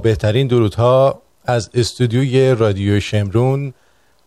بهترین 0.00 0.46
درودها 0.46 1.22
از 1.44 1.70
استودیوی 1.74 2.54
رادیو 2.54 3.00
شمرون 3.00 3.74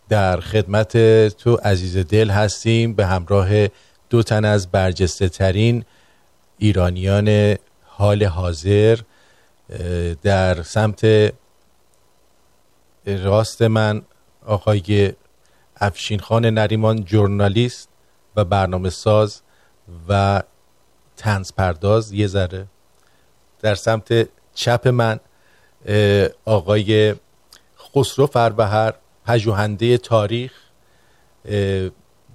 در 0.10 0.40
خدمت 0.40 0.98
تو 1.28 1.56
عزیز 1.56 1.98
دل 1.98 2.30
هستیم 2.30 2.94
به 2.94 3.06
همراه 3.06 3.68
دو 4.10 4.24
تن 4.24 4.46
از 4.46 4.72
برجسته 4.72 5.30
ترین 5.30 5.86
ایرانیان 6.58 7.56
حال 7.86 8.24
حاضر 8.24 9.00
در 10.22 10.64
سمت 10.64 11.34
راست 13.06 13.62
من 13.62 14.02
آقای 14.46 15.14
افشین 15.78 16.20
خان 16.20 16.46
نریمان 16.46 17.04
جورنالیست 17.06 17.90
و 18.36 18.46
برنامه 18.46 18.90
ساز 18.90 19.42
و 20.10 20.44
تنز 21.18 21.52
پرداز 21.52 22.12
یه 22.12 22.28
ذره 22.28 22.66
در 23.62 23.76
سمت 23.76 24.30
چپ 24.54 24.88
من 24.88 25.20
آقای 26.46 27.16
خسرو 27.96 28.28
فربهر 28.28 28.94
پژوهنده 29.26 29.98
تاریخ 29.98 30.52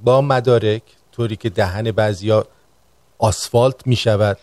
با 0.04 0.20
مدارک 0.20 0.82
طوری 1.12 1.36
که 1.36 1.50
دهن 1.50 1.90
بعضیا 1.90 2.46
آسفالت 3.18 3.86
می 3.86 3.96
شود 3.96 4.38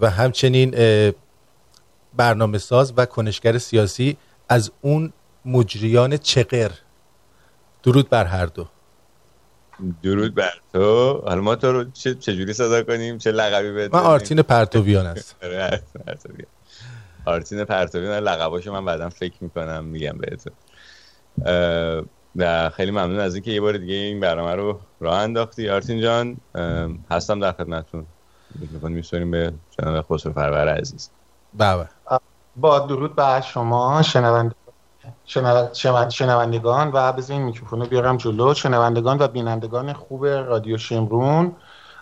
و 0.00 0.10
همچنین 0.10 0.74
برنامه 2.16 2.58
ساز 2.58 2.92
و 2.96 3.06
کنشگر 3.06 3.58
سیاسی 3.58 4.16
از 4.48 4.70
اون 4.80 5.12
مجریان 5.44 6.16
چقر. 6.16 6.70
درود 7.82 8.08
بر 8.08 8.24
هر 8.24 8.46
دو. 8.46 8.68
درود 10.02 10.34
بر 10.34 10.52
تو. 10.72 11.12
حالا 11.26 11.40
ما 11.40 11.56
تو 11.56 11.72
رو 11.72 11.84
چه 11.90 12.14
چجوری 12.14 12.52
صدا 12.52 12.82
کنیم؟ 12.82 13.18
چه 13.18 13.32
لقبی 13.32 13.72
بده 13.72 13.96
من 13.96 14.04
آرتین 14.04 14.42
پرتویان 14.42 15.06
است 15.06 15.36
آره، 15.42 15.82
آرتین 17.30 17.64
پرتویان 17.64 18.22
لقباشو 18.22 18.72
من 18.72 18.84
بعدا 18.84 19.08
فکر 19.08 19.44
می‌کنم 19.44 19.84
میگم 19.84 20.18
بهتون. 20.18 20.52
و 22.36 22.70
خیلی 22.70 22.90
ممنون 22.90 23.20
از 23.20 23.34
اینکه 23.34 23.50
یه 23.50 23.60
بار 23.60 23.76
دیگه 23.76 23.94
این 23.94 24.20
برنامه 24.20 24.54
رو 24.54 24.80
راه 25.00 25.18
انداختی. 25.18 25.68
آرتین 25.68 26.00
جان 26.00 26.36
هستم 27.10 27.40
در 27.40 27.52
خدمتتون. 27.52 28.06
میکروفون 28.54 28.92
میسوریم 28.92 29.30
به 29.30 29.52
جناب 29.70 30.06
خسرو 30.10 30.32
فرور 30.32 30.68
عزیز. 30.68 31.10
بله 31.54 31.88
با 32.56 32.78
درود 32.78 33.16
به 33.16 33.40
شما 33.40 34.02
شنونده 34.02 34.54
شنوندگان 36.10 36.90
و 36.90 37.12
میکروفون 37.30 37.80
رو 37.80 37.86
بیارم 37.86 38.16
جلو. 38.16 38.54
شنوندگان 38.54 39.18
و 39.18 39.28
بینندگان 39.28 39.92
خوب 39.92 40.26
رادیو 40.26 40.78
شمرون. 40.78 41.56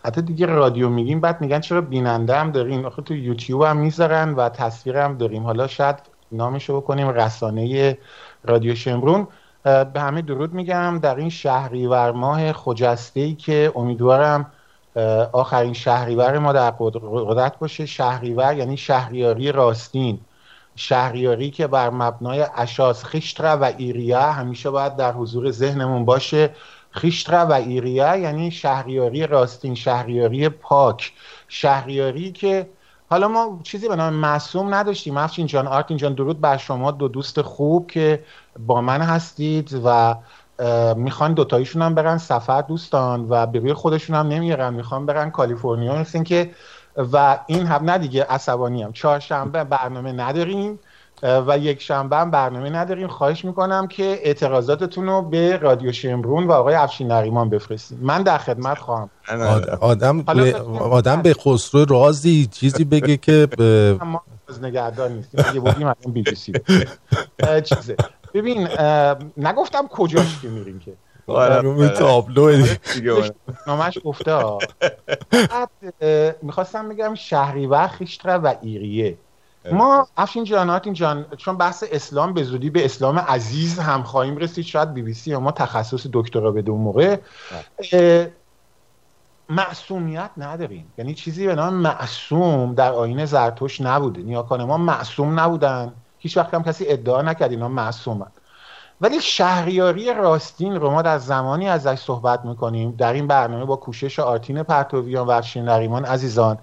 حتی 0.08 0.22
دیگه 0.22 0.46
رادیو 0.46 0.88
میگیم 0.88 1.20
بعد 1.20 1.40
میگن 1.40 1.60
چرا 1.60 1.80
بیننده 1.80 2.36
هم 2.36 2.50
داریم؟ 2.50 2.86
آخه 2.86 3.02
تو 3.02 3.14
یوتیوب 3.14 3.62
هم 3.62 3.76
می‌ذارن 3.76 4.34
و 4.34 4.48
تصویر 4.48 4.96
هم 4.96 5.16
داریم. 5.16 5.44
حالا 5.44 5.66
شاید 5.66 5.96
نامشو 6.32 6.80
بکنیم 6.80 7.08
رسانه 7.08 7.98
رادیو 8.44 8.74
شمرون. 8.74 9.26
به 9.64 10.00
همه 10.00 10.22
درود 10.22 10.54
میگم. 10.54 10.98
در 11.02 11.16
این 11.16 11.28
شهریور 11.28 12.12
ماه 12.12 12.52
خجسته 12.52 13.20
ای 13.20 13.34
که 13.34 13.72
امیدوارم 13.76 14.46
آخرین 15.32 15.72
شهریور 15.72 16.38
ما 16.38 16.52
در 16.52 16.70
قدرت 16.78 17.58
باشه. 17.58 17.86
شهریور 17.86 18.56
یعنی 18.56 18.76
شهریاری 18.76 19.52
راستین. 19.52 20.20
شهریاری 20.76 21.50
که 21.50 21.66
بر 21.66 21.90
مبنای 21.90 22.46
اشاس 22.56 23.04
خیشتره 23.04 23.50
و 23.50 23.72
ایریه 23.76 24.18
همیشه 24.18 24.70
باید 24.70 24.96
در 24.96 25.12
حضور 25.12 25.50
ذهنمون 25.50 26.04
باشه. 26.04 26.54
خیشتره 26.90 27.38
و 27.40 27.52
ایریه 27.52 28.18
یعنی 28.18 28.50
شهریاری 28.50 29.26
راستین 29.26 29.74
شهریاری 29.74 30.48
پاک. 30.48 31.12
شهریاری 31.48 32.32
که 32.32 32.68
حالا 33.10 33.28
ما 33.28 33.60
چیزی 33.62 33.88
به 33.88 33.96
نام 33.96 34.12
معصوم 34.12 34.74
نداشتیم. 34.74 35.16
افشین 35.16 35.46
جان 35.46 35.66
آرتین 35.66 35.96
جان 35.96 36.14
درود 36.14 36.40
بر 36.40 36.56
شما 36.56 36.90
دو 36.90 37.08
دوست 37.08 37.42
خوب 37.42 37.90
که 37.90 38.24
با 38.58 38.80
من 38.80 39.02
هستید 39.02 39.80
و 39.84 40.14
می‌خوان 40.96 41.34
دوتایشون 41.34 41.82
هم 41.82 41.94
برن 41.94 42.18
سفر 42.18 42.62
دوستان 42.62 43.26
و 43.28 43.46
به 43.46 43.58
روی 43.58 43.72
خودشون 43.72 44.16
هم 44.16 44.28
نمیارن 44.28 44.74
می‌خوان 44.74 45.06
برن 45.06 45.30
کالیفرنیا. 45.30 45.94
مثل 45.96 46.22
که 46.22 46.50
و 47.12 47.38
این 47.46 47.66
هم 47.66 47.90
نه 47.90 47.98
دیگه 47.98 48.26
عصبانی 48.30 48.82
هم 48.82 48.92
چهارشنبه 48.92 49.64
برنامه 49.64 50.12
نداریم. 50.12 50.78
و 51.22 51.58
یک 51.58 51.82
شنبه 51.82 52.16
هم 52.16 52.30
برنامه 52.30 52.70
نداریم. 52.70 53.08
خواهش 53.08 53.44
می‌کنم 53.44 53.86
که 53.86 54.20
اعتراضاتتون 54.22 55.06
رو 55.06 55.22
به 55.22 55.56
رادیو 55.56 55.92
شمرون 55.92 56.46
و 56.46 56.52
آقای 56.52 56.74
افشین 56.74 57.12
نریمان 57.12 57.50
بفرستیم 57.50 57.98
من 58.02 58.22
در 58.22 58.38
خدمت 58.38 58.78
خواهم. 58.78 59.10
آدم 59.80 60.22
به 60.22 60.54
آدم 60.80 61.22
به 61.22 61.34
خسرو 61.34 61.84
رازی 61.84 62.46
چیزی 62.46 62.84
بگه 62.84 63.16
که 63.16 63.48
ما 64.04 64.22
از 64.48 64.62
نگهدار 64.62 65.08
نیستیم. 65.08 65.44
اگه 65.48 65.60
بودیم 65.60 65.92
بی 66.12 66.22
بی 66.22 66.34
سی 66.34 66.52
چیزه. 67.64 67.96
ببین 68.34 68.68
نگفتم 69.36 69.86
کجاش 69.86 70.40
که 70.42 70.48
میریم 70.48 70.78
که. 70.78 70.92
آره 71.26 71.88
تابلو. 71.88 72.66
نامش 73.66 73.98
گفته 74.04 74.42
می‌خواستم 76.42 76.88
بگم 76.88 77.14
شهریور 77.14 77.88
خیشتره 77.88 78.34
و 78.34 78.54
ایریه. 78.62 79.18
ما 79.72 80.08
افشین 80.16 80.44
جان 80.44 80.92
جان 80.92 81.26
چون 81.36 81.56
بحث 81.56 81.84
اسلام 81.92 82.34
به 82.34 82.42
زودی 82.42 82.70
به 82.70 82.84
اسلام 82.84 83.18
عزیز 83.18 83.78
هم 83.78 84.02
خواهیم 84.02 84.36
رسید 84.36 84.64
شاید 84.64 84.94
بی 84.94 85.02
بی 85.02 85.14
سی 85.14 85.36
ما 85.36 85.52
تخصص 85.52 86.06
دکترا 86.12 86.50
به 86.50 86.70
اون 86.70 86.80
موقع. 86.80 87.16
معصومیت 89.48 90.30
نداریم. 90.36 90.92
یعنی 90.98 91.14
چیزی 91.14 91.46
به 91.46 91.54
نام 91.54 91.74
معصوم 91.74 92.74
در 92.74 92.92
آین 92.92 93.24
زرتوش 93.24 93.80
نبوده. 93.80 94.22
نیاکان 94.22 94.64
ما 94.64 94.76
معصوم 94.76 95.40
نبودن. 95.40 95.92
هیچ 96.18 96.36
وقت 96.36 96.54
هم 96.54 96.62
کسی 96.62 96.84
ادعا 96.88 97.22
نکرد 97.22 97.50
اینا 97.50 97.68
معصومن. 97.68 98.26
ولی 99.00 99.20
شهریاری 99.20 100.14
راستین 100.14 100.76
رو 100.76 100.90
ما 100.90 101.02
در 101.02 101.18
زمانی 101.18 101.68
ازش 101.68 101.98
صحبت 101.98 102.44
می‌کنیم. 102.44 102.90
در 102.90 103.12
این 103.12 103.26
برنامه 103.26 103.64
با 103.64 103.76
کوشش 103.76 104.18
آرتین 104.18 104.62
پرتویان 104.62 105.26
و 105.26 105.30
افشین 105.30 105.64
نریمان 105.64 106.04
عزیزان 106.04 106.58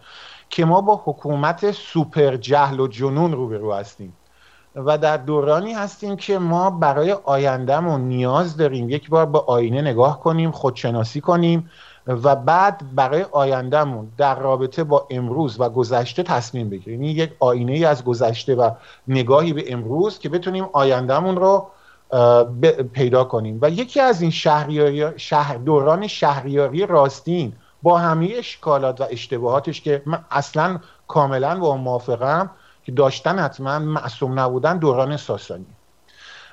که 0.56 0.66
ما 0.66 0.82
با 0.82 1.02
حکومت 1.06 1.72
سوپر 1.72 2.36
جهل 2.36 2.80
و 2.80 2.88
جنون 2.88 3.32
روبرو 3.32 3.74
هستیم. 3.74 4.14
و 4.76 4.98
در 4.98 5.18
دورانی 5.18 5.74
هستیم 5.74 6.16
که 6.16 6.40
ما 6.40 6.70
برای 6.70 7.12
آیندهمون 7.12 8.02
نیاز 8.02 8.58
داریم 8.58 8.90
یک 8.90 9.10
بار 9.10 9.26
به 9.26 9.40
آینه 9.40 9.82
نگاه 9.82 10.20
کنیم 10.20 10.52
خودشناسی 10.52 11.22
کنیم 11.22 11.70
و 12.08 12.36
بعد 12.36 12.82
برای 12.96 13.26
آیندهمون 13.32 14.12
در 14.18 14.40
رابطه 14.40 14.84
با 14.84 15.08
امروز 15.10 15.60
و 15.60 15.70
گذشته 15.70 16.24
تصمیم 16.24 16.70
بگیریم. 16.70 17.02
این 17.02 17.16
یک 17.16 17.32
آینه 17.40 17.72
ای 17.72 17.86
از 17.86 18.04
گذشته 18.04 18.56
و 18.56 18.72
نگاهی 19.08 19.54
به 19.54 19.74
امروز 19.74 20.20
که 20.20 20.30
بتونیم 20.30 20.70
آیندهمون 20.74 21.36
رو 21.36 21.68
پیدا 22.94 23.24
کنیم. 23.24 23.60
و 23.62 23.70
یکی 23.70 24.00
از 24.00 24.22
این 24.22 24.32
شهریاری 24.32 25.20
شهر 25.20 25.56
دوران 25.56 26.08
شهریاری 26.08 26.86
راستین 26.86 27.54
با 27.86 27.98
همه 27.98 28.34
اشکالات 28.38 29.02
و 29.02 29.06
اشتباهاتش 29.10 29.82
که 29.82 30.02
من 30.06 30.26
اصلا 30.32 30.80
کاملا 31.08 31.60
با 31.60 31.78
موافقم 31.78 32.50
که 32.84 32.92
داشتن 32.92 33.40
حتما 33.40 33.80
معصوم 33.80 34.40
نبودن 34.40 34.78
دوران 34.78 35.18
ساسانی. 35.18 35.66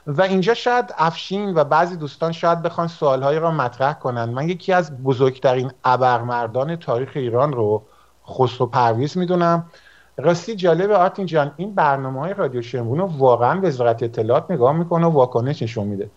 و 0.07 0.23
اینجا 0.23 0.55
شاید 0.55 0.95
افشین 0.99 1.55
و 1.55 1.65
بعضی 1.65 1.97
دوستان 1.97 2.33
شاید 2.33 2.63
بخوان 2.63 2.89
سوالهایی 2.89 3.39
را 3.39 3.51
مطرح 3.51 3.93
کنن. 3.93 4.25
من 4.25 4.49
یکی 4.49 4.73
از 4.73 5.03
بزرگترین 5.03 5.73
ابرمردان 5.85 6.77
تاریخ 6.77 7.11
ایران 7.15 7.53
رو 7.53 7.83
خسرو 8.29 8.67
پرویز 8.67 9.19
می‌دونم. 9.19 9.71
راستی 10.17 10.57
جالب 10.57 10.91
آرتین 10.91 11.27
جان 11.27 11.53
این 11.57 11.75
برنامه 11.75 12.21
های 12.21 12.35
رادیو 12.35 12.63
شمرون 12.63 12.99
رو 12.99 13.07
واقعا 13.07 13.61
وزارت 13.61 14.03
اطلاعات 14.03 14.51
نگاه 14.51 14.73
می‌کنه 14.73 15.07
و 15.07 15.11
واکنش 15.11 15.63
نشون 15.63 15.87
میده. 15.87 16.11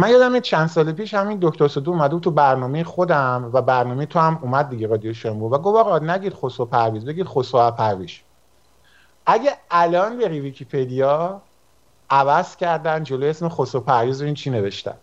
من 0.00 0.10
یادم 0.10 0.40
چند 0.40 0.66
سال 0.66 0.92
پیش 0.92 1.14
همین 1.14 1.38
دکتر 1.42 1.68
سدو 1.68 1.90
اومد 1.90 2.20
تو 2.20 2.30
برنامه 2.30 2.84
خودم 2.84 3.50
و 3.52 3.62
برنامه 3.62 4.06
تو 4.06 4.18
هم 4.18 4.38
اومد 4.42 4.68
دیگه 4.68 4.86
رادیو 4.86 5.12
شمرون 5.12 5.52
و 5.52 5.58
گفت 5.58 5.76
آقا 5.76 5.98
نگید 5.98 6.34
خسرو 6.34 6.66
پرویز 6.66 7.04
بگید 7.04 7.26
خسرو 7.26 7.70
پرویز. 7.70 8.10
اگه 9.26 9.50
الان 9.70 10.18
بری 10.18 10.40
ویکیپدیا 10.40 11.42
عوض 12.10 12.56
کردن 12.56 13.02
جلو 13.02 13.26
اسم 13.26 13.48
خسرو 13.48 13.80
پرویز 13.80 14.20
رو 14.20 14.26
این 14.26 14.34
چی 14.34 14.50
نوشتن؟ 14.50 14.94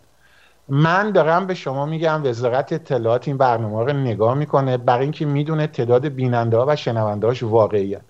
من 0.68 1.10
دارم 1.10 1.46
به 1.46 1.54
شما 1.54 1.86
میگم 1.86 2.24
وزارت 2.24 2.72
اطلاعات 2.72 3.28
این 3.28 3.36
برنامه 3.36 3.84
رو 3.84 3.92
نگاه 3.92 4.34
می‌کنه 4.34 4.76
برای 4.76 5.02
اینکه 5.02 5.26
می‌دونه 5.26 5.66
تعداد 5.66 6.06
بیننده 6.08 6.56
ها 6.56 6.64
و 6.68 6.76
شنونده 6.76 7.26
هاش 7.26 7.42
واقعیه 7.42 8.00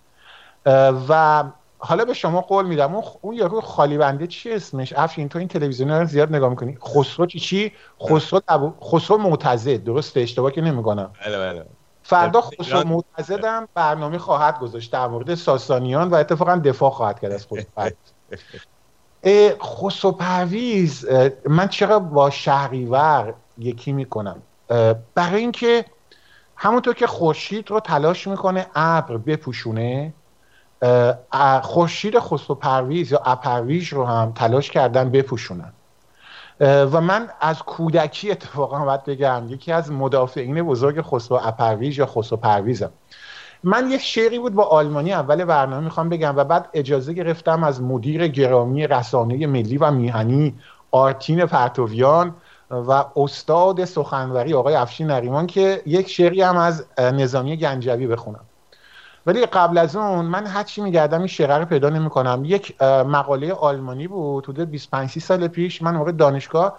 و 1.09 1.45
حالا 1.87 2.05
به 2.05 2.15
شما 2.15 2.41
قول 2.41 2.67
میدم 2.67 2.95
اون 2.95 3.05
اون 3.21 3.35
یارو 3.35 3.61
خالی 3.61 3.99
بنده 3.99 4.27
چی 4.27 4.53
اسمش؟ 4.53 4.93
افشین 4.93 5.29
تو 5.29 5.39
این 5.39 5.49
تلویزیون 5.49 5.91
رو 5.91 6.07
زیاد 6.07 6.35
نگاه 6.35 6.51
می‌کنی. 6.51 6.79
خسرو 6.83 7.27
چی 7.27 7.39
چی؟ 7.39 7.73
خسرو 8.03 8.75
خسرو 8.83 9.19
معتزد. 9.19 9.85
درسته؟ 9.85 10.21
اشتباه 10.21 10.53
که 10.53 10.61
نمی‌کنم 10.61 11.11
بله 11.27 11.39
بله. 11.39 11.67
فردا 12.03 12.41
خسرو 12.41 12.89
معتزدم 12.89 13.69
برنامه 13.75 14.19
خواهد 14.19 14.59
گذاشت. 14.59 14.93
در 14.93 15.07
مورد 15.07 15.35
ساسانیان 15.35 16.09
و 16.09 16.15
اتفاقا 16.15 16.57
دفاع 16.57 16.91
خواهد 16.91 17.21
کرد 17.21 17.33
از 17.33 17.47
خسرو 17.47 17.91
خسرو 19.63 20.13
پرویز 20.13 21.07
من 21.49 21.69
چرا 21.69 21.99
با 21.99 22.31
شهریور 22.31 23.35
یکی 23.59 23.93
می‌کنم؟ 23.93 24.43
برای 25.15 25.41
اینکه 25.41 25.85
همونطور 26.57 26.95
که 26.95 27.07
خورشید 27.07 27.71
رو 27.71 27.81
تلاش 27.81 28.27
می‌کنه 28.27 28.67
ابر 28.75 29.17
بپوشونه 29.17 30.15
خورشید 31.63 32.19
خسرو 32.19 32.55
پرویز 32.55 33.13
یا 33.13 33.23
اپرویج 33.25 33.89
رو 33.89 34.05
هم 34.05 34.33
تلاش 34.33 34.71
کردن 34.71 35.11
بپوشونن. 35.11 35.73
و 36.61 37.01
من 37.01 37.29
از 37.41 37.63
کودکی 37.63 38.31
اتفاقا 38.31 38.85
باید 38.85 39.05
بگم 39.05 39.43
یکی 39.49 39.73
از 39.73 39.93
مدافعین 39.93 40.63
بزرگ 40.63 41.03
خسرو 41.03 41.41
اپرویج 41.43 41.99
یا 41.99 42.07
خسرو 42.07 42.37
پرویزم. 42.37 42.91
من 43.65 43.91
یک 43.91 44.01
شعری 44.01 44.39
بود 44.39 44.55
با 44.55 44.65
آلمانی 44.65 45.13
اول 45.13 45.45
برنامه 45.45 45.85
می‌خوام 45.85 46.09
بگم 46.09 46.37
و 46.37 46.45
بعد 46.45 46.69
اجازه 46.75 47.13
گرفتم 47.13 47.65
از 47.65 47.83
مدیر 47.83 48.29
گرامی 48.29 48.87
رسانه 48.87 49.47
ملی 49.47 49.79
و 49.79 49.91
میهنی 49.91 50.55
آرتین 50.91 51.47
پرتویان 51.47 52.35
و 52.71 53.05
استاد 53.17 53.85
سخنوری 53.85 54.55
آقای 54.55 54.75
افشین 54.75 55.07
نریمان 55.07 55.47
که 55.47 55.83
یک 55.87 56.09
شعری 56.09 56.43
هم 56.43 56.57
از 56.57 56.87
نظامی 56.99 57.57
گنجوی 57.57 58.07
بخونم. 58.07 58.45
ولی 59.27 59.47
قبل 59.47 59.79
از 59.79 59.97
اون 59.97 60.25
من 60.25 60.47
هرچی 60.47 60.81
میگردم 60.81 61.19
این 61.19 61.27
شعر 61.27 61.59
رو 61.59 61.65
پیدا 61.65 61.91
نمی‌کنم. 61.91 62.43
یک 62.45 62.83
مقاله 62.83 63.53
آلمانی 63.53 64.09
بود 64.09 64.45
حدود 64.45 64.71
25 64.71 65.19
سال 65.19 65.49
پیش 65.49 65.83
من 65.83 65.97
موقع 65.97 66.13
دانشگاه 66.13 66.79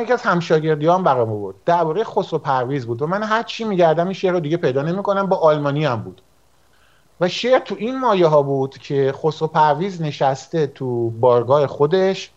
یکی 0.00 0.12
از 0.12 0.22
همشاگردیان 0.22 1.02
برام 1.02 1.28
بود 1.28 1.54
درباره 1.64 2.04
خسرو 2.04 2.38
پرویز 2.38 2.86
بود. 2.86 3.02
و 3.02 3.06
من 3.06 3.22
هر 3.22 3.42
چی 3.42 3.64
میگردم 3.64 4.04
این 4.04 4.12
شعر 4.12 4.32
رو 4.32 4.40
دیگه 4.40 4.56
پیدا 4.56 4.82
نمی‌کنم 4.82 5.26
با 5.26 5.36
آلمانی 5.36 5.84
هم 5.84 6.02
بود. 6.02 6.22
و 7.20 7.28
شعر 7.28 7.58
تو 7.58 7.74
این 7.78 8.00
مایه 8.00 8.26
ها 8.26 8.42
بود 8.42 8.78
که 8.78 9.14
خسرو 9.22 9.48
پرویز 9.48 10.02
نشسته 10.02 10.66
تو 10.66 11.10
بارگاه 11.10 11.66
خودش 11.66 12.30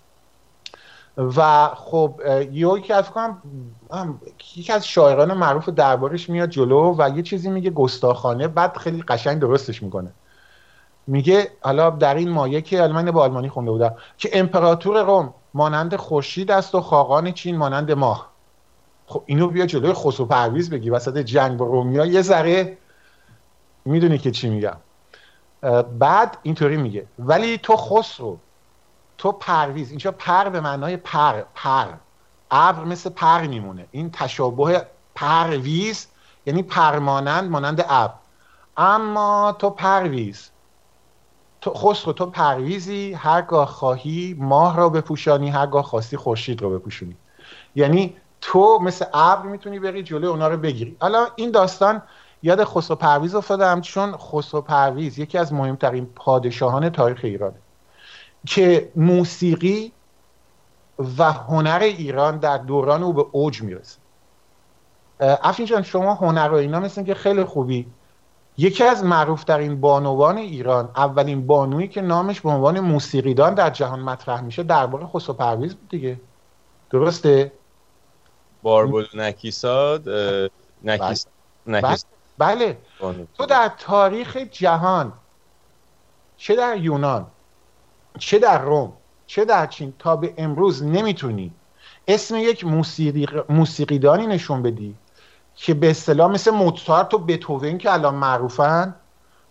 و 1.17 1.67
خب 1.75 2.21
یکی 2.51 2.93
از 2.93 3.09
کنم 3.09 3.41
یکی 4.55 4.73
از 4.73 4.87
شاعران 4.87 5.33
معروف 5.33 5.69
دربارش 5.69 6.29
میاد 6.29 6.49
جلو 6.49 6.95
و 6.97 7.09
یه 7.15 7.21
چیزی 7.23 7.49
میگه 7.49 7.69
گستاخانه 7.69 8.47
بعد 8.47 8.77
خیلی 8.77 9.01
قشنگ 9.01 9.41
درستش 9.41 9.83
می‌کنه. 9.83 10.11
میگه 11.07 11.51
حالا 11.61 11.89
در 11.89 12.15
این 12.15 12.29
مایه 12.29 12.61
که 12.61 12.87
من 12.87 13.11
با 13.11 13.21
آلمانی 13.23 13.49
خونده 13.49 13.71
بودم 13.71 13.95
که 14.17 14.29
امپراتور 14.33 15.03
روم 15.03 15.33
مانند 15.53 15.95
خورشید 15.95 16.51
است 16.51 16.75
و 16.75 16.81
خاقان 16.81 17.31
چین 17.31 17.57
مانند 17.57 17.91
ماه. 17.91 18.29
خب 19.07 19.23
اینو 19.25 19.47
بیا 19.47 19.65
جلوی 19.65 19.93
خسرو 19.93 20.25
پرویز 20.25 20.69
بگی 20.69 20.89
وسط 20.89 21.17
جنگ 21.17 21.57
با 21.57 21.65
رومیا 21.65 22.05
یه 22.05 22.21
ذره 22.21 22.77
می‌دونی 23.85 24.17
که 24.17 24.31
چی 24.31 24.49
میگم. 24.49 24.77
بعد 25.99 26.37
اینطوری 26.43 26.77
میگه 26.77 27.05
ولی 27.19 27.57
تو 27.57 27.75
خسرو 27.75 28.37
تو 29.17 29.31
پرویز 29.31 29.89
اینجا 29.89 30.11
پر 30.11 30.49
به 30.49 30.61
معنای 30.61 30.97
پر 30.97 31.41
پر. 31.55 31.87
ابر 32.51 32.83
مثل 32.83 33.09
پر 33.09 33.41
میمونه. 33.41 33.87
این 33.91 34.11
تشابه 34.11 34.85
پرویز 35.15 36.07
یعنی 36.45 36.63
پرمانند 36.63 37.51
مانند 37.51 37.85
ابر. 37.89 38.13
اما 38.77 39.55
تو 39.59 39.69
پرویز. 39.69 40.49
تو 41.61 41.73
خسرو 41.73 42.13
تو 42.13 42.25
پرویزی 42.25 43.13
هرگاه 43.13 43.67
خواهی 43.67 44.35
ماه 44.39 44.77
را 44.77 44.89
بپوشانی 44.89 45.49
هرگاه 45.49 45.83
خواستی 45.83 46.17
خورشید 46.17 46.61
را 46.61 46.69
بپوشونی. 46.69 47.17
یعنی 47.75 48.15
تو 48.41 48.79
مثل 48.81 49.05
ابر 49.13 49.41
می‌تونی 49.41 49.79
بری 49.79 50.03
جلوی 50.03 50.27
اونا 50.27 50.47
رو 50.47 50.57
بگیری. 50.57 50.97
حالا 50.99 51.27
این 51.35 51.51
داستان 51.51 52.01
یاد 52.43 52.63
خسرو 52.63 52.95
پرویز 52.95 53.35
افتادم 53.35 53.81
چون 53.81 54.17
خسرو 54.17 54.61
پرویز 54.61 55.19
یکی 55.19 55.37
از 55.37 55.53
مهمترین 55.53 56.05
پادشاهان 56.05 56.89
تاریخ 56.89 57.19
ایرانه. 57.23 57.57
که 58.45 58.91
موسیقی 58.95 59.91
و 61.17 61.31
هنر 61.31 61.79
ایران 61.81 62.37
در 62.37 62.57
دوران 62.57 63.03
او 63.03 63.13
به 63.13 63.25
اوج 63.31 63.61
می‌رسه. 63.61 63.99
افشین 65.19 65.65
جان 65.65 65.81
شما 65.81 66.13
هنر 66.13 66.49
و 66.51 66.55
اینا 66.55 66.79
مثل 66.79 67.03
که 67.03 67.13
خیلی 67.13 67.43
خوبی. 67.43 67.87
یکی 68.57 68.83
از 68.83 69.03
معروفترین 69.03 69.81
بانوان 69.81 70.37
ایران 70.37 70.89
اولین 70.95 71.47
بانویی 71.47 71.87
که 71.87 72.01
نامش 72.01 72.41
به 72.41 72.49
عنوان 72.49 72.79
موسیقیدان 72.79 73.53
در 73.53 73.69
جهان 73.69 73.99
مطرح 73.99 74.41
میشه 74.41 74.63
درباره 74.63 75.07
خسرو 75.07 75.33
پرویز 75.33 75.75
بود 75.75 75.89
دیگه. 75.89 76.19
درسته؟ 76.89 77.51
باربل 78.63 79.05
نکیساد 79.13 80.09
نکیس... 80.83 81.25
بله, 82.37 82.77
بله. 83.01 83.27
تو 83.37 83.45
در 83.45 83.71
تاریخ 83.77 84.37
جهان 84.37 85.13
چه 86.37 86.55
در 86.55 86.77
یونان؟ 86.77 87.25
چه 88.17 88.39
در 88.39 88.61
روم 88.61 88.93
چه 89.27 89.45
در 89.45 89.67
چین 89.67 89.93
تا 89.99 90.15
به 90.15 90.33
امروز 90.37 90.83
نمی‌تونی. 90.83 91.51
اسم 92.07 92.35
یک 92.35 92.65
موسیقی 92.65 93.27
موسیقیدانی 93.49 94.27
نشون 94.27 94.61
بدی 94.61 94.95
که 95.55 95.73
به 95.73 95.89
اصطلاح 95.89 96.31
مثل 96.31 96.51
موتسارت 96.51 97.13
و 97.13 97.17
بتوون 97.17 97.77
که 97.77 97.93
الان 97.93 98.15
معروفن 98.15 98.95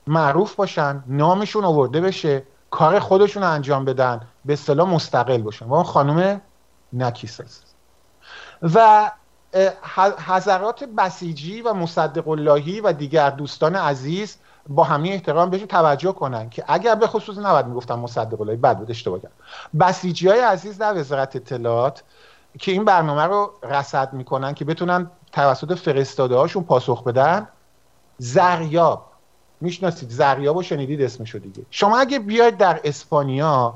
معروف 0.07 0.55
باشن 0.55 1.05
نامشون 1.07 1.65
آورده 1.65 2.01
بشه 2.01 2.43
کار 2.71 2.99
خودشون 2.99 3.43
رو 3.43 3.51
انجام 3.51 3.85
بدن 3.85 4.21
به 4.45 4.53
اصطلاح 4.53 4.89
مستقل 4.89 5.43
باشن. 5.43 5.67
و 5.67 5.75
اون 5.75 5.85
خانم 5.85 6.41
نکیس 6.93 7.41
است 7.41 7.75
و 8.63 9.11
حضرات 10.27 10.85
بسیجی 10.85 11.63
و 11.63 11.73
مصدق 11.73 12.29
اللهی 12.29 12.81
و 12.81 12.93
دیگر 12.93 13.31
دوستان 13.31 13.77
عزیز 13.77 14.37
با 14.69 14.85
همین 14.85 15.13
احترام 15.13 15.51
بهشون 15.51 15.67
توجه 15.67 16.13
کنن 16.13 16.51
که 16.51 16.65
اگر 16.69 16.95
به 16.95 17.07
خصوص 17.07 17.39
نباید 17.39 17.67
می‌گفتم 17.67 17.99
مصدق 17.99 18.41
اللهی 18.41 18.57
بد 18.57 18.79
بود 18.79 18.91
اشتباه 18.91 19.21
کردم 19.21 19.35
بسیجی 19.81 20.29
های 20.29 20.41
عزیز 20.41 20.79
در 20.79 20.99
وزارت 20.99 21.37
اطلاعات 21.37 22.03
که 22.59 22.73
این 22.73 22.85
برنامه 22.85 23.23
رو 23.23 23.53
رصد 23.63 24.13
می‌کنن 24.13 24.55
که 24.55 24.65
بتونن 24.65 25.11
توسط 25.33 25.75
فرستاده 25.75 26.37
هاشون 26.37 26.65
پاسخ 26.65 27.05
بدن 27.05 27.49
زریاب. 28.19 29.07
می‌شناسید 29.61 30.11
زریاب 30.11 30.57
و 30.57 30.63
شنیدید 30.63 31.03
اسمشو 31.03 31.39
دیگه. 31.39 31.63
شما 31.71 31.99
اگه 31.99 32.19
بیاید 32.19 32.57
در 32.57 32.81
اسپانیا 32.85 33.75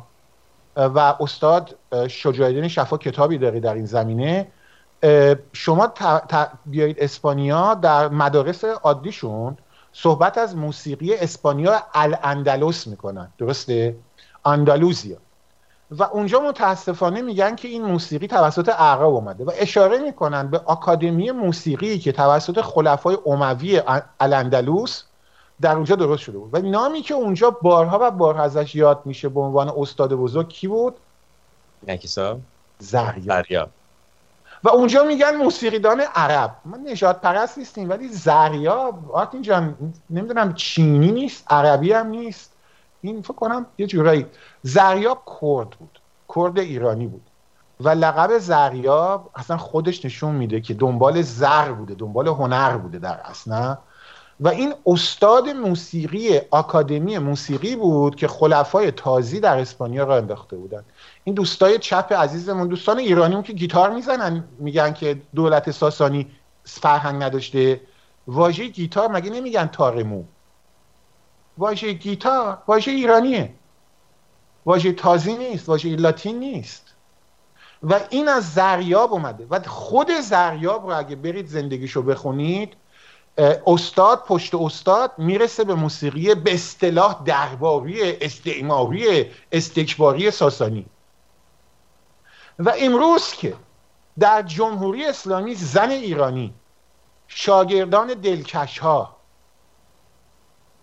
و 0.77 0.99
استاد 1.21 1.77
شجاعدین 2.09 2.69
شفا 2.69 2.97
کتابی 2.97 3.39
داری 3.39 3.61
در 3.61 3.75
این 3.75 3.87
زمینه 3.87 4.47
شما 5.53 5.93
بیایید 6.67 6.97
اسپانیا 7.01 7.75
در 7.75 8.09
مدارس 8.09 8.65
عادیشون 8.65 9.57
صحبت 9.93 10.39
از 10.39 10.57
موسیقی 10.57 11.15
اسپانیا 11.15 11.83
الاندلس 11.95 12.87
می‌کنن. 12.87 13.33
درسته؟ 13.39 13.97
اندالوزیا. 14.45 15.17
و 15.91 16.03
اونجا 16.03 16.41
متاسفانه 16.41 17.23
میگن 17.23 17.57
که 17.57 17.69
این 17.69 17.83
موسیقی 17.83 18.27
توسط 18.27 18.69
اعراب 18.69 19.15
اومده 19.15 19.45
و 19.45 19.53
اشاره 19.55 19.99
می‌کنن 19.99 20.49
به 20.49 20.59
آکادمی 20.59 21.31
موسیقی 21.31 21.99
که 21.99 22.13
توسط 22.13 22.61
خلفای 22.61 23.19
اموی 23.27 23.83
الاندلوس 24.21 25.03
در 25.61 25.75
اونجا 25.75 25.97
درست 25.97 26.23
شده 26.23 26.39
بود. 26.39 26.55
و 26.55 26.59
نامی 26.59 27.03
که 27.03 27.15
اونجا 27.15 27.51
بارها 27.51 27.99
و 28.03 28.11
بارها 28.11 28.43
ازش 28.43 28.75
یاد 28.75 29.03
میشه 29.05 29.29
به 29.29 29.41
عنوان 29.41 29.73
استاد 29.77 30.15
بزرگ 30.15 30.49
کی 30.49 30.69
بود؟ 30.69 30.97
نکیسا 31.89 32.39
زریاب 32.79 33.69
و 34.65 34.69
اونجا 34.69 35.05
میگن 35.05 35.37
موسیقیدان 35.37 36.01
عرب. 36.15 36.57
من 36.65 36.81
نجات 36.91 37.21
پرست 37.21 37.59
نیستیم 37.59 37.91
ولی 37.91 38.09
زریاب 38.09 39.13
آتین 39.13 39.43
جان 39.43 39.75
نمی‌دونم 40.11 40.55
چینی 40.55 41.13
نیست 41.13 41.45
عربی 41.53 41.93
هم 41.93 42.07
نیست. 42.07 42.53
این 43.01 43.23
فکر 43.23 43.35
کنم 43.35 43.67
یه 43.79 43.87
جورایی 43.87 44.27
زریاب 44.63 45.23
کرد 45.41 45.71
بود 45.71 46.01
کرد 46.35 46.59
ایرانی 46.59 47.07
بود. 47.07 47.23
و 47.81 47.89
لقب 47.89 48.39
زریاب 48.39 49.31
اصلا 49.35 49.57
خودش 49.57 50.05
نشون 50.05 50.35
میده 50.35 50.61
که 50.61 50.75
دنبال 50.75 51.23
زر 51.23 51.73
بوده 51.73 51.95
دنبال 51.95 52.29
هنر 52.29 52.77
بوده 52.77 52.99
در 52.99 53.21
اصلا 53.25 53.79
و 54.41 54.49
این 54.49 54.75
استاد 54.87 55.49
موسیقی 55.49 56.41
آکادمی 56.51 57.19
موسیقی 57.19 57.77
بود 57.77 58.17
که 58.17 58.29
خلفای 58.29 58.91
تازی 58.91 59.41
در 59.41 59.59
اسپانیا 59.59 60.05
را 60.05 60.17
انداخته 60.17 60.57
بودن. 60.57 60.85
این 61.25 61.35
دوستای 61.35 61.79
چپ 61.79 62.13
عزیزمون 62.13 62.69
دوستان 62.69 62.99
ایرانیمون 62.99 63.43
که 63.43 63.53
گیتار 63.53 63.91
می‌زنن 63.91 64.45
میگن 64.59 64.93
که 64.93 65.23
دولت 65.35 65.71
ساسانی 65.71 66.27
فرهنگ 66.65 67.23
نداشته. 67.23 67.81
واژه 68.27 68.67
گیتار 68.67 69.09
مگه 69.11 69.31
نمیگن 69.31 69.67
تارمو 69.67 70.25
واژه 71.59 71.93
گیتار 71.93 72.59
واژه 72.67 72.91
ایرانیه. 72.91 73.55
واژه 74.67 74.93
تازی 74.93 75.37
نیست 75.37 75.69
واژه 75.69 75.97
لاتین 75.97 76.39
نیست. 76.39 76.95
و 77.83 78.01
این 78.11 78.29
از 78.29 78.53
زریاب 78.53 79.13
اومده. 79.13 79.47
و 79.51 79.61
خود 79.67 80.11
زریاب 80.23 80.87
رو 80.87 80.99
اگه 80.99 81.17
برید 81.17 81.47
زندگیشو 81.47 82.03
بخونید 82.03 82.77
استاد 83.67 84.25
پشت 84.27 84.55
استاد 84.55 85.13
می‌رسه 85.19 85.65
به 85.65 85.75
موسیقی 85.75 86.35
به 86.35 86.55
اصطلاح 86.55 87.23
درباری 87.25 88.17
استعماری 88.17 89.27
استکباری 89.53 90.31
ساسانی. 90.31 90.87
و 92.61 92.73
امروز 92.79 93.33
که 93.33 93.55
در 94.19 94.43
جمهوری 94.43 95.07
اسلامی 95.07 95.55
زن 95.55 95.91
ایرانی 95.91 96.55
شاگردان 97.29 98.07
دلکش 98.07 98.79
ها 98.79 99.17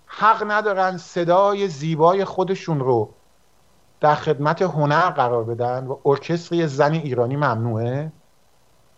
حق 0.05 0.51
ندارن 0.51 0.97
صدای 0.97 1.67
زیبای 1.67 2.25
خودشون 2.25 2.79
رو 2.79 3.09
در 3.99 4.15
خدمت 4.15 4.61
هنر 4.61 5.09
قرار 5.09 5.43
بدن 5.43 5.87
و 5.87 5.97
ارکستری 6.05 6.67
زن 6.67 6.93
ایرانی 6.93 7.35
ممنوعه؟ 7.35 8.11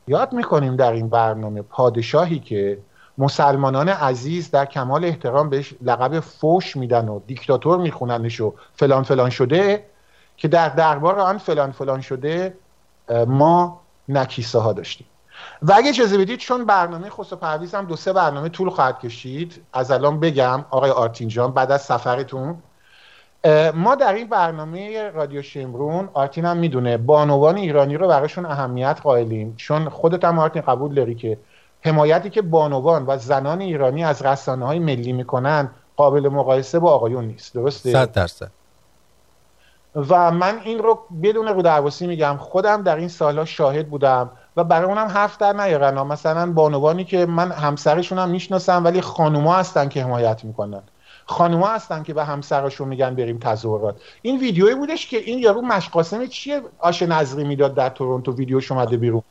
یاد 0.07 0.33
می‌کنیم 0.33 0.75
در 0.75 0.91
این 0.91 1.09
برنامه 1.09 1.61
پادشاهی 1.61 2.39
که 2.39 2.79
مسلمانان 3.17 3.89
عزیز 3.89 4.51
در 4.51 4.65
کمال 4.65 5.05
احترام 5.05 5.49
بهش 5.49 5.73
لقب 5.81 6.19
فوش 6.19 6.75
میدن 6.75 7.07
و 7.07 7.19
دیکتاتور 7.27 7.77
میخوننش 7.77 8.41
و 8.41 8.53
فلان 8.75 9.03
فلان 9.03 9.29
شده 9.29 9.85
که 10.37 10.47
در 10.47 10.69
دربار 10.69 11.19
آن 11.19 11.37
فلان 11.37 11.71
فلان 11.71 12.01
شده 12.01 12.57
ما 13.11 13.81
نکیسه 14.09 14.59
ها 14.59 14.73
داشتیم. 14.73 15.07
و 15.61 15.73
اگه 15.75 15.89
اجازه 15.89 16.17
بدید 16.17 16.39
چون 16.39 16.65
برنامه 16.65 17.09
خصوص 17.09 17.39
پرویز 17.39 17.75
هم 17.75 17.85
دو 17.85 17.95
سه 17.95 18.13
برنامه 18.13 18.49
طول 18.49 18.69
خواهد 18.69 18.99
کشید 18.99 19.61
از 19.73 19.91
الان 19.91 20.19
بگم 20.19 20.65
آقای 20.69 20.91
آرتین 20.91 21.27
جان 21.27 21.51
بعد 21.51 21.71
از 21.71 21.81
سفرتون 21.81 22.57
ما 23.73 23.95
در 23.95 24.13
این 24.13 24.29
برنامه 24.29 25.09
رادیو 25.09 25.41
شمرون 25.41 26.09
آرتین 26.13 26.45
هم 26.45 26.57
می‌دونه 26.57 26.97
بانوان 26.97 27.57
ایرانی 27.57 27.97
رو 27.97 28.07
براشون 28.07 28.45
اهمیت 28.45 28.99
قائلیم. 29.03 29.53
چون 29.57 29.89
خودت 29.89 30.25
هم 30.25 30.39
آرتین 30.39 30.61
قبول 30.61 30.95
داری 30.95 31.15
که 31.15 31.37
حمایتی 31.81 32.29
که 32.29 32.41
بانوان 32.41 33.05
و 33.05 33.17
زنان 33.17 33.61
ایرانی 33.61 34.03
از 34.03 34.21
رسانه 34.21 34.65
های 34.65 34.79
ملی 34.79 35.13
می‌کنن 35.13 35.69
قابل 35.95 36.29
مقایسه 36.29 36.79
با 36.79 36.91
آقایون 36.91 37.25
نیست. 37.25 37.53
درسته؟ 37.53 37.91
صد 37.91 38.11
درصد. 38.11 38.51
و 40.09 40.31
من 40.31 40.59
این 40.63 40.79
رو 40.79 40.99
بدون 41.23 41.47
رو 41.47 41.61
درواسی 41.61 42.07
میگم. 42.07 42.37
خودم 42.37 42.83
در 42.83 42.95
این 42.95 43.07
سالها 43.07 43.45
شاهد 43.45 43.89
بودم 43.89 44.29
و 44.57 44.63
برای 44.63 44.85
اونم 44.85 45.07
حرف 45.07 45.37
در 45.37 45.53
نیارن. 45.53 46.01
مثلا 46.01 46.51
بانوانی 46.51 47.03
که 47.03 47.25
من 47.25 47.51
همسرشون 47.51 48.19
هم 48.19 48.29
می‌شناسم 48.29 48.83
ولی 48.83 49.01
خانوما 49.01 49.55
هستن 49.55 49.89
که 49.89 50.03
حمایت 50.03 50.43
می‌کنن. 50.43 50.81
خانوما 51.25 51.67
هستن 51.67 52.03
که 52.03 52.13
به 52.13 52.23
همسرشون 52.23 52.87
میگن 52.87 53.15
بریم 53.15 53.37
تظاهرات. 53.37 53.95
این 54.21 54.39
ویدیویی 54.39 54.75
بودش 54.75 55.07
که 55.07 55.17
این 55.17 55.39
یارو 55.39 55.61
مشقاسم 55.61 56.25
چیه 56.25 56.61
آش 56.79 57.01
نظری 57.01 57.43
می‌داد 57.43 57.75
در 57.75 57.89
تورنتو؟ 57.89 58.31
ویدیوش 58.31 58.71
اومده 58.71 58.97
بیرون. 58.97 59.21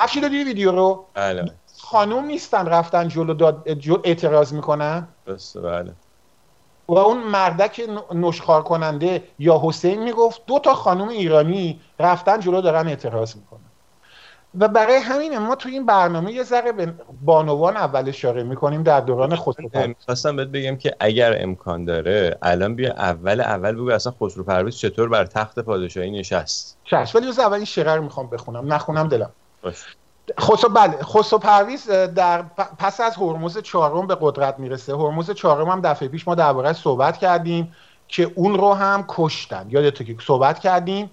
افشی 0.00 0.20
دادی 0.20 0.44
ویدیو 0.44 0.72
رو؟ 0.72 1.04
بله. 1.14 1.52
خانوم 1.82 2.24
نیستن 2.24 2.66
رفتن 2.66 3.08
جلو 3.08 3.34
داد 3.34 3.68
اعتراض 4.04 4.52
می‌کنن؟ 4.52 5.08
بس 5.26 5.56
بله. 5.56 5.92
و 6.92 6.98
اون 6.98 7.18
مردک 7.18 7.80
نشخار 8.14 8.62
کننده 8.62 9.22
یا 9.38 9.60
حسین 9.64 10.02
می‌گفت 10.02 10.42
دو 10.46 10.58
تا 10.58 10.74
خانوم 10.74 11.08
ایرانی 11.08 11.80
رفتن 11.98 12.40
جلو 12.40 12.60
دارن 12.60 12.88
اعتراض 12.88 13.36
می‌کنن. 13.36 13.60
و 14.58 14.68
برای 14.68 14.96
همین 14.96 15.38
ما 15.38 15.54
تو 15.54 15.68
این 15.68 15.86
برنامه 15.86 16.32
یه 16.32 16.42
ذره 16.42 16.72
به 16.72 16.94
بانوان 17.24 17.76
اول 17.76 18.08
اشاره 18.08 18.42
می‌کنیم 18.42 18.82
در 18.82 19.00
دوران 19.00 19.36
خسرو 19.36 19.70
می‌خواستم 19.86 20.36
بهت 20.36 20.48
بگم 20.48 20.76
که 20.76 20.96
اگر 21.00 21.42
امکان 21.42 21.84
داره 21.84 22.38
الان 22.42 22.74
بیا 22.74 22.92
اول 22.92 23.40
اول 23.40 23.72
بگو 23.72 23.90
اصلا 23.90 24.12
خسرو 24.20 24.44
پرویز 24.44 24.76
چطور 24.76 25.08
بر 25.08 25.24
تخت 25.24 25.58
پادشاهی 25.58 26.10
نشست. 26.10 26.78
چشم 26.84 27.18
ولی 27.18 27.28
اول 27.28 27.52
این 27.52 27.64
شعر 27.64 27.96
رو 27.96 28.02
می‌خوام 28.02 28.30
بخونم. 28.30 28.72
نخونم 28.72 29.08
دلم. 29.08 29.30
خسرو 30.40 30.70
بله. 30.70 31.02
خسرو 31.02 31.38
پرویز 31.38 31.90
در 31.90 32.42
پس 32.78 33.00
از 33.00 33.16
هرمز 33.16 33.58
چهارم 33.58 34.06
به 34.06 34.16
قدرت 34.20 34.58
می‌رسه. 34.58 34.96
هرمز 34.96 35.30
چهارم 35.30 35.68
هم 35.68 35.80
دفعه 35.80 36.08
پیش 36.08 36.28
ما 36.28 36.34
درباره 36.34 36.72
صحبت 36.72 37.18
کردیم 37.18 37.76
که 38.08 38.32
اون 38.34 38.54
رو 38.54 38.74
هم 38.74 39.04
کشتن. 39.08 39.66
یادته 39.70 40.04
که 40.04 40.16
صحبت 40.26 40.58
کردیم 40.58 41.10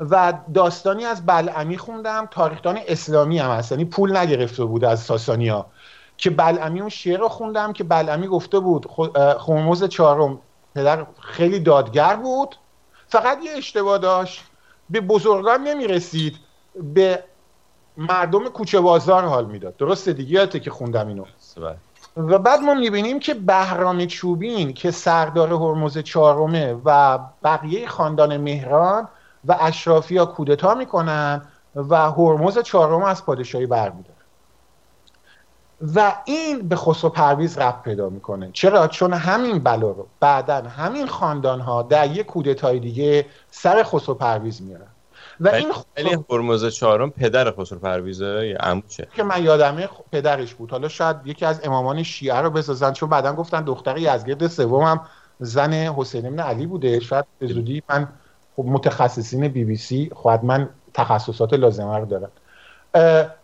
و 0.00 0.32
داستانی 0.54 1.04
از 1.04 1.26
بلعمی 1.26 1.78
خوندم. 1.78 2.28
تاریخدان 2.30 2.78
اسلامی 2.88 3.38
هم 3.38 3.50
هست. 3.50 3.72
یعنی 3.72 3.84
پول 3.84 4.16
نگرفته 4.16 4.64
بود 4.64 4.84
از 4.84 5.00
ساسانیا. 5.00 5.66
که 6.16 6.30
بلعمی 6.30 6.80
اون 6.80 6.88
شعر 6.88 7.18
رو 7.18 7.28
خوندم 7.28 7.72
که 7.72 7.84
بلعمی 7.84 8.26
گفته 8.26 8.58
بود 8.58 8.86
خرمز 9.38 9.84
چهارم 9.84 10.38
پدر 10.74 11.06
خیلی 11.20 11.60
دادگر 11.60 12.16
بود. 12.16 12.56
فقط 13.08 13.38
یه 13.44 13.50
اشتباه 13.56 13.98
داشت. 13.98 14.44
به 14.90 15.00
بزرگان 15.00 15.62
نمی‌رسید. 15.62 16.36
به 16.74 17.24
مردم 17.96 18.48
کوچه 18.48 18.80
بازار 18.80 19.24
حال 19.24 19.46
می‌داد. 19.46 19.76
درسته 19.76 20.12
دیگه؟ 20.12 20.46
که 20.46 20.70
خوندم 20.70 21.08
اینو. 21.08 21.24
و 22.16 22.38
بعد 22.38 22.60
ما 22.60 22.74
می‌بینیم 22.74 23.20
که 23.20 23.34
بهرام 23.34 24.06
چوبین 24.06 24.72
که 24.72 24.90
سردار 24.90 25.52
هرمز 25.52 25.98
چهارمه 25.98 26.76
و 26.84 27.18
بقیه 27.44 27.88
خاندان 27.88 28.36
مهران 28.36 29.08
و 29.44 29.56
اشرافی 29.60 30.16
ها 30.16 30.26
کودتا 30.26 30.74
می‌کنن 30.74 31.42
و 31.74 32.10
هرمز 32.12 32.58
چهارم 32.58 33.02
از 33.02 33.26
پادشاهی 33.26 33.66
برمیدارن 33.66 34.16
و 35.94 36.14
این 36.24 36.68
به 36.68 36.76
خسرو 36.76 37.10
پرویز 37.10 37.58
رب 37.58 37.82
پیدا 37.82 38.08
می‌کنه. 38.08 38.50
چرا؟ 38.52 38.88
چون 38.88 39.12
همین 39.12 39.58
بلا 39.58 39.90
رو 39.90 40.06
بعدا 40.20 40.54
همین 40.54 41.06
خاندان 41.06 41.60
ها 41.60 41.82
در 41.82 42.10
یک 42.10 42.26
کودتای 42.26 42.78
دیگه 42.78 43.26
سر 43.50 43.82
خسرو 43.82 44.14
پرویز 44.14 44.62
میارن 44.62 44.86
و 45.40 45.48
این 45.48 45.72
خسرو... 45.72 46.24
هرمز 46.30 46.66
چهارم 46.66 47.10
پدر 47.10 47.50
خسرو 47.50 47.78
پرویزه 47.78 48.46
یا 48.46 48.58
عموشه 48.58 49.08
که 49.14 49.22
من 49.22 49.44
یادمه 49.44 49.88
پدرش 50.12 50.54
بود. 50.54 50.70
حالا 50.70 50.88
شاید 50.88 51.16
یکی 51.24 51.44
از 51.44 51.60
امامان 51.64 52.02
شیعه 52.02 52.36
رو 52.36 52.50
بسازن 52.50 52.92
چون 52.92 53.08
بعدا 53.08 53.32
گفتن 53.32 53.62
دختر 53.62 53.98
یزگرد 53.98 54.46
سوم 54.46 54.82
هم 54.82 55.00
زن 55.40 55.72
حسین 55.72 56.26
ابن 56.26 56.40
علی 56.40 56.66
بوده. 56.66 57.00
شاید 57.00 57.24
به 57.38 57.46
زودی 57.46 57.82
من 57.88 58.08
خب 58.56 58.64
متخصصین 58.64 59.48
بی 59.48 59.64
بی 59.64 59.76
سی 59.76 60.10
خواهد 60.14 60.44
من 60.44 60.68
تخصصات 60.94 61.52
لازمه 61.52 61.98
رو 61.98 62.06
دارن 62.06 62.28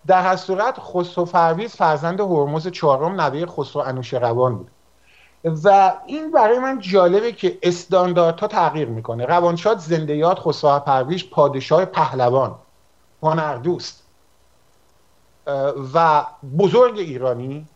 در 0.07 0.23
هر 0.23 0.37
صورت 0.37 0.81
خسرو 0.81 1.25
فرویز 1.25 1.77
فرزند 1.77 2.21
هرمز 2.21 2.69
چهارم 2.69 3.21
نوه 3.21 3.47
خسرو 3.47 3.83
انوشیروان 3.83 4.57
بود. 4.57 4.71
و 5.45 5.93
این 6.07 6.31
برای 6.31 6.59
من 6.59 6.79
جالبه 6.79 7.33
که 7.33 7.59
استانداردها 7.63 8.47
تغییر 8.47 8.89
می‌کنه. 8.89 9.27
روانشاد 9.27 9.79
زنده 9.79 10.17
یاد 10.17 10.39
خسرو 10.39 10.79
پرویز 10.79 11.31
پادشاه 11.31 11.85
پهلوان 11.85 12.55
هنردوست 13.23 14.03
و 15.95 16.27
بزرگ 16.59 16.99
ایرانی 16.99 17.69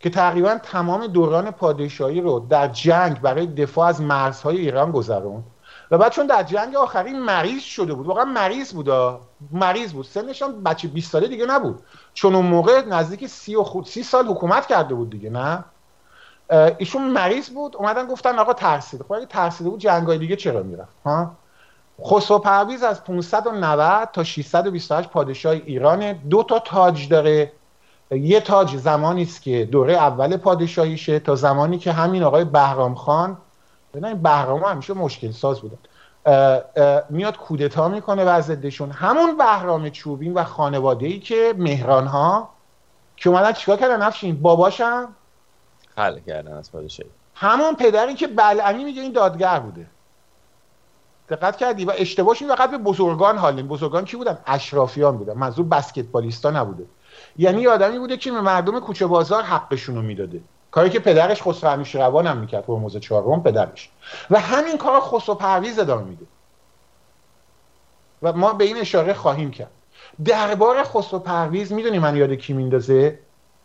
که 0.00 0.10
تقریبا 0.10 0.58
تمام 0.62 1.06
دوران 1.06 1.50
پادشاهی 1.50 2.20
رو 2.20 2.46
در 2.48 2.68
جنگ 2.68 3.20
برای 3.20 3.46
دفاع 3.46 3.88
از 3.88 4.00
مرزهای 4.00 4.56
ایران 4.56 4.90
گذروند. 4.90 5.44
و 5.90 5.98
بعد 5.98 6.12
چون 6.12 6.26
در 6.26 6.42
جنگ 6.42 6.76
آخری 6.76 7.12
مریض 7.12 7.62
شده 7.62 7.94
بود 7.94 8.06
واقعا 8.06 8.24
مریض 8.24 8.72
بود 8.72 8.90
مریض 9.50 9.92
بود. 9.92 10.04
سنش 10.04 10.42
هم 10.42 10.62
بچه 10.62 10.88
20 10.88 11.12
ساله 11.12 11.28
دیگه 11.28 11.46
نبود. 11.46 11.82
چون 12.14 12.34
اون 12.34 12.46
موقع 12.46 12.84
نزدیک 12.84 13.26
سی, 13.26 13.56
و 13.56 13.62
خود 13.62 13.86
سی 13.86 14.02
سال 14.02 14.26
حکومت 14.26 14.66
کرده 14.66 14.94
بود 14.94 15.10
دیگه 15.10 15.30
نه؟ 15.30 15.64
ایشون 16.50 17.02
مریض 17.02 17.50
بود 17.50 17.76
اومدن 17.76 18.06
گفتن 18.06 18.38
آقا 18.38 18.52
ترسیده. 18.52 19.04
خب 19.04 19.12
اگه 19.12 19.26
ترسیده 19.26 19.70
بود 19.70 19.80
جنگای 19.80 20.18
دیگه 20.18 20.36
چرا 20.36 20.62
می‌رفت 20.62 20.96
ها؟ 21.04 21.32
خسرو 22.06 22.38
پرویز 22.38 22.82
از 22.82 23.04
590 23.04 24.08
تا 24.12 24.24
628 24.24 25.08
پادشاه 25.08 25.52
ایران. 25.52 26.12
دو 26.12 26.42
تا 26.42 26.58
تاج 26.58 27.08
داره. 27.08 27.52
یه 28.10 28.40
تاج 28.40 28.76
زمانی 28.76 29.22
است 29.22 29.42
که 29.42 29.64
دوره 29.64 29.94
اول 29.94 30.36
پادشاهیشه 30.36 31.18
تا 31.18 31.34
زمانی 31.34 31.78
که 31.78 31.92
همین 31.92 32.22
آقای 32.22 32.44
بهرام 32.44 32.94
خان 32.94 33.36
این 33.94 34.22
بهرام 34.22 34.64
همیشه 34.64 34.94
مشکل 34.94 35.30
ساز 35.30 35.60
بودن. 35.60 35.78
میاد 37.10 37.36
کودتا 37.36 37.88
می‌کنه 37.88 38.24
و 38.24 38.40
ضدشون. 38.40 38.90
همون 38.90 39.36
بهرام 39.36 39.90
چوبین 39.90 40.34
و 40.34 40.44
خانواده 40.44 41.06
ای 41.06 41.18
که 41.18 41.54
مهران 41.58 42.06
ها 42.06 42.48
که 43.16 43.30
اومدن 43.30 43.52
چیکار 43.52 43.76
کردن؟ 43.76 44.02
نفشین 44.02 44.42
باباشم؟ 44.42 45.08
خل 45.96 46.18
کردن 46.20 46.52
از 46.52 46.72
پادشاهی. 46.72 47.10
همون 47.34 47.74
پدری 47.74 48.14
که 48.14 48.26
بلعمی 48.26 48.84
میگه 48.84 49.02
این 49.02 49.12
دادگر 49.12 49.60
بوده. 49.60 49.86
دقت 51.28 51.56
کردی؟ 51.56 51.84
و 51.84 51.92
اشتباهش 51.96 52.42
این 52.42 52.54
فقط 52.54 52.70
به 52.70 52.78
بزرگان 52.78 53.38
حالیم 53.38 53.68
بزرگان 53.68 54.04
کی 54.04 54.16
بودن؟ 54.16 54.38
اشرافیان 54.46 55.16
بودن. 55.16 55.32
منظور 55.32 55.66
بسکتبالیستا 55.66 56.50
نبوده. 56.50 56.84
یعنی 57.36 57.66
آدمی 57.66 57.98
بوده 57.98 58.16
که 58.16 58.32
به 58.32 58.40
مردم 58.40 58.80
کوچه 58.80 59.06
بازار 59.06 59.42
حقشون 59.42 59.94
رو 59.94 60.02
می‌داده. 60.02 60.40
کاری 60.70 60.90
که 60.90 61.00
پدرش 61.00 61.42
خسرو 61.42 61.84
روان 61.92 62.26
هم 62.26 62.36
می‌کرد 62.36 62.64
هرمز 62.68 62.96
چهارم 62.96 63.42
پدرش. 63.42 63.90
و 64.30 64.40
همین 64.40 64.78
کار 64.78 65.00
خسرو 65.00 65.34
پرویز 65.34 65.78
ادامه 65.78 66.04
میده. 66.04 66.26
و 68.22 68.32
ما 68.32 68.52
به 68.52 68.64
این 68.64 68.76
اشاره 68.76 69.14
خواهیم 69.14 69.50
کرد. 69.50 69.70
دربار 70.24 70.84
خسرو 70.84 71.18
پرویز 71.18 71.72
می‌دونی 71.72 71.98
من 71.98 72.16
یاد 72.16 72.32
کی 72.32 72.52
میندازه؟ 72.52 73.18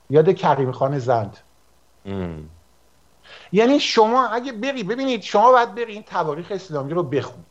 یاد 0.09 0.33
کریم 0.33 0.71
خان 0.71 0.99
زند. 0.99 1.37
یعنی 3.51 3.79
شما 3.79 4.27
اگه 4.27 4.51
بری 4.51 4.83
ببینید 4.83 5.21
شما 5.21 5.51
باید 5.51 5.75
بری 5.75 5.93
این 5.93 6.03
تواریخ 6.03 6.47
اسلامی 6.49 6.93
رو 6.93 7.03
بخون 7.03 7.43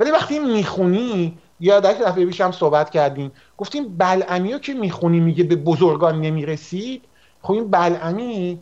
ولی 0.00 0.10
وقتی 0.10 0.38
می‌خونی 0.38 1.38
یا 1.60 1.80
در 1.80 1.92
دفعه 1.92 2.26
پیش 2.26 2.40
هم 2.40 2.52
صحبت 2.52 2.90
کردیم 2.90 3.32
گفتیم 3.58 3.96
بلعمی 3.96 4.60
که 4.60 4.74
می‌خونی 4.74 5.20
میگه 5.20 5.44
به 5.44 5.56
بزرگان 5.56 6.20
نمی‌رسید 6.20 7.04
خب 7.42 7.52
این 7.52 7.70
بلعمی 7.70 8.60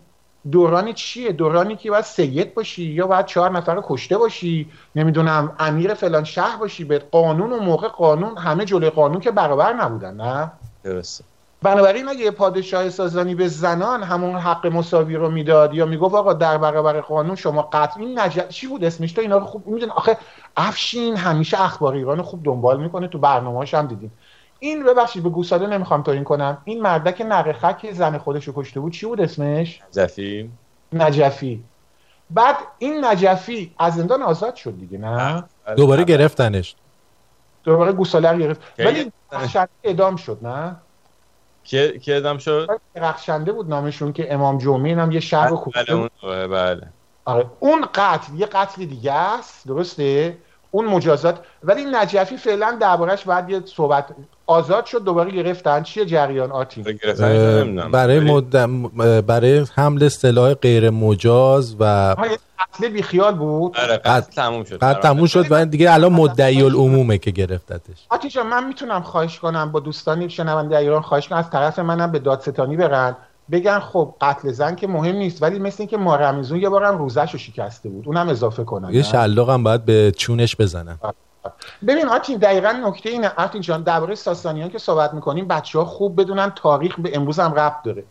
دوران 0.51 0.93
چیه؟ 0.93 1.33
دورانی 1.33 1.77
که 1.77 1.91
باید 1.91 2.05
سید 2.05 2.55
باشی 2.55 2.85
یا 2.85 3.07
باید 3.07 3.27
چهار 3.27 3.51
نفر 3.51 3.75
رو 3.75 3.83
کشته 3.85 4.19
باشی 4.19 4.71
نمی‌دونم 4.97 5.57
امیر 5.59 5.95
فلان 5.95 6.25
شهر 6.25 6.57
باشی 6.57 6.85
به 6.85 6.99
قانون 6.99 7.53
و 7.53 7.61
موقع 7.61 7.89
قانون 7.89 8.39
همه 8.39 8.65
جلوی 8.65 8.91
قانون 8.91 9.21
که 9.21 9.31
برابر 9.31 9.73
نبودن 9.73 10.15
نه؟ 10.15 10.53
درسته. 10.85 11.25
بنابراین 11.63 12.09
اگه 12.09 12.31
پادشاه 12.31 12.91
سازانی 12.91 13.35
به 13.35 13.49
زنان 13.49 14.03
همون 14.03 14.37
حق 14.37 14.67
مساوی 14.67 15.17
رو 15.17 15.31
می‌داد 15.31 15.75
یا 15.75 15.87
می‌گفت 15.87 16.15
آقا 16.15 16.33
در 16.33 16.59
برابر 16.59 17.01
قانون 17.01 17.37
شما 17.37 17.63
قطعی 17.63 18.15
نجات 18.15 18.49
چی 18.49 18.67
بود 18.67 18.85
اسمش؟ 18.85 19.13
تو 19.13 19.21
اینا 19.21 19.39
رو 19.39 19.47
خوب 19.47 19.67
میدون 19.67 19.91
آخه 19.91 20.17
افشین 20.57 21.17
همیشه 21.17 21.63
اخبار 21.63 21.95
ایران 21.95 22.23
خوب 22.23 22.45
دنبال 22.45 22.81
می‌کنه 22.81 23.09
تو 23.09 23.19
برنامه‌اش 23.19 23.75
هم 23.75 23.87
دیدیم. 23.87 24.13
این 24.59 24.85
ببخشید 24.85 25.23
به 25.23 25.29
گوساله 25.29 25.67
نمی‌خوام 25.67 26.05
این 26.07 26.25
کنم. 26.25 26.59
این 26.65 26.83
مردک 26.83 27.25
نقخه 27.29 27.73
که 27.73 27.93
زن 27.93 28.19
خودش 28.19 28.45
رو 28.45 28.53
کشته 28.57 28.81
بود. 28.81 28.93
چی 28.93 29.07
بود 29.07 29.21
اسمش؟ 29.21 29.81
زفی 29.91 30.51
نجفی. 30.93 31.65
بعد 32.31 32.57
این 32.79 33.05
نجفی 33.05 33.75
از 33.79 33.95
زندان 33.95 34.23
آزاد 34.23 34.55
شد 34.55 34.79
دیگه 34.79 34.99
نه؟ 34.99 35.45
دوباره 35.77 36.05
گرفتنش. 36.05 36.75
دوباره 37.65 37.93
گوساله 37.93 38.39
گرفت. 38.39 38.61
ولی 38.79 39.13
ادام 39.85 40.17
شد 40.17 40.39
نه؟ 40.43 40.77
که 41.65 41.99
که 41.99 42.17
ادام 42.17 42.39
شد؟ 42.39 42.69
رخشنده 42.97 43.53
بود 43.53 43.69
نامشون 43.69 44.13
که 44.13 44.35
امام 44.35 44.59
جمعه 44.59 44.97
هم 44.97 45.13
یه 45.13 45.21
شهر 45.21 45.49
رو 45.49 45.73
بله 45.75 45.93
اون 45.93 46.09
بله. 46.49 46.93
آره 47.25 47.47
اون 47.61 47.87
قتل 47.95 48.35
یه 48.35 48.47
قتل 48.47 48.85
دیگه 48.85 49.13
است 49.13 49.69
درسته؟ 49.69 50.39
اون 50.71 50.85
مجازات. 50.85 51.39
ولی 51.65 51.85
نجفی 51.93 52.37
فعلا 52.37 52.79
دربارش 52.81 53.25
بعد 53.25 53.51
یه 53.51 53.63
صحبت 53.65 54.05
آزاد 54.47 54.85
شد 54.85 55.05
دوباره 55.05 55.31
گرفتن. 55.31 55.83
چیه 55.83 56.05
جریان 56.05 56.53
آتین 56.53 56.99
برای 57.93 58.21
مدم 58.21 58.83
برای 59.21 59.65
حمل 59.75 60.09
سلاح 60.09 60.55
غیر 60.55 60.91
مجاز 60.91 61.77
و 61.81 62.15
قتل 62.59 62.89
بیخیال 62.89 63.35
بود. 63.35 63.77
آره 63.79 63.97
قتل 63.97 64.33
تموم 64.33 64.65
شد. 64.65 64.79
قتل 64.79 65.01
تموم 65.01 65.27
شد 65.27 65.47
و 65.51 65.65
دیگه 65.65 65.93
الان 65.93 66.13
مدعی 66.13 66.63
العمومه 66.63 67.19
که 67.19 67.31
گرفتتش. 67.31 68.07
آتیشا 68.11 68.43
من 68.43 68.67
می‌تونم 68.67 69.03
خواهش 69.03 69.39
کنم 69.39 69.73
با 69.73 69.81
دوستانی 69.81 70.31
شنونده 70.31 70.77
ایران 70.77 71.03
خواهش 71.03 71.29
کنم. 71.29 71.39
از 71.39 71.51
طرف 71.51 71.79
منم 71.79 72.13
به 72.13 72.19
دادستانی 72.19 72.77
برن. 72.77 73.17
بگن 73.53 73.79
خب 73.79 74.15
قتل 74.21 74.53
زن 74.53 74.75
که 74.75 74.87
مهم 74.87 75.17
نیست 75.17 75.43
ولی 75.43 75.59
مثل 75.59 75.77
اینکه 75.79 75.97
ما 75.97 76.17
رمزون 76.17 76.61
یه 76.61 76.69
بارم 76.69 76.99
روزش 76.99 77.33
رو 77.33 77.39
شکسته 77.39 77.89
بود. 77.89 78.07
اونم 78.07 78.29
اضافه 78.29 78.65
کنن 78.65 78.95
یه 78.95 79.03
شلاق 79.03 79.51
هم 79.51 79.63
باید 79.63 79.85
به 79.85 80.13
چونش 80.17 80.57
بزنن. 80.57 80.99
ببین 81.87 82.09
آتین 82.09 82.39
دقیقا 82.39 82.73
نکته 82.73 83.11
اینه. 83.11 83.33
آتین 83.37 83.61
جان 83.61 83.83
درباره 83.83 84.15
ساسانیان 84.15 84.69
که 84.71 84.79
صحبت 84.79 85.15
می‌کنیم 85.15 85.49
بچه 85.49 85.79
ها 85.79 85.85
خوب 85.85 86.21
بدونن 86.21 86.53
تاریخ 86.57 87.01
به 87.01 87.17
امروز 87.17 87.39
هم 87.39 87.55
ربط 87.55 87.83
داره. 87.85 88.05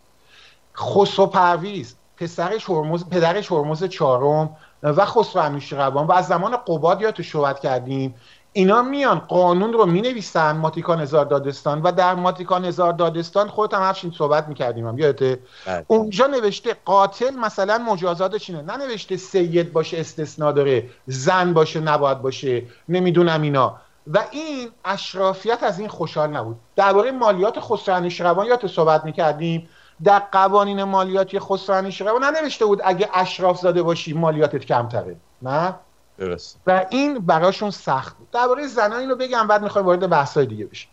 خسرو 0.78 1.26
پرویز 1.26 1.96
پسرش 2.18 2.70
هرمز 2.70 3.10
پدرش 3.10 3.52
هرمز 3.52 3.84
چهارم 3.84 4.50
و 4.84 5.06
خسرو 5.06 5.42
انوشیروان 5.42 6.08
و 6.08 6.12
از 6.12 6.28
زمان 6.28 6.58
قباد 6.68 7.02
یا 7.02 7.12
تو 7.12 7.24
صحبت 7.24 7.60
کردیم 7.60 8.16
اینا 8.60 8.82
میان 8.82 9.20
قانون 9.20 9.74
رو 9.74 9.86
می 9.86 10.02
نویسن 10.02 10.58
ماتیکان 10.58 11.00
هزار 11.02 11.26
دادستان 11.26 11.82
و 11.82 11.92
در 11.92 12.16
ماتیکان 12.16 12.66
هزار 12.66 12.94
دادستان 12.94 13.48
خودت 13.48 13.74
هم 13.74 13.82
افشین 13.82 14.12
صحبت 14.12 14.48
می‌کردیم. 14.48 14.88
هم. 14.88 14.98
یادته؟ 14.98 15.40
بله. 15.66 15.86
اونجا 15.88 16.28
نوشته 16.28 16.76
قاتل 16.86 17.36
مثلا 17.36 17.78
مجازاتش 17.78 18.50
اینه. 18.50 18.62
ننوشته 18.62 19.18
سید 19.18 19.74
باشه 19.74 20.00
استثنا 20.00 20.52
داره 20.52 20.90
زن 21.08 21.54
باشه 21.54 21.80
نباید 21.80 22.22
باشه 22.22 22.64
نمی‌دونم 22.90 23.42
اینا. 23.42 23.78
و 24.08 24.20
این 24.32 24.70
اشرافیت 24.86 25.64
از 25.64 25.80
این 25.80 25.90
خوشحال 25.90 26.30
نبود. 26.30 26.58
درباره 26.76 27.12
مالیات 27.12 27.60
خسرو 27.60 28.10
شروان 28.10 28.46
یا 28.46 28.60
صحبت 28.68 29.06
می‌کردیم؟ 29.06 29.70
در 30.04 30.20
قوانین 30.20 30.84
مالیاتی 30.84 31.40
خسرو 31.40 31.92
شروان 31.92 32.24
ننوشته 32.24 32.66
بود 32.66 32.82
اگه 32.84 33.10
اشراف 33.14 33.60
زاده 33.60 33.84
باشی 33.84 34.14
مالیاتت 34.14 34.66
کمتره. 34.66 35.16
نه؟ 35.42 35.76
درست. 36.20 36.60
و 36.68 36.86
این 36.90 37.20
براشون 37.20 37.72
سخت 37.72 38.18
بود. 38.18 38.30
درباره 38.32 38.68
زنان 38.68 39.00
اینو 39.00 39.16
بگم 39.16 39.48
بعد 39.48 39.64
می‌خوایم 39.64 39.88
وارد 39.88 40.10
بحث‌های 40.10 40.46
دیگه 40.46 40.66
بشیم 40.66 40.90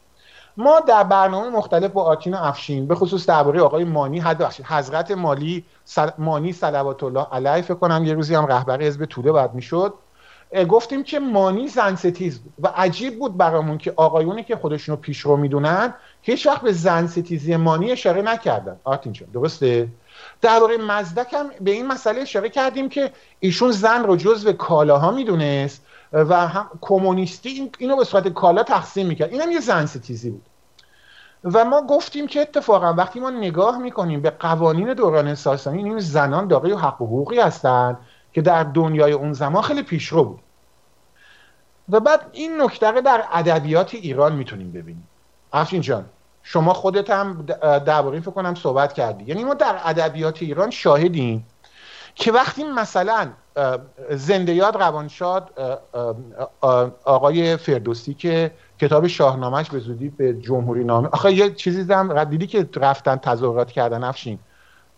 ما 0.56 0.80
در 0.80 1.02
برنامه 1.02 1.48
مختلف 1.48 1.90
با 1.90 2.02
آتین 2.02 2.34
افشین 2.34 2.86
به 2.86 2.94
خصوص 2.94 3.26
درباره 3.26 3.60
آقای 3.60 3.84
مانی 3.84 4.24
حضرت 4.64 5.10
مالی 5.10 5.64
سل... 5.84 6.10
مانی 6.18 6.52
صلوات 6.52 7.02
الله 7.02 7.26
علیه 7.32 7.62
فکر 7.62 7.74
کنم 7.74 8.04
یه 8.04 8.14
روزی 8.14 8.34
هم 8.34 8.46
رهبر 8.46 8.82
حزب 8.82 9.04
توده 9.04 9.32
بعد 9.32 9.54
می‌شد. 9.54 9.94
گفتیم 10.68 11.02
که 11.02 11.18
مانی 11.18 11.68
زن 11.68 11.94
ستیز 11.94 12.38
بود 12.38 12.52
و 12.58 12.72
عجیب 12.76 13.18
بود 13.18 13.36
برامون 13.36 13.78
که 13.78 13.92
آقایونی 13.96 14.44
که 14.44 14.56
خودشونو 14.56 14.96
پیشرو 14.96 15.36
می‌دونن 15.36 15.94
هیچ 16.22 16.46
وقت 16.46 16.62
به 16.62 16.72
زن 16.72 17.06
ستیزی 17.06 17.56
مانی 17.56 17.92
اشاره 17.92 18.22
نکردن. 18.22 18.76
آرتین 18.84 19.12
جان 19.12 19.28
درسته 20.40 20.58
درباره 20.58 20.76
مزدک 20.76 21.34
هم 21.34 21.50
به 21.60 21.70
این 21.70 21.86
مسئله 21.86 22.20
اشاره 22.20 22.48
کردیم 22.48 22.88
که 22.88 23.12
ایشون 23.40 23.72
زن 23.72 24.04
رو 24.04 24.16
جزو 24.16 24.52
کالاها 24.52 25.10
می‌دونست 25.10 25.82
و 26.12 26.46
هم 26.46 26.70
کمونیستی 26.80 27.70
اینو 27.78 27.96
به 27.96 28.04
صورت 28.04 28.28
کالا 28.28 28.62
تقسیم 28.62 29.06
می‌کرد. 29.06 29.32
اینم 29.32 29.50
یه 29.50 29.60
زن 29.60 29.86
ستیزی 29.86 30.30
بود. 30.30 30.46
و 31.44 31.64
ما 31.64 31.82
گفتیم 31.82 32.26
که 32.26 32.40
اتفاقا 32.40 32.92
وقتی 32.92 33.20
ما 33.20 33.30
نگاه 33.30 33.78
می‌کنیم 33.78 34.22
به 34.22 34.30
قوانین 34.30 34.94
دوران 34.94 35.34
ساسانی 35.34 35.84
این 35.84 35.98
زنان 35.98 36.48
دارای 36.48 36.72
حق 36.72 37.02
و 37.02 37.06
حقوقی 37.06 37.40
هستند 37.40 37.98
که 38.32 38.42
در 38.42 38.64
دنیای 38.64 39.12
اون 39.12 39.32
زمان 39.32 39.62
خیلی 39.62 39.82
پیشرو 39.82 40.24
بود. 40.24 40.40
و 41.88 42.00
بعد 42.00 42.20
این 42.32 42.62
نکته 42.62 43.00
در 43.00 43.24
ادبیات 43.32 43.94
ایران 43.94 44.36
می‌تونیم 44.36 44.72
ببینیم. 44.72 45.08
افشین 45.52 45.80
جان. 45.80 46.04
شما 46.48 46.72
خودت 46.72 47.10
هم 47.10 47.46
درباره 47.86 48.20
فکر 48.20 48.30
کنم 48.30 48.54
صحبت 48.54 48.92
کردی. 48.92 49.24
یعنی 49.24 49.44
ما 49.44 49.54
در 49.54 49.80
ادبیات 49.84 50.42
ایران 50.42 50.70
شاهدیم 50.70 51.46
که 52.14 52.32
وقتی 52.32 52.64
مثلا 52.64 53.28
زنده 54.10 54.52
یاد 54.54 54.76
روانشاد 54.76 55.50
آقای 57.04 57.56
فردوسی 57.56 58.14
که 58.14 58.50
کتاب 58.80 59.06
شاهنامهش 59.06 59.70
به 59.70 59.78
زودی 59.78 60.08
به 60.08 60.34
جمهوری 60.34 60.84
نامه 60.84 61.08
آخه 61.08 61.32
یه 61.32 61.50
چیزی 61.50 61.82
دیدم 61.82 62.24
دیدی 62.24 62.46
که 62.46 62.68
رفتن 62.76 63.16
تظاهرات 63.16 63.70
کردن؟ 63.70 64.04
افشین. 64.04 64.38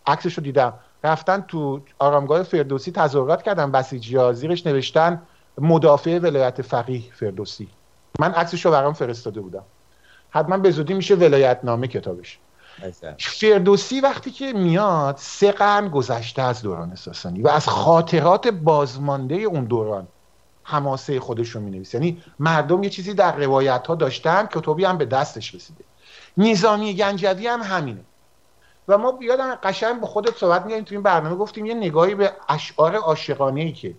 عکسش 0.07 0.39
رو 0.39 0.43
دیدم. 0.43 0.73
رفتن 1.05 1.45
تو 1.49 1.81
آرامگاه 1.99 2.43
فردوسی 2.43 2.93
تظاهرات 2.93 3.43
کردن. 3.43 3.71
بسیجی 3.71 4.17
ها 4.17 4.33
زیرش 4.33 4.67
نوشتن 4.67 5.23
مدافع 5.59 6.19
ولایت 6.19 6.63
فقیه 6.63 7.03
فردوسی. 7.13 7.69
من 8.19 8.33
عکسش 8.33 8.65
رو 8.65 8.71
برام 8.71 8.93
فرستاده 8.93 9.41
بودم. 9.41 9.63
حتما 10.31 10.59
به 10.59 10.71
زودی 10.71 10.95
میشه 10.95 11.15
ولایت 11.15 11.61
نامه 11.63 11.89
کتابش 11.89 12.39
فردوسی 13.19 14.01
وقتی 14.01 14.31
که 14.31 14.53
میاد 14.53 15.17
سه 15.17 15.53
قرن 15.53 15.89
گذشته 15.89 16.43
از 16.43 16.63
دوران 16.63 16.95
ساسانی 16.95 17.43
و 17.43 17.49
از 17.49 17.69
خاطرات 17.69 18.49
بازمانده 18.49 19.35
اون 19.35 19.65
دوران 19.65 20.09
حماسه 20.63 21.21
خودش 21.21 21.49
رو 21.49 21.61
می‌نویسه. 21.61 21.99
یعنی 21.99 22.23
مردم 22.39 22.83
یه 22.83 22.91
چیزی 22.91 23.15
در 23.15 23.37
روایت 23.37 23.87
ها 23.87 23.95
داشتن 23.95 24.47
کتابی 24.47 24.85
هم 24.85 24.99
به 24.99 25.05
دستش 25.05 25.55
رسیده. 25.55 25.85
نظامی 26.37 26.95
گنجوی 26.95 27.47
هم 27.47 27.63
همینه. 27.63 28.01
و 28.89 28.99
ما 28.99 29.13
بیادم 29.13 29.55
قشنگ 29.55 30.01
با 30.01 30.07
خودت 30.07 30.37
صحبت 30.37 30.67
میگیم 30.67 30.85
تو 30.85 30.95
این 30.95 31.03
برنامه 31.03 31.37
گفتیم 31.37 31.67
یه 31.67 31.75
نگاهی 31.75 32.15
به 32.15 32.33
اشعار 32.49 32.97
عاشقانه 32.97 33.61
ای 33.61 33.73
که 33.73 33.95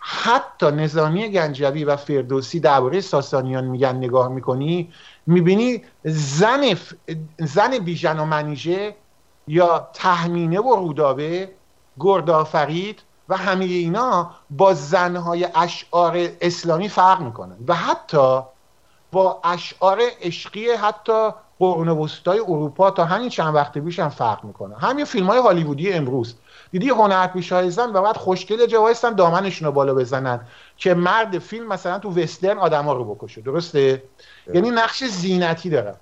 حتی 0.00 0.66
نظامی 0.66 1.28
گنجوی 1.28 1.84
و 1.84 1.96
فردوسی 1.96 2.60
درباره 2.60 3.00
ساسانیان 3.00 3.64
میگن 3.64 3.96
نگاه 3.96 4.28
می‌کنی 4.28 4.92
می‌بینی 5.26 5.82
زن. 6.04 6.76
زن 7.38 7.78
بیژن 7.78 8.18
و 8.18 8.24
منیژه 8.24 8.94
یا 9.48 9.88
تهمینه 9.92 10.60
و 10.60 10.76
رودابه 10.76 11.50
گردآفرید 12.00 13.02
و 13.28 13.36
همه 13.36 13.64
اینا 13.64 14.30
با 14.50 14.74
زنهای 14.74 15.48
اشعار 15.54 16.28
اسلامی 16.40 16.88
فرق 16.88 17.20
می‌کنن 17.20 17.56
و 17.68 17.74
حتی 17.74 18.40
با 19.12 19.40
اشعار 19.44 20.00
عشقی 20.22 20.70
حتی 20.70 21.30
قرون 21.58 21.88
وسطای 21.88 22.38
اروپا 22.38 22.90
تا 22.90 23.04
همین 23.04 23.28
چند 23.28 23.54
وقت 23.54 23.78
پیش 23.78 23.98
هم 23.98 24.08
فرق 24.08 24.44
می‌کنن 24.44 24.76
همین 24.76 25.04
فیلم 25.04 25.26
های 25.26 25.38
هالیوودی 25.38 25.92
امروز 25.92 26.34
دیدی 26.70 26.88
هنرپیشه 26.88 27.54
های 27.54 27.70
زن 27.70 27.92
و 27.92 28.02
بعد 28.02 28.16
خوشگل 28.16 28.66
جوایستن 28.66 29.14
دامنشون 29.14 29.66
رو 29.66 29.72
بالا 29.72 29.94
بزنن. 29.94 30.40
که 30.76 30.94
مرد 30.94 31.38
فیلم 31.38 31.66
مثلا 31.66 31.98
تو 31.98 32.10
وسترن 32.10 32.58
آدما 32.58 32.92
رو 32.92 33.14
بکشه 33.14 33.40
درسته؟ 33.40 34.02
یعنی 34.54 34.70
نقش 34.70 35.04
زینتی 35.04 35.70
داره. 35.70 35.94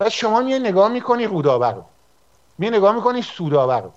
و 0.00 0.10
شما 0.10 0.40
میای 0.40 0.58
نگاه 0.58 0.88
می‌کنی 0.88 1.26
رودابه 1.26 1.70
رو. 1.70 1.84
میای 2.58 2.76
نگاه 2.76 2.94
می‌کنی 2.94 3.22
سودابه 3.22 3.76
رو. 3.76 3.92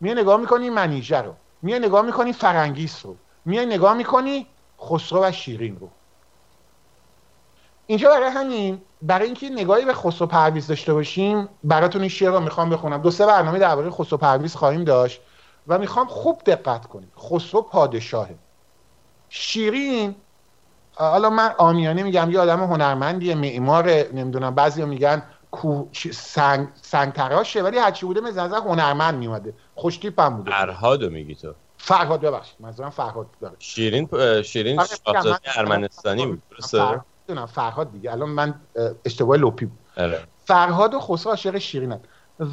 میای 0.00 0.14
نگاه 0.14 0.40
می‌کنی 0.40 0.70
منیژه 0.70 1.18
رو. 1.18 1.34
میای 1.62 1.78
نگاه 1.78 2.02
می‌کنی 2.02 2.32
فرنگیس 2.32 3.06
رو. 3.06 3.16
میای 3.44 3.66
نگاه 3.66 3.94
می‌کنی 3.94 4.46
خسرو 4.80 5.24
و 5.24 5.32
شیرین 5.32 5.76
رو. 5.80 5.88
اینجا 7.86 8.10
برای 8.10 8.30
همین 8.30 8.82
برای 9.02 9.26
اینکه 9.26 9.48
نگاهی 9.48 9.84
به 9.84 9.94
خسرو 9.94 10.26
پرویز 10.26 10.66
داشته 10.66 10.94
باشیم 10.94 11.48
براتون 11.64 12.00
این 12.00 12.10
شعر 12.10 12.30
رو 12.30 12.40
می‌خوام 12.40 12.70
بخونم. 12.70 13.02
دو 13.02 13.10
سه 13.10 13.26
برنامه 13.26 13.58
درباره 13.58 13.90
خسرو 13.90 14.18
پرویز 14.18 14.56
خواهیم 14.56 14.84
داشت. 14.84 15.20
و 15.68 15.78
می‌خوام 15.78 16.06
خوب 16.06 16.42
دقت 16.46 16.86
کنیم. 16.86 17.12
خسرو 17.18 17.62
پادشاهه. 17.62 18.38
شیرین 19.28 20.14
حالا 20.94 21.30
من 21.30 21.54
آمیانه 21.58 22.02
میگم 22.02 22.30
یه 22.30 22.40
آدم 22.40 22.60
هنرمندیه 22.60 23.34
معمار 23.34 23.90
نمی‌دونم 23.90 24.54
بعضی 24.54 24.84
میگن 24.84 25.22
سنگ, 26.12 26.68
سنگ 26.82 27.12
تراشه 27.12 27.62
ولی 27.62 27.78
هرچی 27.78 28.06
بوده 28.06 28.20
مثل 28.20 28.40
هنرمند 28.40 29.14
میومده. 29.14 29.54
خوشتیپ 29.74 30.20
هم 30.20 30.36
بوده. 30.36 30.50
فرهادو 30.50 31.10
میگی 31.10 31.34
تو. 31.34 31.54
فرهاد 31.76 32.20
ببخشید 32.20 32.56
منظورم 32.60 32.90
فرهاد 32.90 33.26
داره. 33.40 33.56
شیرین 33.58 34.08
شیرین 34.42 34.80
آره، 34.80 34.88
شاهزاده 35.06 35.58
ارمنستانی 35.58 36.42
درسته؟ 36.50 37.00
دونم 37.26 37.46
فرهاد 37.46 37.92
دیگه. 37.92 38.12
الان 38.12 38.28
من 38.28 38.60
اشتباه 39.04 39.36
لوپی 39.36 39.66
بود. 39.66 39.78
اره. 39.96 40.26
فرهاد 40.38 40.94
و 40.94 41.00
خسرو 41.00 41.30
عاشق 41.30 41.58
شیرینن. 41.58 42.00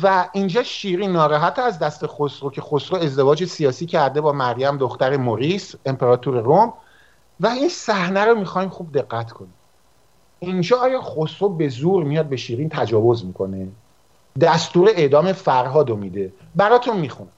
و 0.04 0.30
اینجا 0.34 0.64
شیرین 0.64 1.12
ناراحت 1.12 1.60
از 1.60 1.80
دست 1.80 2.08
خسرو 2.08 2.52
که 2.52 2.62
خسرو 2.62 2.98
ازدواج 2.98 3.46
سیاسی 3.46 3.86
کرده 3.86 4.22
با 4.22 4.32
مریم 4.32 4.78
دختر 4.78 5.18
موریس 5.18 5.76
امپراتور 5.86 6.40
روم. 6.40 6.74
و 7.40 7.48
این 7.48 7.70
صحنه 7.70 8.26
رو 8.26 8.36
می‌خوایم 8.36 8.70
خوب 8.70 8.94
دقت 8.94 9.32
کنیم. 9.32 9.54
اینجا 10.40 10.78
آیا 10.78 11.02
خسرو 11.02 11.50
به 11.50 11.70
زور 11.70 12.04
میاد 12.04 12.26
به 12.26 12.36
شیرین 12.36 12.70
تجاوز 12.70 13.26
می‌کنه؟ 13.26 13.68
دستور 14.42 14.90
اعدام 14.90 15.34
فرهاد 15.34 15.90
رو 15.90 15.96
میده. 15.96 16.34
براتون 16.56 16.98
می‌خونم. 16.98 17.32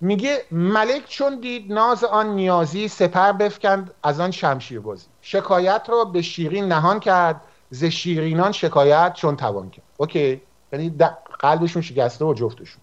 میگه 0.00 0.44
ملک 0.50 1.02
چون 1.08 1.40
دید 1.40 1.72
ناز 1.72 2.04
آن 2.04 2.34
نیازی 2.34 2.88
سپر 2.88 3.32
بفکند 3.32 3.94
از 4.02 4.20
آن 4.20 4.30
شمشیر 4.30 4.80
بازی. 4.80 5.06
شکایت 5.20 5.86
رو 5.88 6.04
به 6.04 6.22
شیرین 6.22 6.64
نهان 6.64 7.00
کرد 7.00 7.40
ز 7.70 7.84
شیرینان 7.84 8.52
شکایت 8.52 9.12
چون 9.12 9.36
توان 9.36 9.70
کرد. 9.70 9.84
اوکی؟ 9.96 10.42
یعنی 10.74 10.94
قلبشون 11.38 11.82
شکسته 11.82 12.24
و 12.24 12.34
جفتشون. 12.34 12.80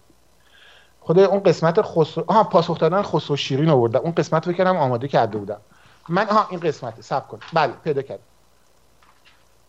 خود 1.00 1.18
اون 1.18 1.40
قسمت 1.40 1.82
خسرو 1.82 2.24
آها 2.26 2.44
پاسخ 2.44 2.78
دادن 2.78 3.02
خسرو 3.02 3.36
شیرین 3.36 3.68
آوردم 3.68 4.00
اون 4.00 4.12
قسمت 4.12 4.46
رو 4.46 4.52
کردم 4.52 4.76
آماده 4.76 5.08
کرده 5.08 5.38
بودم. 5.38 5.60
من 6.08 6.26
ها 6.26 6.46
این 6.50 6.60
قسمت. 6.60 7.00
سب 7.00 7.28
کن. 7.28 7.38
بله 7.52 7.72
پیدا 7.84 8.02
کرد 8.02 8.18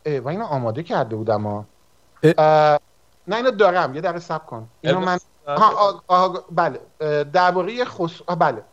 و 0.05 0.29
اینو 0.29 0.45
آماده 0.45 0.83
کرده 0.83 1.15
بودم 1.15 1.43
ها. 1.43 1.65
نه 3.27 3.35
اینو 3.35 3.51
دارم. 3.51 3.95
یه 3.95 4.01
دقیقه 4.01 4.19
سب 4.19 4.45
کن. 4.45 4.67
اینو 4.81 4.99
من 4.99 5.17
ها 6.09 6.43
بله. 6.51 6.79
درباره 7.23 7.85
خسرو 7.85 8.35
بله. 8.35 8.63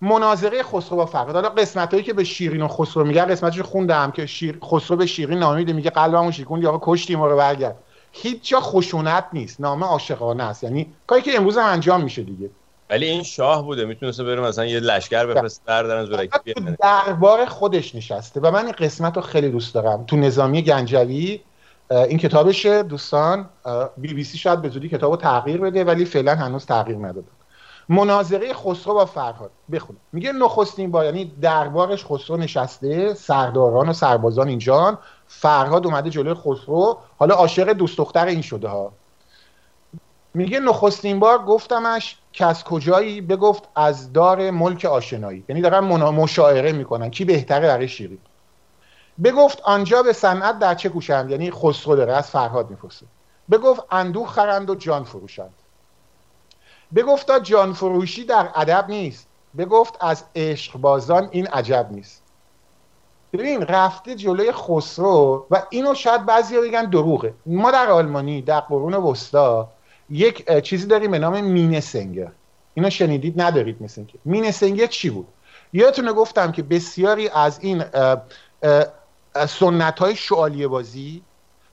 مناظره 0.00 0.62
خسرو 0.62 0.96
با 0.96 1.06
فرهاد. 1.06 1.34
حالا 1.34 1.48
قسمت 1.48 1.90
هایی 1.90 2.02
که 2.02 2.12
به 2.12 2.24
شیرین 2.24 2.62
و 2.62 2.68
خسرو 2.68 3.04
میگه 3.04 3.24
قسمتش 3.24 3.60
خوندم 3.60 4.10
که 4.10 4.26
شیر... 4.26 4.58
خسرو 4.64 4.96
به 4.96 5.06
شیرین 5.06 5.38
نامیده 5.38 5.72
میگه 5.72 5.90
قلبمو 5.90 6.32
شکوند 6.32 6.62
یا 6.62 6.80
کشتی 6.82 7.16
ما 7.16 7.26
رو 7.26 7.36
برگرد. 7.36 7.76
هیچ 8.12 8.48
جا 8.48 8.60
خشونت 8.60 9.24
نیست. 9.32 9.60
نامه 9.60 9.86
عاشقانه 9.86 10.42
است. 10.44 10.64
یعنی 10.64 10.92
کاری 11.06 11.22
که 11.22 11.36
امروز 11.36 11.58
هم 11.58 11.64
انجام 11.64 12.02
میشه 12.02 12.22
دیگه. 12.22 12.50
ولی 12.90 13.06
این 13.06 13.22
شاه 13.22 13.62
بوده. 13.62 13.84
می‌تونسته 13.84 14.24
بره 14.24 14.40
مثلا 14.40 14.64
یه 14.66 14.80
لشکر 14.80 15.26
بفرسته 15.26 15.62
بردارن 15.66 16.04
زورکی 16.04 16.54
دربار 16.82 17.46
خودش 17.46 17.94
نشسته. 17.94 18.40
و 18.40 18.50
من 18.50 18.64
این 18.64 18.74
قسمت 18.78 19.16
رو 19.16 19.22
خیلی 19.22 19.48
دوست 19.48 19.74
دارم. 19.74 20.04
تو 20.04 20.16
نظامی 20.16 20.62
گنجوی 20.62 21.40
این 21.90 22.18
کتابشه 22.18 22.82
دوستان. 22.82 23.48
بی 23.96 24.14
بی 24.14 24.24
سی 24.24 24.38
شاید 24.38 24.62
به 24.62 24.68
زودی 24.68 24.88
کتاب 24.88 25.10
رو 25.10 25.16
تغییر 25.16 25.60
بده 25.60 25.84
ولی 25.84 26.04
فعلا 26.04 26.34
هنوز 26.34 26.66
تغییر 26.66 26.98
نداده. 26.98 27.28
مناظره 27.88 28.52
خسرو 28.54 28.94
با 28.94 29.04
فرهاد. 29.04 29.50
بخونه 29.72 29.98
میگه 30.12 30.32
نخستین 30.32 30.90
با 30.90 31.04
یعنی 31.04 31.32
دربارش 31.40 32.04
خسرو 32.04 32.36
نشسته 32.36 33.14
سرداران 33.14 33.88
و 33.88 33.92
سربازان 33.92 34.48
اینجان 34.48 34.98
فرهاد 35.28 35.86
اومده 35.86 36.10
جلوی 36.10 36.34
خسرو. 36.34 36.98
حالا 37.18 37.34
عاشق 37.34 37.72
دوست 37.72 37.98
دختر 37.98 38.26
این 38.26 38.42
شده 38.42 38.68
ها. 38.68 38.92
میگه 40.34 40.60
نخستین 40.60 41.20
بار 41.20 41.38
گفتمش 41.38 42.16
که 42.32 42.46
از 42.46 42.64
کجایی؟ 42.64 43.20
بگفت 43.20 43.62
از 43.74 44.12
دار 44.12 44.50
ملک 44.50 44.84
آشنایی. 44.84 45.44
یعنی 45.48 45.60
دارن 45.62 45.80
مشاعره 45.80 46.72
می‌کنن. 46.72 47.10
کی 47.10 47.24
بهتره 47.24 47.66
برای 47.66 47.88
شیری 47.88 48.18
بگفت 49.24 49.60
آنجا 49.60 50.02
به 50.02 50.12
صنعت 50.12 50.58
در 50.58 50.74
چه 50.74 50.88
کوشند؟ 50.88 51.30
یعنی 51.30 51.50
خسرو 51.50 51.96
داره 51.96 52.12
از 52.12 52.30
فرهاد 52.30 52.70
می‌پرسه. 52.70 53.06
بگفت 53.50 53.82
اندوه 53.90 54.28
خرند 54.28 54.70
و 54.70 54.74
جان 54.74 55.04
فروشند. 55.04 55.54
بگفتا 56.94 57.38
جان 57.38 57.72
فروشی 57.72 58.24
در 58.24 58.50
ادب 58.54 58.84
نیست. 58.88 59.26
بگفت 59.58 59.94
از 60.00 60.24
عشق 60.36 60.78
بازان 60.78 61.28
این 61.30 61.46
عجب 61.46 61.88
نیست. 61.90 62.22
ببین 63.36 63.62
رفته 63.62 64.14
جلوی 64.14 64.52
خسرو 64.52 65.46
و 65.50 65.62
اینو 65.70 65.94
شاید 65.94 66.26
بعضی 66.26 66.60
بگن 66.60 66.84
دروغه. 66.84 67.34
ما 67.46 67.70
در 67.70 67.90
آلمانی 67.90 68.42
در 68.42 68.60
قرون 68.60 68.94
وسطا 68.94 69.68
یک 70.10 70.60
چیزی 70.60 70.86
داریم 70.86 71.10
به 71.10 71.18
نام 71.18 71.40
مینه 71.40 71.80
سنگر. 71.80 72.32
اینو 72.74 72.90
شنیدید؟ 72.90 73.40
ندارید 73.40 73.82
مثل 73.82 74.04
که 74.04 74.18
مینه 74.24 74.50
سنگر 74.50 74.86
چی 74.86 75.10
بود؟ 75.10 75.26
یادتونه 75.72 76.12
گفتم 76.12 76.52
که 76.52 76.62
بسیاری 76.62 77.28
از 77.28 77.58
این 77.60 77.84
سنت 79.48 79.98
های 79.98 80.16
شعالیه 80.16 80.68
بازی 80.68 81.22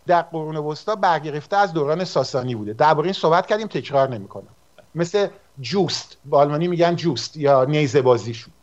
در 0.08 0.22
قرون 0.22 0.58
وسطا 0.58 0.96
برگرفته 0.96 1.58
از 1.58 1.74
دوران 1.74 2.04
ساسانی 2.04 2.56
بوده. 2.56 2.74
درباره 2.74 3.06
این 3.06 3.14
صحبت 3.14 3.48
کردیم 3.48 3.68
تکرار 3.68 4.10
نمی‌کنم. 4.10 4.48
مثل 4.96 5.28
جوست. 5.60 6.18
با 6.26 6.40
آلمانی 6.40 6.68
میگن 6.68 6.96
جوست 6.96 7.38
یا 7.38 7.66
نیزه 7.66 8.02
بازیشون. 8.02 8.54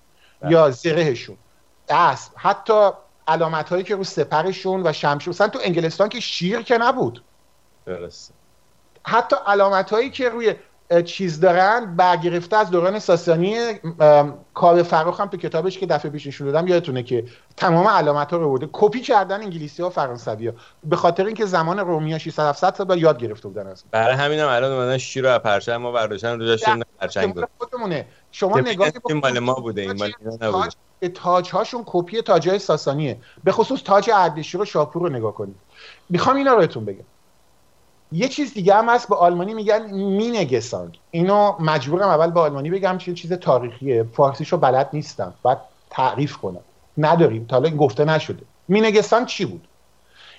یا 0.48 0.70
زرهشون. 0.70 1.36
اسب 1.90 2.32
حتی 2.36 2.90
علامت 3.28 3.68
هایی 3.68 3.84
که 3.84 3.96
رو 3.96 4.04
سپرشون 4.04 4.82
و 4.86 4.92
شمشیر 4.92 5.28
مثلا 5.28 5.48
تو 5.48 5.58
انگلستان 5.62 6.08
که 6.08 6.20
شیر 6.20 6.62
که 6.62 6.78
نبود. 6.78 7.24
درسته. 7.86 8.34
حتی 9.04 9.36
علامت 9.46 9.90
هایی 9.90 10.10
که 10.10 10.28
روی 10.28 10.54
چیز 11.04 11.40
دارن 11.40 11.96
برگرفته 11.96 12.56
از 12.56 12.70
دوران 12.70 12.98
ساسانی 12.98 13.56
کار 14.54 14.82
فراخ 14.82 15.20
هم 15.20 15.26
تو 15.26 15.36
کتابش 15.36 15.78
که 15.78 15.86
دفعه 15.86 16.10
پیش 16.10 16.26
نشون 16.26 16.46
دادم 16.50 16.66
یادتونه 16.68 17.02
که 17.02 17.24
تمام 17.56 17.88
علامت 17.88 18.30
ها 18.30 18.36
رو 18.36 18.50
برده. 18.50 18.68
کپی 18.72 19.00
کردن 19.00 19.40
انگلیسی 19.40 19.82
ها 19.82 19.90
فرانسوی 19.90 20.46
ها. 20.46 20.54
به 20.84 20.96
خاطر 20.96 21.26
اینکه 21.26 21.46
زمان 21.46 21.78
رومیا 21.78 22.18
600 22.18 22.42
700 22.42 22.74
سال 22.74 22.98
یاد 22.98 23.18
گرفته 23.18 23.48
بودن 23.48 23.66
از. 23.66 23.84
برای 23.90 24.14
همینم 24.14 24.48
الان 24.48 24.72
اومدن 24.72 24.98
شیر 24.98 25.24
و 25.26 25.38
پرچم 25.38 25.76
ما 25.76 25.92
برداشتن 25.92 26.38
رو 26.38 26.46
داشتن 26.46 26.80
پرچم 27.00 27.34
خودمونه. 27.58 28.06
شما 28.32 28.60
نگاه 28.60 28.88
مال 29.22 29.38
ما 29.38 29.54
بوده 29.54 29.82
این 29.82 29.92
مال 29.92 30.12
نبوده. 30.40 30.68
تاج 31.08 31.50
هاشون 31.50 31.82
کپی 31.86 32.22
تاج 32.22 32.48
های 32.48 32.58
ساسانیه. 32.58 33.18
به 33.44 33.52
خصوص 33.52 33.82
تاج 33.82 34.10
اردشیر 34.14 34.60
و 34.60 34.64
شاپور 34.64 35.02
رو 35.02 35.08
نگاه 35.08 35.34
کنید. 35.34 35.56
می‌خوام 36.08 36.36
اینا 36.36 36.52
رو 36.52 36.58
بهتون 36.58 36.84
بگم. 36.84 37.04
یه 38.12 38.28
چیز 38.28 38.54
دیگه 38.54 38.74
هم 38.74 38.88
هست 38.88 39.08
به 39.08 39.16
آلمانی 39.16 39.54
میگن 39.54 39.92
مینگسانگ. 39.92 40.98
اینو 41.10 41.54
مجبورم 41.60 42.08
اول 42.08 42.30
به 42.30 42.40
آلمانی 42.40 42.70
بگم 42.70 42.98
چه 42.98 43.14
چیز 43.14 43.32
تاریخیه. 43.32 44.02
فارسیشو 44.02 44.56
بلد 44.56 44.88
نیستم. 44.92 45.34
بعد 45.42 45.60
تعریف 45.90 46.36
کنم. 46.36 46.60
نداریم. 46.98 47.46
تا 47.46 47.56
حالا 47.56 47.70
گفته 47.70 48.04
نشده. 48.04 48.42
مینگسانگ 48.68 49.26
چی 49.26 49.44
بود؟ 49.44 49.66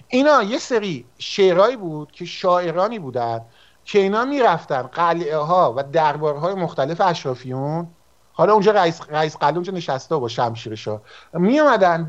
اینا 0.08 0.43
یه 0.43 0.58
سری 0.58 1.06
شعرهایی 1.17 1.76
بود 1.76 2.12
که 2.12 2.26
شاعرانی 2.26 3.00
بودن 3.00 3.41
که 3.86 4.00
اینا 4.00 4.26
می‌رفتن 4.26 4.82
قلعه 4.82 5.38
ها 5.38 5.74
و 5.78 5.84
دربارهای 5.84 6.54
مختلف 6.54 7.02
اشرافیون 7.02 7.88
حالا 8.34 8.54
اونجا 8.54 8.72
رئیس 8.72 9.02
رئیس 9.10 9.38
قلعه 9.38 9.54
اونجا 9.56 9.74
نشسته 9.74 10.17
با 10.17 10.28
شمشیرشا. 10.28 11.02
می 11.34 11.62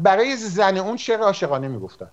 برای 0.03 0.37
زن 0.37 0.77
اون 0.77 0.97
شعر 0.97 1.21
عاشقانه 1.21 1.69
می‌گفتن. 1.69 2.11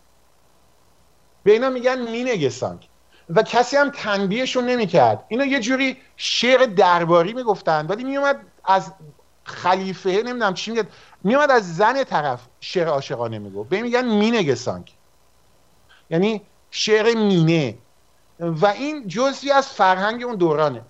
به 1.44 1.52
اینا 1.52 1.70
میگن 1.70 2.00
مینگسانگ 2.12 2.90
و 3.30 3.44
کسی 3.44 3.78
هم 3.78 3.90
تنبیهشون 3.90 4.66
نمی‌کرد. 4.66 5.26
اینا 5.28 5.46
یه 5.46 5.60
جوری 5.60 5.98
شعر 6.18 6.66
درباری 6.66 7.34
می‌گفتن. 7.34 7.88
ولی 7.88 8.04
میومد 8.04 8.40
از 8.66 8.92
خلیفه 9.44 10.10
نمی‌دونم 10.10 10.54
چی 10.54 10.72
میگه 10.72 10.84
میومد 11.24 11.52
از 11.52 11.76
زن 11.76 12.04
طرف 12.04 12.42
شعر 12.60 12.88
عاشقانه 12.88 13.40
می‌گفت. 13.40 13.70
به 13.70 13.82
میگن 13.82 14.06
مینه 14.06 14.44
گسانگ 14.44 14.96
یعنی 16.10 16.42
شعر 16.72 17.14
مینه. 17.16 17.78
و 18.40 18.66
این 18.66 19.08
جزوی 19.08 19.52
از 19.52 19.68
فرهنگ 19.68 20.24
اون 20.24 20.36
دورانه. 20.36 20.82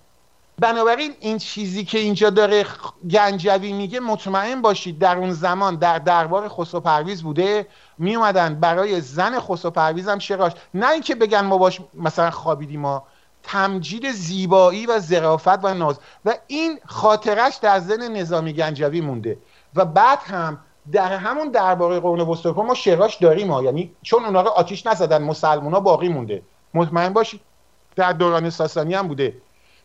بنابراین 0.60 1.14
این 1.20 1.38
چیزی 1.38 1.84
که 1.84 1.98
اینجا 1.98 2.30
داره 2.30 2.64
گنجوی 3.10 3.72
میگه 3.72 4.00
مطمئن 4.00 4.62
باشید 4.62 4.98
در 4.98 5.18
اون 5.18 5.32
زمان 5.32 5.76
در 5.76 5.98
دربار 5.98 6.48
خسرو 6.48 6.80
پرویز 6.80 7.22
بوده 7.22 7.66
می 7.98 8.16
اومدن 8.16 8.54
برای 8.54 9.00
زن 9.00 9.40
خسرو 9.40 9.70
پرویز 9.70 10.08
هم 10.08 10.18
شراش 10.18 10.52
نه 10.74 10.90
اینکه 10.90 11.14
بگن 11.14 11.40
ما 11.40 11.58
باش 11.58 11.80
مثلا 11.94 12.30
خوابیدیم 12.30 12.80
ما 12.80 13.02
تمجید 13.42 14.10
زیبایی 14.10 14.86
و 14.86 14.98
ظرافت 14.98 15.64
و 15.64 15.74
ناز. 15.74 15.98
و 16.24 16.34
این 16.46 16.78
خاطرش 16.86 17.56
در 17.56 17.78
زن 17.78 18.16
نظامی 18.16 18.52
گنجوی 18.52 19.00
مونده. 19.00 19.38
و 19.74 19.84
بعد 19.84 20.18
هم 20.24 20.58
در 20.92 21.12
همون 21.16 21.50
درباره 21.50 22.00
قرون 22.00 22.20
وسطا 22.20 22.62
ما 22.62 22.74
شراش 22.74 23.16
داریم 23.16 23.50
ها. 23.50 23.62
یعنی 23.62 23.92
چون 24.02 24.24
اونا 24.24 24.42
رو 24.42 24.48
آتیش 24.48 24.86
نزدن 24.86 25.22
مسلمونا 25.22 25.80
باقی 25.80 26.08
مونده. 26.08 26.42
مطمئن 26.74 27.12
باشید 27.12 27.40
در 27.96 28.12
دوران 28.12 28.50
ساسانی 28.50 28.94
هم 28.94 29.08
بوده. 29.08 29.34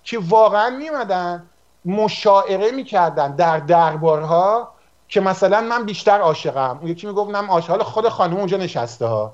که 0.06 0.20
واقعا 0.20 0.70
میمدن 0.70 1.46
مشاعره 1.86 2.72
می‌کردن 2.72 3.36
در 3.36 3.60
دربارها 3.60 4.72
که 5.08 5.22
مثلا 5.22 5.62
من 5.62 5.86
بیشتر 5.86 6.20
عاشقم. 6.20 6.78
اون 6.82 6.92
یکی 6.92 7.08
می‌گفت 7.08 7.36
نم 7.36 7.52
عاشق 7.52 7.70
حالا 7.70 7.84
خود 7.84 8.10
خانم 8.10 8.38
اونجا 8.38 8.58
نشسته 8.58 9.06
ها 9.06 9.34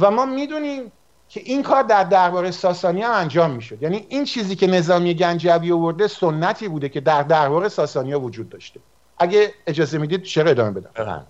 و 0.00 0.10
ما 0.10 0.24
می‌دونیم 0.24 0.92
که 1.28 1.40
این 1.44 1.62
کار 1.62 1.82
در 1.82 2.04
دربار 2.04 2.50
ساسانی 2.50 3.02
هم 3.02 3.12
انجام 3.12 3.50
می‌شد. 3.50 3.82
یعنی 3.82 4.06
این 4.08 4.24
چیزی 4.24 4.56
که 4.56 4.66
نظامی 4.66 5.14
گنجوی 5.14 5.72
آورده 5.72 6.06
سنتی 6.08 6.68
بوده 6.68 6.88
که 6.88 7.00
در 7.00 7.22
دربار 7.22 7.68
ساسانی 7.68 8.12
ها 8.12 8.20
وجود 8.20 8.48
داشته. 8.48 8.80
اگه 9.18 9.54
اجازه 9.66 9.98
می‌دید 9.98 10.22
چرا 10.22 10.50
ادامه 10.50 10.70
بدم؟ 10.70 11.26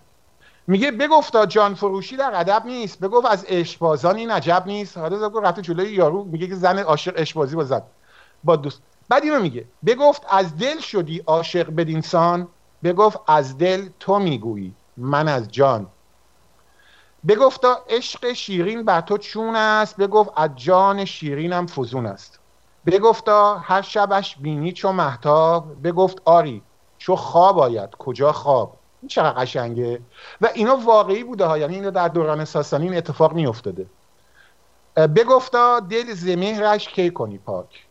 میگه 0.66 0.90
بگفتا 0.90 1.46
جان 1.46 1.74
فروشی 1.74 2.16
در 2.16 2.30
ادب 2.34 2.62
نیست. 2.66 3.00
بگفت 3.00 3.26
از 3.26 3.46
اشبازان 3.48 4.16
این 4.16 4.30
عجب 4.30 4.62
نیست. 4.66 4.98
حالا 4.98 5.26
رفته 5.26 5.62
جلوی 5.62 5.92
یارو 5.92 6.24
میگه 6.24 6.46
که 6.46 6.54
زن 6.54 6.78
عاشق 6.78 7.12
اشبازی 7.16 7.56
با 7.56 7.64
زن. 7.64 7.82
با 8.44 8.56
دوست. 8.56 8.82
بعد 9.08 9.22
اینو 9.22 9.40
میگه. 9.40 9.64
بگفت 9.86 10.22
از 10.28 10.56
دل 10.56 10.80
شدی 10.80 11.22
عاشق 11.26 11.70
بدینسان 11.70 12.48
بگفت 12.84 13.20
از 13.26 13.58
دل 13.58 13.88
تو 14.00 14.18
می‌گویی 14.18 14.74
من 14.96 15.28
از 15.28 15.48
جان. 15.48 15.86
بگفتا 17.28 17.84
عشق 17.88 18.32
شیرین 18.32 18.82
بر 18.82 19.00
تو 19.00 19.18
چون 19.18 19.56
است. 19.56 19.96
بگفت 19.96 20.30
از 20.36 20.50
جان 20.56 21.04
شیرینم 21.04 21.66
فزون 21.66 22.06
است. 22.06 22.38
بگفتا 22.86 23.58
هر 23.58 23.82
شبش 23.82 24.36
بینی 24.36 24.72
چو 24.72 24.92
محتاب 24.92 25.82
بگفت 25.84 26.22
آری 26.24 26.62
چو 26.98 27.16
خواب 27.16 27.58
آید 27.58 27.90
کجا 27.98 28.32
خواب؟ 28.32 28.76
این 29.02 29.08
چقدر 29.08 29.42
قشنگه؟ 29.42 30.00
و 30.40 30.48
اینا 30.54 30.76
واقعی 30.76 31.24
بوده 31.24 31.44
ها. 31.44 31.58
یعنی 31.58 31.74
اینو 31.74 31.90
در 31.90 32.08
دوران 32.08 32.44
ساسانی 32.44 32.96
اتفاق 32.96 33.32
میافتاده. 33.32 33.86
بگفتا 34.96 35.80
دل 35.80 36.14
زمهرش 36.14 36.88
کی 36.88 37.10
کنی 37.10 37.38
پاک؟ 37.38 37.87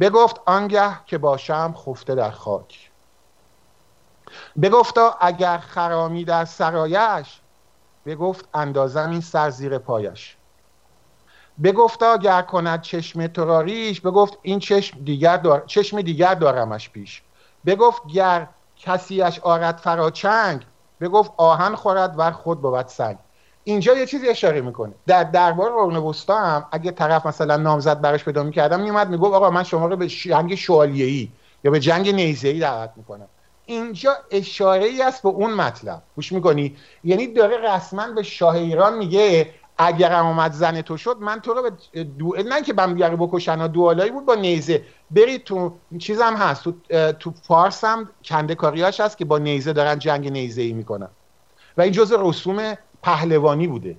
بگفت 0.00 0.40
آنگه 0.46 1.04
که 1.06 1.18
باشم 1.18 1.74
خفته 1.86 2.14
در 2.14 2.30
خاک. 2.30 2.90
بگفتا 4.62 5.16
اگر 5.20 5.58
خرامی 5.58 6.24
در 6.24 6.44
سرایش 6.44 7.40
بگفت 8.06 8.48
اندازم 8.54 9.10
این 9.10 9.20
سر 9.20 9.50
زیر 9.50 9.78
پایش. 9.78 10.36
بگفتا 11.62 12.16
گر 12.16 12.42
کند 12.42 12.80
چشم 12.80 13.26
تراریش 13.26 14.00
بگفت 14.00 14.38
این 14.42 14.58
چشم 14.58 15.04
دیگر, 15.04 15.36
دار... 15.36 15.64
چشم 15.66 16.00
دیگر 16.02 16.34
دارمش 16.34 16.90
پیش. 16.90 17.22
بگفت 17.66 18.06
گر 18.06 18.48
کسیش 18.76 19.38
آرد 19.38 19.76
فراچنگ 19.76 20.66
بگفت 21.00 21.32
آهن 21.36 21.74
خورد 21.74 22.18
ور 22.18 22.30
خود 22.30 22.62
بود 22.62 22.86
سنگ. 22.86 23.18
اینجا 23.70 23.94
یه 23.96 24.06
چیزی 24.06 24.28
اشاره 24.28 24.60
می‌کنه. 24.60 24.92
در 25.06 25.24
دربار 25.24 25.70
قرون 25.70 25.96
وسطا 25.96 26.38
هم 26.38 26.66
اگه 26.72 26.90
طرف 26.90 27.26
مثلا 27.26 27.56
نامزد 27.56 28.00
براش 28.00 28.24
پیدا 28.24 28.42
می‌کردم 28.42 28.80
میومد 28.80 29.10
می‌گفت 29.10 29.34
آقا 29.34 29.50
من 29.50 29.62
شما 29.62 29.86
رو 29.86 29.96
به 29.96 30.06
جنگ 30.06 30.58
ای 30.70 31.28
یا 31.64 31.70
به 31.70 31.80
جنگ 31.80 32.06
ای 32.44 32.58
دعوت 32.60 32.90
می‌کنم. 32.96 33.28
اینجا 33.66 34.16
اشاره 34.30 34.84
ای 34.84 35.02
است 35.02 35.22
به 35.22 35.28
اون 35.28 35.54
مطلب. 35.54 36.02
گوش 36.16 36.32
می‌کنی؟ 36.32 36.76
یعنی 37.04 37.26
داره 37.26 37.56
رسما 37.56 38.06
به 38.06 38.22
شاه 38.22 38.54
ایران 38.54 38.98
میگه 38.98 39.50
اگر 39.78 40.14
اومد 40.14 40.52
زن 40.52 40.82
تو 40.82 40.96
شد 40.96 41.16
من 41.20 41.40
تو 41.40 41.54
رو 41.54 41.62
به 41.62 42.04
دوئل 42.04 42.48
نه 42.48 42.62
که 42.62 42.72
بم 42.72 42.94
بیاره 42.94 43.16
بکشن 43.16 43.66
دوالایی 43.66 44.10
بود 44.10 44.26
با 44.26 44.34
نیزه. 44.34 44.84
برید 45.10 45.44
تو 45.44 45.78
چیزم 45.98 46.34
هست 46.36 46.64
تو, 46.64 46.72
تو 47.12 47.32
فارس 47.42 47.84
هم 47.84 48.08
کنده 48.24 48.54
کاریاش 48.54 49.00
هست 49.00 49.18
که 49.18 49.24
با 49.24 49.38
نیزه 49.38 49.72
دارن 49.72 49.98
جنگ 49.98 50.28
نیزه 50.28 50.62
ای 50.62 50.72
می‌کنن. 50.72 51.08
و 51.76 51.82
این 51.82 51.92
جزء 51.92 52.16
رسوم 52.18 52.74
پهلوانی 53.02 53.66
بوده. 53.66 53.96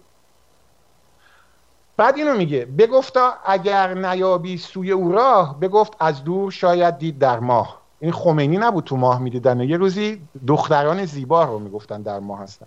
بعد 1.97 2.17
اینو 2.17 2.37
میگه 2.37 2.65
بگفتا 2.65 3.33
اگر 3.45 3.93
نیابی 3.93 4.57
سوی 4.57 4.91
او 4.91 5.11
راه 5.11 5.59
بگفت 5.59 5.93
از 5.99 6.23
دور 6.23 6.51
شاید 6.51 6.97
دید 6.97 7.19
در 7.19 7.39
ماه. 7.39 7.81
این 7.99 8.11
خمینی 8.11 8.57
نبود 8.57 8.83
تو 8.83 8.97
ماه 8.97 9.19
می‌دیدن 9.19 9.59
یه 9.59 9.77
روزی 9.77 10.21
دختران 10.47 11.05
زیبا 11.05 11.43
رو 11.43 11.59
می‌گفتن 11.59 12.01
در 12.01 12.19
ماه 12.19 12.39
هستن. 12.39 12.65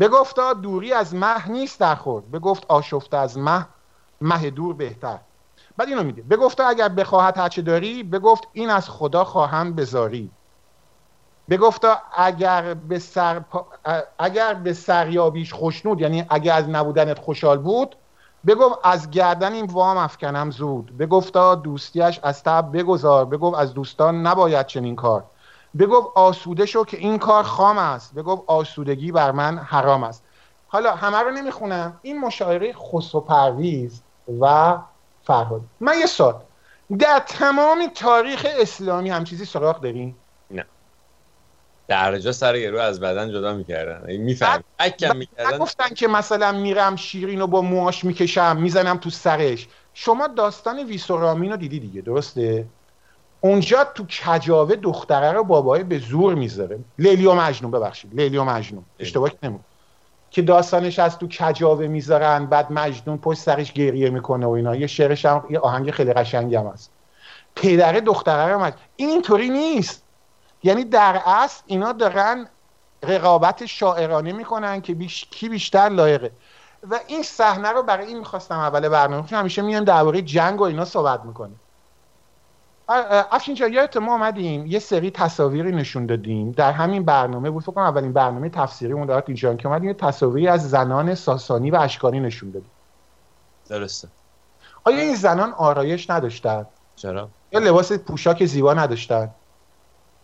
بگفتا 0.00 0.52
دوری 0.52 0.92
از 0.92 1.14
مه 1.14 1.48
نیست 1.48 1.80
در 1.80 1.94
خورد. 1.94 2.30
بگفت 2.30 2.66
آشفته 2.68 3.16
از 3.16 3.38
مه 3.38 3.66
مه 4.20 4.50
دور 4.50 4.74
بهتر. 4.74 5.18
بعد 5.76 5.88
اینو 5.88 6.02
میگه 6.02 6.22
بگفتا 6.22 6.66
اگر 6.66 6.88
بخواهد 6.88 7.38
هرچه 7.38 7.62
داری 7.62 8.02
بگفت 8.02 8.48
این 8.52 8.70
از 8.70 8.90
خدا 8.90 9.24
خواهم 9.24 9.72
بذاری 9.72 10.30
بگفتا 11.50 11.98
اگر 12.16 12.74
به 12.74 12.98
سر 12.98 13.42
اگر 14.18 14.54
به 14.54 14.72
سریابیش 14.72 15.52
خوشنود 15.52 16.00
یعنی 16.00 16.24
اگر 16.28 16.54
از 16.54 16.68
نبودنت 16.68 17.18
خوشحال 17.18 17.58
بود 17.58 17.96
بگفت 18.46 18.78
از 18.82 19.10
گردن 19.10 19.52
این 19.52 19.66
وام 19.66 19.96
افکنم 19.96 20.50
زود. 20.50 20.98
بگفتا 20.98 21.54
دوستیش 21.54 22.20
از 22.22 22.42
تب 22.42 22.78
بگذار. 22.78 23.24
بگفت 23.24 23.58
از 23.58 23.74
دوستان 23.74 24.26
نباید 24.26 24.66
چنین 24.66 24.96
کار. 24.96 25.24
بگفت 25.78 26.08
آسوده 26.14 26.66
شو 26.66 26.84
که 26.84 26.96
این 26.96 27.18
کار 27.18 27.44
خام 27.44 27.78
است. 27.78 28.14
بگفت 28.14 28.42
آسودگی 28.46 29.12
بر 29.12 29.30
من 29.30 29.58
حرام 29.58 30.04
است. 30.04 30.24
حالا 30.68 30.94
همه 30.94 31.18
رو 31.18 31.30
نمی‌خونم. 31.30 31.98
این 32.02 32.20
مشاعره 32.20 32.72
خسرو 32.72 33.20
پرویز 33.20 34.02
و 34.40 34.76
فرهاد. 35.24 35.60
من 35.80 35.98
یه 35.98 36.06
سال 36.06 36.34
در 36.98 37.22
تمام 37.26 37.86
تاریخ 37.94 38.46
اسلامی 38.58 39.10
هم 39.10 39.24
چیزی 39.24 39.44
سراغ 39.44 39.80
داریم 39.80 40.16
درجا 41.88 42.32
سر 42.32 42.54
یارو 42.56 42.78
از 42.78 43.00
بدن 43.00 43.30
جدا 43.32 43.54
می‌کردن. 43.54 44.16
میفهم 44.16 44.64
اکم 44.78 45.16
می‌کردن. 45.16 45.58
گفتن 45.58 45.88
که 45.88 46.08
مثلا 46.08 46.52
میرم 46.52 46.96
شیرین 46.96 47.40
رو 47.40 47.46
با 47.46 47.62
موهاش 47.62 48.04
می‌کشم 48.04 48.56
می‌زنم 48.56 48.96
تو 48.96 49.10
سرش. 49.10 49.68
شما 49.94 50.26
داستان 50.26 50.78
ویسورامین 50.78 51.50
رو 51.50 51.56
دیدی 51.56 51.80
دیگه 51.80 52.00
درسته؟ 52.00 52.66
اونجا 53.40 53.84
تو 53.84 54.06
کجاوه 54.06 54.76
دختره 54.76 55.32
رو 55.32 55.44
بابای 55.44 55.82
به 55.84 55.98
زور 55.98 56.34
می‌ذاره. 56.34 56.78
لیلی 56.98 57.26
و 57.26 57.34
مجنون 57.34 57.70
ببخشید. 57.70 58.14
لیلی 58.14 58.36
و 58.36 58.44
مجنون. 58.44 58.84
اشتباه 58.98 59.30
نمون. 59.42 59.60
که 60.30 60.42
داستانش 60.42 60.98
از 60.98 61.18
تو 61.18 61.28
کجاوه 61.28 61.86
می‌ذارن 61.86 62.46
بعد 62.46 62.72
مجنون 62.72 63.18
پشت 63.18 63.38
سرش 63.38 63.72
گریه 63.72 64.10
می‌کنه 64.10 64.46
و 64.46 64.50
اینا. 64.50 64.76
یه 64.76 64.86
شعرش 64.86 65.26
هم 65.26 65.44
یه 65.50 65.58
آهنگ 65.58 65.90
خیلی 65.90 66.12
قشنگی 66.12 66.56
هم 66.56 66.66
هست. 66.66 66.90
پدر 67.56 67.92
دختره 67.92 68.52
رو 68.52 68.58
مجنون 68.58 68.80
اینطوری 68.96 69.48
نیست. 69.48 70.05
یعنی 70.66 70.84
در 70.84 71.22
اصل 71.26 71.62
اینا 71.66 71.92
دارن 71.92 72.46
رقابت 73.02 73.66
شاعرانه 73.66 74.32
می‌کنن 74.32 74.80
که 74.80 74.94
بیش... 74.94 75.24
کی 75.30 75.48
بیشتر 75.48 75.88
لایقه. 75.88 76.30
و 76.90 77.00
این 77.06 77.22
صحنه 77.22 77.68
رو 77.68 77.82
برای 77.82 78.06
این 78.06 78.18
می‌خواستم 78.18 78.58
اول 78.58 78.88
برنامه 78.88 79.28
چون 79.28 79.38
همیشه 79.38 79.62
میایم 79.62 79.84
درباره 79.84 80.22
جنگ 80.22 80.60
و 80.60 80.64
اینا 80.64 80.84
صحبت 80.84 81.24
می‌کنیم. 81.24 81.60
افشین 82.88 83.54
جا 83.54 83.68
یادت 83.68 83.96
ما 83.96 84.14
آمدیم 84.14 84.66
یه 84.66 84.78
سری 84.78 85.10
تصاویری 85.10 85.72
نشون 85.72 86.06
دادیم. 86.06 86.52
در 86.52 86.72
همین 86.72 87.04
برنامه 87.04 87.50
بود. 87.50 87.62
فکر 87.62 87.80
اولین 87.80 88.12
برنامه 88.12 88.48
تفسیری 88.48 88.92
اون 88.92 89.06
دارت 89.06 89.24
اینجا 89.26 89.54
که 89.54 89.68
اومدیم. 89.68 89.88
یه 89.88 89.94
تصاویری 89.94 90.48
از 90.48 90.70
زنان 90.70 91.14
ساسانی 91.14 91.70
و 91.70 91.76
اشکانی 91.76 92.20
نشون 92.20 92.50
دادیم. 92.50 92.70
درسته. 93.68 94.08
آیا 94.84 94.98
این 94.98 95.14
زنان 95.14 95.52
آرایش 95.52 96.10
نداشتن؟ 96.10 96.66
چرا؟ 96.96 97.28
یا 97.52 97.60
لباس 97.60 97.92
پوشاک 97.92 98.44
زیبا 98.44 98.74
نداشتن؟ 98.74 99.30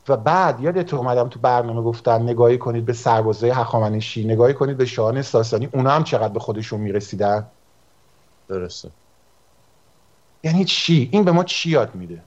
و 0.08 0.16
بعد 0.16 0.60
یادت 0.60 0.94
اومدم 0.94 1.28
تو 1.28 1.40
برنامه 1.40 1.82
گفتن 1.82 2.22
نگاهی 2.22 2.58
کنید 2.58 2.84
به 2.84 2.92
سربازای 2.92 3.50
هخامنشی 3.50 4.24
نگاهی 4.24 4.54
کنید 4.54 4.76
به 4.76 4.84
شاهان 4.84 5.22
ساسانی 5.22 5.68
اونا 5.72 5.90
هم 5.90 6.04
چقدر 6.04 6.32
به 6.32 6.40
خودشون 6.40 6.80
می‌رسیدن؟ 6.80 7.46
درسته. 8.48 8.90
یعنی 10.42 10.64
چی؟ 10.64 11.08
این 11.12 11.24
به 11.24 11.32
ما 11.32 11.44
چی 11.44 11.70
یاد 11.70 11.94
میده؟ 11.94 12.22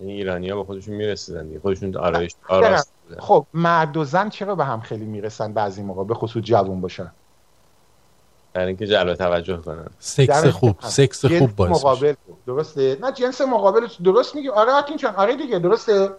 یعنی 0.00 0.12
ایرانی 0.12 0.50
ها 0.50 0.56
به 0.56 0.64
خودشون 0.64 0.94
می‌رسیدن 0.94 1.46
دیگه. 1.46 1.60
خودشون 1.60 1.96
آرایش 1.96 2.34
آراست 2.48 2.92
خب 3.18 3.46
مرد 3.54 3.96
و 3.96 4.04
زن 4.04 4.28
چرا 4.28 4.54
به 4.54 4.64
هم 4.64 4.80
خیلی 4.80 5.04
می‌رسن 5.04 5.52
بعضی 5.52 5.82
موقع؟ 5.82 6.04
به 6.04 6.14
خصوص 6.14 6.42
جوون 6.42 6.80
باشن. 6.80 7.12
برای 8.52 8.66
اینکه 8.66 8.86
جلب 8.86 9.14
توجه 9.14 9.56
کنن. 9.56 9.86
سکس 9.98 10.46
خوب 10.46 10.76
سکس 10.80 11.26
خوب 11.26 11.56
باعث 11.56 11.70
مقابل 11.70 12.14
درسته؟ 12.46 12.98
نه 13.02 13.12
جنس 13.12 13.40
مقابل 13.40 13.86
درست 14.04 14.34
میگی. 14.34 14.48
آره 14.48 14.96
چون 14.98 15.14
آره 15.14 15.36
دیگه 15.36 15.58
درسته؟ 15.58 16.10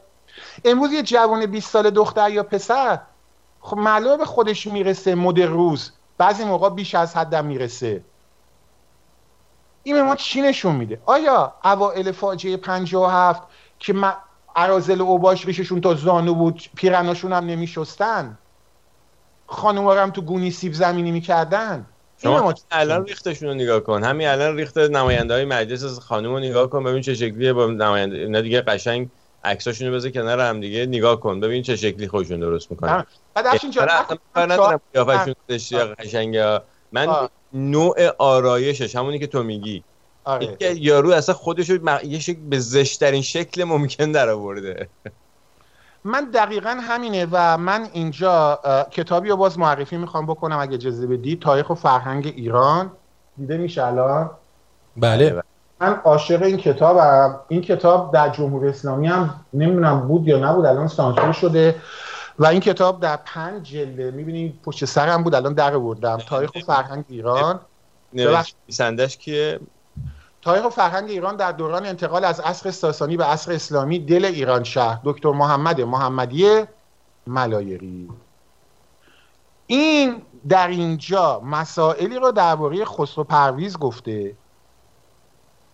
امروز 0.65 0.91
یه 0.91 1.03
جوان 1.03 1.45
20 1.45 1.71
سال 1.71 1.89
دختر 1.89 2.29
یا 2.29 2.43
پسر 2.43 2.99
خب 3.59 3.77
معلومه 3.77 4.17
به 4.17 4.25
خودش 4.25 4.67
می‌رسه 4.67 5.15
مد 5.15 5.41
روز. 5.41 5.91
بعضی 6.17 6.43
موقع 6.43 6.69
بیش 6.69 6.95
از 6.95 7.15
حدم 7.15 7.45
می‌رسه. 7.45 8.03
این 9.83 9.95
به 9.95 10.03
ما 10.03 10.15
چی 10.15 10.41
نشون 10.41 10.75
میده؟ 10.75 11.01
آیا 11.05 11.53
اوائل 11.63 12.11
فاجعه 12.11 12.57
57 12.57 13.43
که 13.79 13.95
عرازل 14.55 15.01
و 15.01 15.03
اوباش 15.03 15.45
ریششون 15.45 15.81
تا 15.81 15.93
زانو 15.93 16.33
بود 16.33 16.61
پیرناشون 16.75 17.33
هم 17.33 17.45
نمیشستن؟ 17.45 18.37
خانوما 19.47 19.93
هم 19.93 20.11
تو 20.11 20.21
گونی 20.21 20.51
سیب 20.51 20.73
زمینی 20.73 21.11
می‌کردن. 21.11 21.85
شما 22.17 22.53
الان 22.71 23.05
ریختشون 23.05 23.49
رو 23.49 23.53
نگاه 23.53 23.79
کن. 23.79 24.03
همین 24.03 24.27
الان 24.27 24.55
ریخت 24.55 24.77
نماینده 24.77 25.33
های 25.33 25.45
مجلس 25.45 25.83
از 25.83 25.99
خانوم 25.99 26.33
رو 26.33 26.39
نگاه 26.39 26.69
کن 26.69 26.83
ببین 26.83 27.01
چه 27.01 27.15
شکلیه 27.15 27.53
با 27.53 27.65
نماینده 27.65 28.17
اینا 28.17 28.41
دیگه 28.41 28.61
قشنگ 28.61 29.09
عکساشونو 29.45 29.95
بذار 29.95 30.11
کنار 30.11 30.39
هم 30.39 30.59
دیگه 30.59 30.85
نگاه 30.85 31.19
کن. 31.19 31.39
ببین 31.39 31.63
چه 31.63 31.75
شکلی 31.75 32.07
خودشون 32.07 32.39
درست 32.39 32.71
می‌کنن. 32.71 33.05
بعد 33.33 33.47
افشین 33.47 33.71
جان 33.71 33.87
ندارم. 34.35 34.81
قیافشون 34.93 35.35
قشنگه. 35.99 36.61
من 36.91 37.27
نوع 37.53 37.95
آرایشش 38.17 38.95
همونی 38.95 39.19
که 39.19 39.27
تو 39.27 39.43
میگی. 39.43 39.83
آره. 40.23 40.57
یارو 40.61 41.11
اصلا 41.11 41.35
خودش 41.35 41.69
رو 41.69 41.89
یه 42.03 42.19
شکل 42.19 42.39
به 42.39 42.59
زشترین 42.59 43.21
شکل 43.21 43.63
ممکن 43.63 44.11
در 44.11 44.29
آورده. 44.29 44.89
من 46.03 46.31
دقیقا 46.33 46.69
همینه 46.69 47.27
و 47.31 47.57
من 47.57 47.87
اینجا 47.93 48.59
کتابی 48.91 49.29
رو 49.29 49.37
باز 49.37 49.59
معرفی 49.59 49.97
می‌خوام 49.97 50.25
بکنم 50.25 50.59
اگه 50.59 50.73
اجازه 50.73 51.07
بدی. 51.07 51.35
تاریخ 51.35 51.69
و 51.69 51.75
فرهنگ 51.75 52.33
ایران. 52.35 52.91
دیده 53.37 53.57
میشه 53.57 53.85
الان؟ 53.85 54.31
بله. 54.97 55.43
من 55.81 55.93
عاشق 55.93 56.43
این 56.43 56.57
کتابم. 56.57 57.39
این 57.47 57.61
کتاب 57.61 58.13
در 58.13 58.29
جمهوری 58.29 58.69
اسلامی 58.69 59.07
هم 59.07 59.45
نمی‌دونم 59.53 60.07
بود 60.07 60.27
یا 60.27 60.51
نبود 60.51 60.65
الان 60.65 60.87
سانسور 60.87 61.31
شده. 61.31 61.75
و 62.39 62.45
این 62.45 62.59
کتاب 62.59 62.99
در 62.99 63.19
پنج 63.25 63.63
جلده 63.63 64.11
می‌بینید 64.11 64.59
پشت 64.63 64.85
سرم 64.85 65.23
بود 65.23 65.35
الان 65.35 65.53
در 65.53 65.77
بردم 65.77 66.17
تاریخ 66.17 66.51
و 66.55 66.59
فرهنگ 66.59 67.05
ایران. 67.09 67.59
نویسندش 68.13 69.17
کیه؟ 69.17 69.59
تاریخ 70.41 70.65
و 70.65 70.69
فرهنگ 70.69 71.09
ایران 71.09 71.35
در 71.35 71.51
دوران 71.51 71.85
انتقال 71.85 72.25
از 72.25 72.39
عصر 72.39 72.71
ساسانی 72.71 73.17
به 73.17 73.25
عصر 73.25 73.51
اسلامی 73.51 73.99
دل 73.99 74.25
ایران 74.25 74.63
شهر. 74.63 74.99
دکتر 75.03 75.31
محمد 75.31 75.81
محمدی 75.81 76.63
ملایری. 77.27 78.09
این 79.67 80.21
در 80.49 80.67
اینجا 80.67 81.39
مسائلی 81.39 82.15
رو 82.15 82.31
درباره 82.31 82.85
خسرو 82.85 83.23
پرویز 83.23 83.77
گفته. 83.77 84.35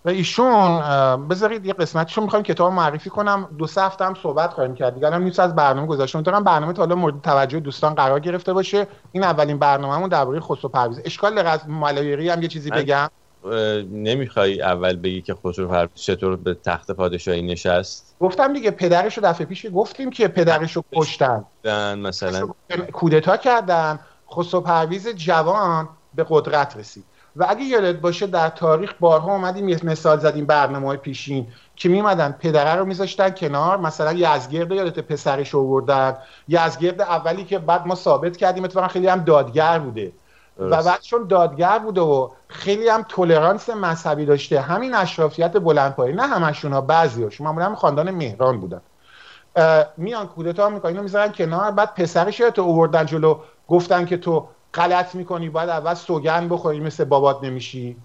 و 0.06 0.10
ایشون 0.10 0.82
بذارید 1.28 1.66
یه 1.66 1.74
قسمتشو 1.74 2.22
می‌خوایم 2.22 2.44
کتاب 2.44 2.74
معرفی 2.74 3.10
کنم. 3.10 3.50
دو 3.58 3.68
سه 3.68 3.82
هفته 3.82 4.06
هم 4.06 4.14
صحبت 4.24 4.54
خواهیم 4.54 4.76
کرد. 4.76 4.94
دیگه 4.94 5.10
هم 5.10 5.24
نیست 5.24 5.40
از 5.40 5.56
برنامه 5.56 5.88
گذاشتم 5.88 6.22
دارم 6.22 6.44
برنامه 6.44 6.74
تا 6.74 6.82
حالا 6.82 6.96
مورد 6.96 7.22
توجه 7.22 7.60
دوستان 7.60 7.96
قرار 7.96 8.20
گرفته 8.20 8.54
باشه. 8.54 8.88
این 9.12 9.24
اولین 9.24 9.60
برنامه‌مون 9.60 10.10
درباره 10.10 10.40
خسرو 10.40 10.70
پرویز. 10.70 11.02
اشکال 11.06 11.38
از 11.38 11.70
ملایری 11.70 12.30
هم 12.30 12.42
یه 12.42 12.48
چیزی 12.48 12.70
بگم. 12.70 13.10
نمی‌خوای 13.92 14.62
اول 14.62 14.96
بگی 14.96 15.22
که 15.22 15.36
خسرو 15.36 15.68
پرویز 15.68 15.96
چطور 15.96 16.36
به 16.36 16.54
تخت 16.54 16.92
پادشاهی 16.92 17.42
نشست؟ 17.42 18.16
گفتم 18.20 18.54
دیگه 18.54 18.72
پدرش 18.72 19.18
رو 19.18 19.24
دفعه 19.24 19.46
پیش 19.46 19.66
گفتیم 19.74 20.10
که 20.10 20.28
پدرش 20.28 20.76
رو 20.76 20.84
کشتن 20.96 21.46
مثلا. 21.96 22.50
کودتا 22.94 23.38
کردن. 23.38 24.00
خسرو 24.36 24.62
پرویز 24.62 25.08
جوان 25.08 25.90
به 26.16 26.26
قدرت 26.30 26.78
رسید. 26.78 27.04
و 27.36 27.46
اگه 27.50 27.64
یادت 27.64 27.96
باشه 27.96 28.28
در 28.28 28.50
تاریخ 28.50 28.94
بارها 29.00 29.32
اومدیم 29.32 29.70
یه 29.70 29.80
مثال 29.84 30.20
زدیم 30.20 30.46
برنامه 30.46 30.88
های 30.88 30.98
پیشین 30.98 31.48
که 31.76 31.90
میمدن 31.90 32.32
پدره 32.32 32.76
رو 32.76 32.86
میذاشتن 32.86 33.30
کنار 33.30 33.78
مثلا 33.78 34.14
یزگرد 34.14 34.72
یادت 34.72 35.00
پسرش 35.00 35.56
آوردن 35.56 36.18
یزگرد 36.48 37.02
اولی 37.02 37.46
که 37.46 37.60
بعد 37.60 37.88
ما 37.88 37.96
ثابت 37.96 38.38
کردیم 38.38 38.64
اتفاقا 38.64 38.88
خیلی 38.88 39.08
هم 39.08 39.24
دادگر 39.24 39.80
بوده. 39.80 40.12
و 40.60 40.84
بعد 40.84 41.02
چون 41.02 41.28
دادگر 41.28 41.80
بوده 41.80 42.02
و 42.02 42.30
خیلی 42.48 42.90
هم 42.90 43.06
تولرانس 43.10 43.70
مذهبی 43.70 44.26
داشته 44.26 44.62
همین 44.62 44.96
اشرافیت 44.96 45.52
بلندپایه 45.52 46.16
نه 46.16 46.28
همشون 46.28 46.74
ها 46.74 46.82
بعضی 46.82 47.24
هاشون 47.24 47.48
معمولا 47.48 47.66
هم 47.66 47.76
خاندان 47.76 48.12
مهران 48.12 48.60
بودن. 48.60 48.82
میان 49.98 50.28
کودتا 50.28 50.70
می‌کنن 50.70 50.92
اینو 50.92 51.04
می‌ذارن 51.04 51.32
کنار 51.32 51.72
بعد 51.72 51.94
پسرش 51.96 52.38
تو 52.38 52.62
اووردن 52.62 53.06
جلو 53.06 53.40
گفتن 53.68 54.06
که 54.06 54.18
تو 54.18 54.48
غلط 54.74 55.16
می‌کنی 55.16 55.50
باید 55.50 55.70
اول 55.70 55.94
سوگن 55.94 56.48
بخوری 56.50 56.80
مثل 56.80 57.04
بابات 57.04 57.44
نمیشی. 57.44 57.98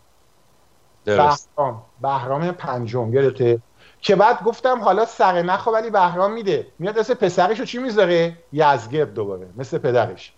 بهرام. 1.05 1.83
بهرام 2.03 2.53
پنجم 2.53 3.13
یادته؟ 3.13 3.59
که 4.01 4.17
بعد 4.17 4.43
گفتم 4.43 4.81
حالا 4.81 5.05
سر 5.05 5.43
نخو 5.43 5.71
ولی 5.71 5.91
بهرام 5.91 6.33
میده. 6.33 6.67
میاد 6.79 6.99
مثل 6.99 7.15
پسرش 7.15 7.59
رو 7.61 7.65
چی 7.65 7.79
می‌ذاره؟ 7.79 8.37
یزگرد 8.53 9.15
دوباره 9.15 9.49
مثل 9.57 9.79
پدرش. 9.79 10.33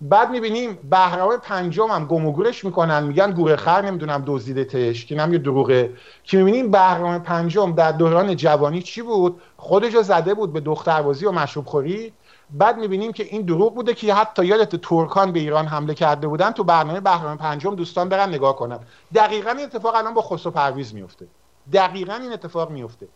بعد 0.00 0.30
می‌بینیم 0.30 0.78
بهرام 0.90 1.36
پنجم 1.36 1.86
هم 1.86 2.06
گموگورش 2.06 2.64
می‌کنن 2.64 3.04
میگن 3.04 3.30
گوره 3.30 3.56
خر 3.56 3.82
نمی‌دونم 3.82 4.24
دزدیدتش 4.26 5.06
که 5.06 5.14
نم 5.14 5.32
یه 5.32 5.38
دروغه. 5.38 5.92
که 6.24 6.36
می‌بینیم 6.36 6.70
بهرام 6.70 7.18
پنجم 7.18 7.72
در 7.72 7.92
دوران 7.92 8.36
جوانی 8.36 8.82
چی 8.82 9.02
بود؟ 9.02 9.42
خودشو 9.56 10.02
زده 10.02 10.34
بود 10.34 10.52
به 10.52 10.60
دختربازی 10.60 11.26
و 11.26 11.32
مشروب 11.32 11.66
خوری. 11.66 12.12
بعد 12.52 12.78
می‌بینیم 12.78 13.12
که 13.12 13.24
این 13.24 13.42
دروغ 13.42 13.74
بوده 13.74 13.94
که 13.94 14.14
حتی 14.14 14.46
یادت 14.46 14.76
ترکان 14.76 15.32
به 15.32 15.40
ایران 15.40 15.66
حمله 15.66 15.94
کرده 15.94 16.28
بودن 16.28 16.50
تو 16.50 16.64
برنامه 16.64 17.00
بهرام 17.00 17.38
پنجم 17.38 17.74
دوستان 17.74 18.08
برن 18.08 18.28
نگاه 18.28 18.56
کنن. 18.56 18.78
دقیقا 19.14 19.50
این 19.50 19.64
اتفاق 19.64 19.94
الان 19.94 20.14
با 20.14 20.22
خسرو 20.22 20.52
پرویز 20.52 20.94
میفته 20.94 21.26
دقیقا 21.72 22.14
این 22.14 22.32
اتفاق 22.32 22.70
میفته 22.70 23.08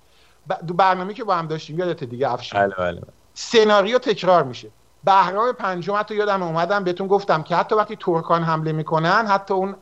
دو 0.67 0.75
برنامه 0.75 1.15
که 1.15 1.25
با 1.25 1.35
هم 1.35 1.47
داشتیم 1.47 1.79
یادت 1.79 2.05
دیگه 2.05 2.33
افشین. 2.33 2.61
بله 2.61 2.75
بله. 2.79 3.03
سناریو 3.35 3.99
تکرار 3.99 4.43
میشه. 4.43 4.69
بهرام 5.05 5.53
پنجم 5.53 5.95
حتی 5.95 6.15
یادم 6.15 6.43
اومدم 6.43 6.85
بهتون 6.85 7.07
گفتم 7.07 7.43
که 7.43 7.57
حتی 7.57 7.75
وقتی 7.75 7.97
ترکان 7.97 8.43
حمله 8.43 8.73
می‌کنن 8.73 9.27
حتی 9.27 9.55
اون 9.55 9.75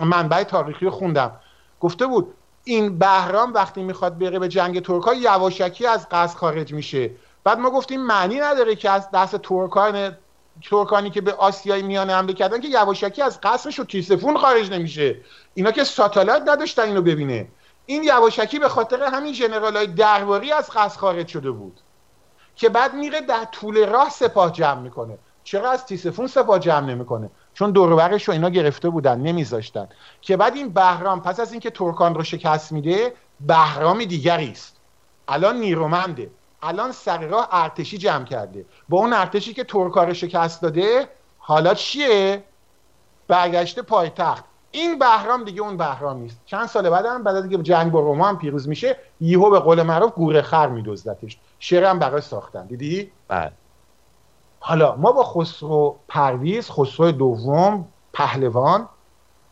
منبع 0.00 0.42
تاریخی 0.42 0.84
رو 0.84 0.90
خوندم. 0.90 1.32
گفته 1.80 2.06
بود 2.06 2.34
این 2.64 2.98
بهرام 2.98 3.52
وقتی 3.52 3.82
می‌خواد 3.82 4.18
بره 4.18 4.38
به 4.38 4.48
جنگ 4.48 4.82
ترکا 4.82 5.14
یواشکی 5.14 5.86
از 5.86 6.08
قصد 6.10 6.36
خارج 6.36 6.72
میشه. 6.72 7.10
بعد 7.44 7.58
ما 7.58 7.70
گفتیم 7.70 8.00
معنی 8.00 8.40
نداره 8.40 8.76
که 8.76 8.90
از 8.90 9.10
دست 9.10 9.36
ترکان 9.36 10.16
ترکانی 10.70 11.10
که 11.10 11.20
به 11.20 11.32
آسیای 11.32 11.82
میانه 11.82 12.14
حمله 12.14 12.32
کردن 12.32 12.60
که 12.60 12.68
یواشکی 12.68 13.22
از 13.22 13.40
قصرش 13.40 13.80
و 13.80 13.84
تیسفون 13.84 14.38
خارج 14.38 14.70
نمیشه. 14.70 15.16
اینا 15.54 15.70
که 15.70 15.84
ساتالایت 15.84 16.42
نداشتن 16.46 16.82
اینو 16.82 17.02
ببینه. 17.02 17.48
این 17.86 18.02
یواشکی 18.02 18.58
به 18.58 18.68
خاطر 18.68 19.02
همین 19.02 19.32
جنرال 19.32 19.76
های 19.76 19.86
درباری 19.86 20.52
از 20.52 20.70
قصر 20.70 20.98
خارج 20.98 21.28
شده 21.28 21.50
بود. 21.50 21.80
که 22.56 22.68
بعد 22.68 22.94
میره 22.94 23.20
در 23.20 23.44
طول 23.44 23.86
راه 23.86 24.10
سپاه 24.10 24.52
جمع 24.52 24.80
می‌کنه. 24.80 25.18
چرا 25.44 25.70
از 25.70 25.86
تیسفون 25.86 26.26
سپاه 26.26 26.58
جمع 26.58 26.86
نمی‌کنه؟ 26.86 27.30
چون 27.54 27.70
دوربرش 27.70 28.28
رو 28.28 28.34
اینا 28.34 28.48
گرفته 28.50 28.88
بودن 28.88 29.18
نمیذاشتن. 29.18 29.88
که 30.20 30.36
بعد 30.36 30.54
این 30.54 30.68
بهرام 30.68 31.22
پس 31.22 31.40
از 31.40 31.52
اینکه 31.52 31.70
ترکان 31.70 32.14
رو 32.14 32.24
شکست 32.24 32.72
میده 32.72 33.14
بهرام 33.40 34.04
دیگری 34.04 34.50
است. 34.50 34.76
الان 35.28 35.56
نیرومنده. 35.56 36.30
الان 36.62 36.92
سر 36.92 37.26
راه 37.26 37.48
ارتشی 37.52 37.98
جمع 37.98 38.24
کرده. 38.24 38.64
با 38.88 38.98
اون 38.98 39.12
ارتشی 39.12 39.54
که 39.54 39.64
ترکار 39.64 40.12
شکست 40.12 40.62
داده 40.62 41.08
حالا 41.38 41.74
چیه؟ 41.74 42.44
برگشته 43.28 43.82
پایتخت 43.82 44.44
این 44.70 44.98
بهرام 44.98 45.44
دیگه 45.44 45.62
اون 45.62 45.76
بهرام 45.76 46.18
نیست. 46.18 46.40
چند 46.46 46.66
سال 46.66 46.90
بعد 46.90 47.06
هم 47.06 47.22
بعد 47.22 47.42
دیگه 47.42 47.62
جنگ 47.62 47.92
با 47.92 48.00
روما 48.00 48.28
هم 48.28 48.38
پیروز 48.38 48.68
میشه 48.68 48.96
یهو 49.20 49.50
به 49.50 49.58
قول 49.58 49.82
معروف 49.82 50.12
گوره 50.12 50.42
خر 50.42 50.68
میدزدتش. 50.68 51.38
شعرم 51.58 51.98
برای 51.98 52.20
ساختن. 52.20 52.66
دیدی؟ 52.66 53.10
بله. 53.28 53.52
حالا 54.60 54.96
ما 54.96 55.12
با 55.12 55.24
خسرو 55.24 55.96
پرویز 56.08 56.70
خسرو 56.70 57.12
دوم 57.12 57.88
پهلوان 58.12 58.88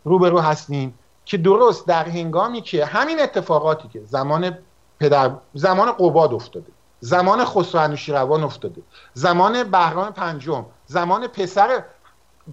روبرو 0.04 0.40
هستیم 0.40 0.98
که 1.24 1.36
درست 1.36 1.86
در 1.86 2.04
هنگامی 2.08 2.60
که 2.60 2.84
همین 2.84 3.20
اتفاقاتی 3.20 3.88
که 3.88 4.00
زمان 4.04 4.58
پدر 5.00 5.30
زمان 5.54 5.92
قباد 5.92 6.34
افتاده. 6.34 6.66
زمان 7.06 7.44
خسرو 7.44 7.80
انوشیروان 7.80 8.44
افتاده. 8.44 8.82
زمان 9.14 9.64
بهرام 9.64 10.10
پنجم 10.10 10.64
زمان 10.86 11.26
پسر 11.26 11.84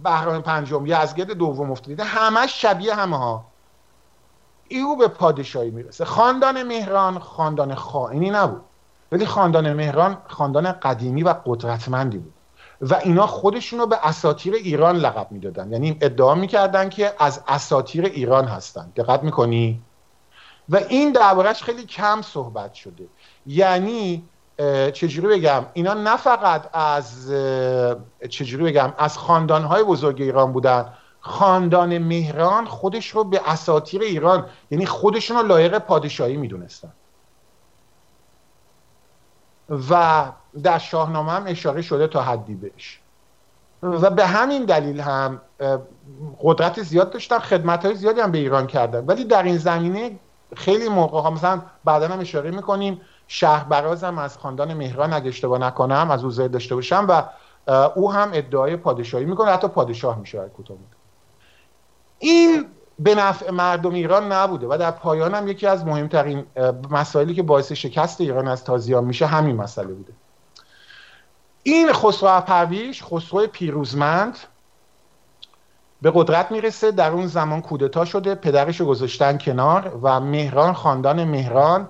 بهرام 0.04 0.42
پنجم 0.42 0.86
یزگرد 0.86 1.32
دوم 1.32 1.72
افتاده. 1.72 2.04
همش 2.04 2.62
شبیه 2.62 2.96
همه 2.96 3.18
ها 3.18 3.46
ایو 4.68 4.96
به 4.96 5.08
پادشاهی 5.08 5.72
می‌رسه. 5.72 6.06
خاندان 6.06 6.63
مهران 6.63 7.20
خاندان 7.20 7.76
خائنی 7.76 8.30
نبود. 8.30 8.62
ولی 9.12 9.26
خاندان 9.26 9.74
مهران 9.74 10.18
خاندان 10.28 10.72
قدیمی 10.72 11.24
و 11.24 11.36
قدرتمندی 11.46 12.18
بود. 12.18 12.34
و 12.82 12.96
اینا 12.96 13.28
خودشون 13.28 13.80
رو 13.80 13.86
به 13.88 14.08
اساتیر 14.08 14.54
ایران 14.54 14.96
لقب 14.96 15.32
می‌دادن. 15.32 15.72
یعنی 15.72 15.98
ادعا 16.02 16.36
می‌کردن 16.36 16.89
که 16.89 17.13
از 17.20 17.42
اساتیر 17.48 18.06
ایران 18.06 18.46
هستن. 18.46 18.92
دقت 18.96 19.24
می‌کنی؟ 19.24 19.82
و 20.70 20.76
این 20.76 21.12
دربارش 21.12 21.63
خیلی 21.63 21.86
کم 21.86 22.22
صحبت 22.22 22.74
شده. 22.74 23.10
یعنی 23.46 24.30
چجوری 24.94 25.28
بگم؟ 25.28 25.66
اینا 25.74 25.94
نه 25.94 26.18
فقط 26.18 26.76
از 26.76 27.32
چجوری 28.30 28.63
بگم؟ 28.63 28.94
از 28.98 29.18
خاندانهای 29.18 29.84
بزرگ 29.84 30.22
ایران 30.22 30.54
بودن. 30.54 30.94
خاندان 31.20 31.98
مهران 31.98 32.66
خودش 32.66 33.10
رو 33.10 33.24
به 33.24 33.42
اساتیر 33.46 34.02
ایران 34.02 34.46
یعنی 34.72 34.86
خودشون 34.86 35.38
رو 35.38 35.44
لایق 35.48 35.78
پادشاهی 35.78 36.38
می‌دونستن. 36.38 36.92
و 39.89 40.26
در 40.63 40.78
شاهنامه 40.78 41.32
هم 41.32 41.44
اشاره 41.48 41.82
شده 41.82 42.08
تا 42.08 42.22
حدی 42.22 42.56
بهش. 42.56 43.00
و 43.84 44.10
به 44.10 44.26
همین 44.26 44.66
دلیل 44.66 45.00
هم 45.00 45.42
قدرت 46.41 46.82
زیاد 46.84 47.12
داشتن 47.12 47.39
خدمت 47.39 47.86
های 47.86 47.95
زیادی 47.95 48.22
هم 48.22 48.32
به 48.32 48.38
ایران 48.38 48.68
کردن. 48.68 49.06
ولی 49.06 49.24
در 49.24 49.43
این 49.43 49.58
زمینه 49.58 50.20
خیلی 50.56 50.89
موقع 50.89 51.22
ها 51.22 51.30
مثلا 51.30 51.62
بعدا 51.84 52.08
هم 52.08 52.20
اشاره 52.20 52.51
می‌کنیم 52.51 53.01
برازم 53.69 54.17
از 54.17 54.38
خاندان 54.38 54.74
مهران 54.74 55.13
اگه 55.13 55.28
اشتباه 55.28 55.59
نکنم 55.59 56.11
از 56.11 56.24
او 56.24 56.32
داشته 56.32 56.76
باشم 56.76 57.05
و 57.09 57.24
او 57.95 58.11
هم 58.11 58.30
ادعای 58.34 58.76
پادشاهی 58.76 59.26
می‌کنه 59.26 59.51
حتی 59.51 59.67
پادشاه 59.67 60.19
میشه 60.19 60.51
کوتاه 60.57 60.78
این 62.19 62.65
به 62.99 63.15
نفع 63.15 63.51
مردم 63.51 63.93
ایران 63.93 64.32
نبوده 64.32 64.67
و 64.69 64.78
در 64.78 64.91
پایان 64.91 65.34
هم 65.34 65.47
یکی 65.47 65.67
از 65.67 65.86
مهمترین 65.86 66.45
مسائلی 66.89 67.34
که 67.34 67.43
باعث 67.43 67.71
شکست 67.71 68.21
ایران 68.21 68.47
از 68.47 68.63
تازیان 68.63 69.03
میشه 69.03 69.26
همین 69.26 69.55
مسئله 69.55 69.93
بوده. 69.93 70.13
این 71.63 71.93
خسرو 71.93 72.41
پرویش 72.41 73.03
خسرو 73.03 73.47
پیروزمند 73.47 74.38
به 76.01 76.11
قدرت 76.15 76.51
می‌رسه 76.51 76.91
در 76.91 77.11
اون 77.11 77.28
زمان 77.28 77.61
کودتا 77.61 78.05
شده 78.05 78.36
پدرش 78.36 78.80
رو 78.80 78.86
گذاشتن 78.86 79.38
کنار 79.38 79.99
و 80.01 80.19
مهران 80.19 80.74
خاندان 80.74 81.24
مهران 81.24 81.89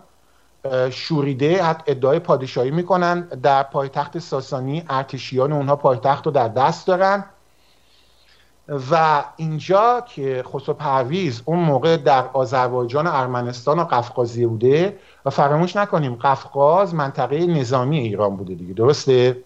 شوریده 0.92 1.66
ادعای 1.88 2.20
پادشاهی 2.20 2.72
می‌کنن. 2.72 3.22
در 3.22 3.64
پایتخت 3.64 4.20
ساسانی 4.20 4.84
ارتشیان 4.90 5.52
اونها 5.52 5.76
پایتخت 5.76 6.26
رو 6.26 6.32
در 6.32 6.48
دست 6.48 6.88
دارن. 6.88 7.26
و 8.92 9.24
اینجا 9.36 10.02
که 10.02 10.44
خسرو 10.54 10.74
پرویز 10.74 11.42
اون 11.46 11.60
موقع 11.60 11.98
در 11.98 12.26
آذربایجان 12.34 13.08
و 13.08 13.12
ارمنستان 13.14 13.80
و 13.80 13.84
قفقازیه 13.84 14.48
بوده 14.48 15.00
و 15.26 15.30
فراموش 15.30 15.76
نکنیم 15.76 16.16
قفقاز 16.16 16.96
منطقه 16.96 17.46
نظامی 17.46 18.00
ایران 18.00 18.36
بوده 18.36 18.54
دیگه. 18.56 18.74
درسته؟ 18.74 19.44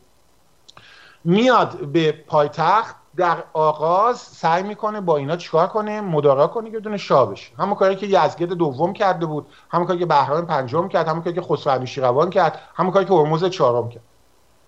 میاد 1.24 1.86
به 1.86 2.12
پایتخت 2.12 2.96
در 3.18 3.44
آغاز 3.54 4.18
سعی 4.18 4.64
می‌کنه 4.64 5.02
با 5.02 5.18
اینا 5.18 5.38
چیکار 5.38 5.68
کنه؟ 5.68 6.02
مدارا 6.02 6.48
کنه 6.48 6.72
که 6.72 6.80
دونه 6.80 6.98
شاه 6.98 7.32
بشه. 7.32 7.56
همون 7.58 7.76
کاری 7.76 7.96
که 7.96 8.06
یزگرد 8.06 8.50
دوم 8.50 8.94
کرده 8.94 9.26
بود 9.26 9.48
همون 9.70 9.88
کاری 9.88 10.00
که 10.00 10.06
بهرام 10.06 10.46
پنجم 10.46 10.88
کرد 10.88 11.08
همون 11.08 11.22
کاری 11.22 11.36
که 11.36 11.42
خسرو 11.42 11.86
روان 11.96 12.30
کرد 12.30 12.60
همون 12.76 12.92
کاری 12.92 13.06
که 13.06 13.14
هرمز 13.14 13.46
چهارم 13.46 13.90
کرد. 13.90 14.04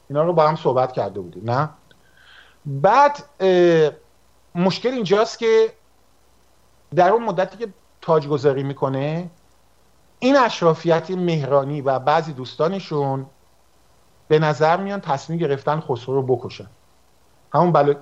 اینا 0.10 0.24
رو 0.24 0.34
با 0.34 0.48
هم 0.48 0.56
صحبت 0.56 0.92
کرده 0.92 1.20
بودیم 1.20 1.52
نه؟ 1.52 1.70
بعد 2.66 3.24
مشکل 4.56 4.90
اینجاست 4.90 5.40
که 5.40 5.74
در 6.96 7.10
اون 7.10 7.24
مدتی 7.24 7.58
که 7.58 7.74
تاج 8.02 8.28
گذاری 8.28 8.64
می‌کنه 8.64 9.30
این 10.20 10.38
اشرافیت 10.38 11.12
مهرانی 11.12 11.82
و 11.82 12.00
بعضی 12.00 12.34
دوستانشون 12.34 13.26
به 14.28 14.40
نظر 14.40 14.78
میان 14.78 15.00
تصمیم 15.02 15.40
گرفتن 15.40 15.80
خسرو 15.80 16.16
رو 16.16 16.36
بکشن. 16.36 16.68
همون 17.54 17.72
بلا 17.72 17.96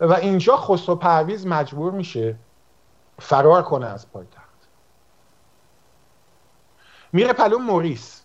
و 0.00 0.12
اینجا 0.12 0.56
خسرو 0.56 0.94
پرویز 0.94 1.46
مجبور 1.46 1.92
میشه 1.92 2.36
فرار 3.20 3.62
کنه 3.62 3.86
از 3.86 4.12
پایتخت. 4.12 4.44
میره 7.12 7.32
پلو 7.32 7.58
موریس. 7.58 8.22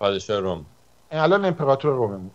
پادشاه 0.00 0.40
روم. 0.40 0.66
الان 1.10 1.44
امپراتور 1.44 1.94
روم 1.94 2.10
موریس. 2.10 2.30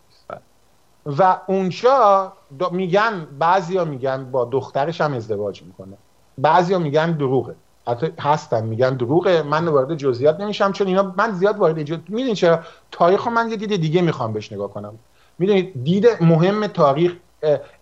و 1.05 1.39
اونجا 1.47 2.33
میگن 2.71 3.25
بعضیا 3.39 3.85
میگن 3.85 4.31
با 4.31 4.45
دخترش 4.45 5.01
هم 5.01 5.13
ازدواج 5.13 5.61
می‌کنه. 5.63 5.97
بعضیا 6.37 6.79
میگن 6.79 7.11
دروغه. 7.11 7.55
حتی 7.87 8.13
هستن 8.19 8.65
میگن 8.65 8.95
دروغه. 8.97 9.43
من 9.43 9.67
وارد 9.67 9.95
جزئیات 9.95 10.39
نمیشم 10.39 10.71
چون 10.71 10.87
اینا 10.87 11.13
من 11.17 11.31
زیاد 11.31 11.57
وارد 11.57 11.83
جزئیات 11.83 12.09
می‌دونید 12.09 12.35
چرا؟ 12.35 12.59
تاریخ 12.91 13.27
من 13.27 13.49
یه 13.49 13.55
دید 13.55 13.75
دیگه 13.81 14.01
می‌خوام 14.01 14.33
بهش 14.33 14.51
نگاه 14.51 14.73
کنم. 14.73 14.99
می‌دونید 15.39 15.83
دید 15.83 16.23
مهم 16.23 16.67
تاریخ 16.67 17.15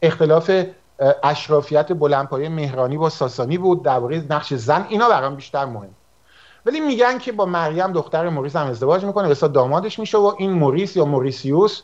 اختلاف 0.02 0.52
اشرافیت 1.24 1.94
بلندپایه 1.94 2.50
مهرانی 2.50 2.98
با 2.98 3.10
ساسانی 3.10 3.58
بود. 3.58 3.84
درباره 3.84 4.26
نقش 4.30 4.54
زن 4.54 4.86
اینا 4.90 5.10
برام 5.10 5.36
بیشتر 5.36 5.66
مهم. 5.66 5.90
ولی 6.66 6.80
میگن 6.80 7.18
که 7.18 7.32
با 7.32 7.46
مریم 7.46 7.92
دختر 7.92 8.30
موریس 8.30 8.56
هم 8.56 8.68
ازدواج 8.68 9.06
می‌کنه. 9.06 9.28
به 9.28 9.48
دامادش 9.48 10.00
میشه 10.00 10.18
و 10.18 10.34
این 10.38 10.52
موریس 10.52 10.96
یا 10.96 11.06
موریسیوس 11.06 11.82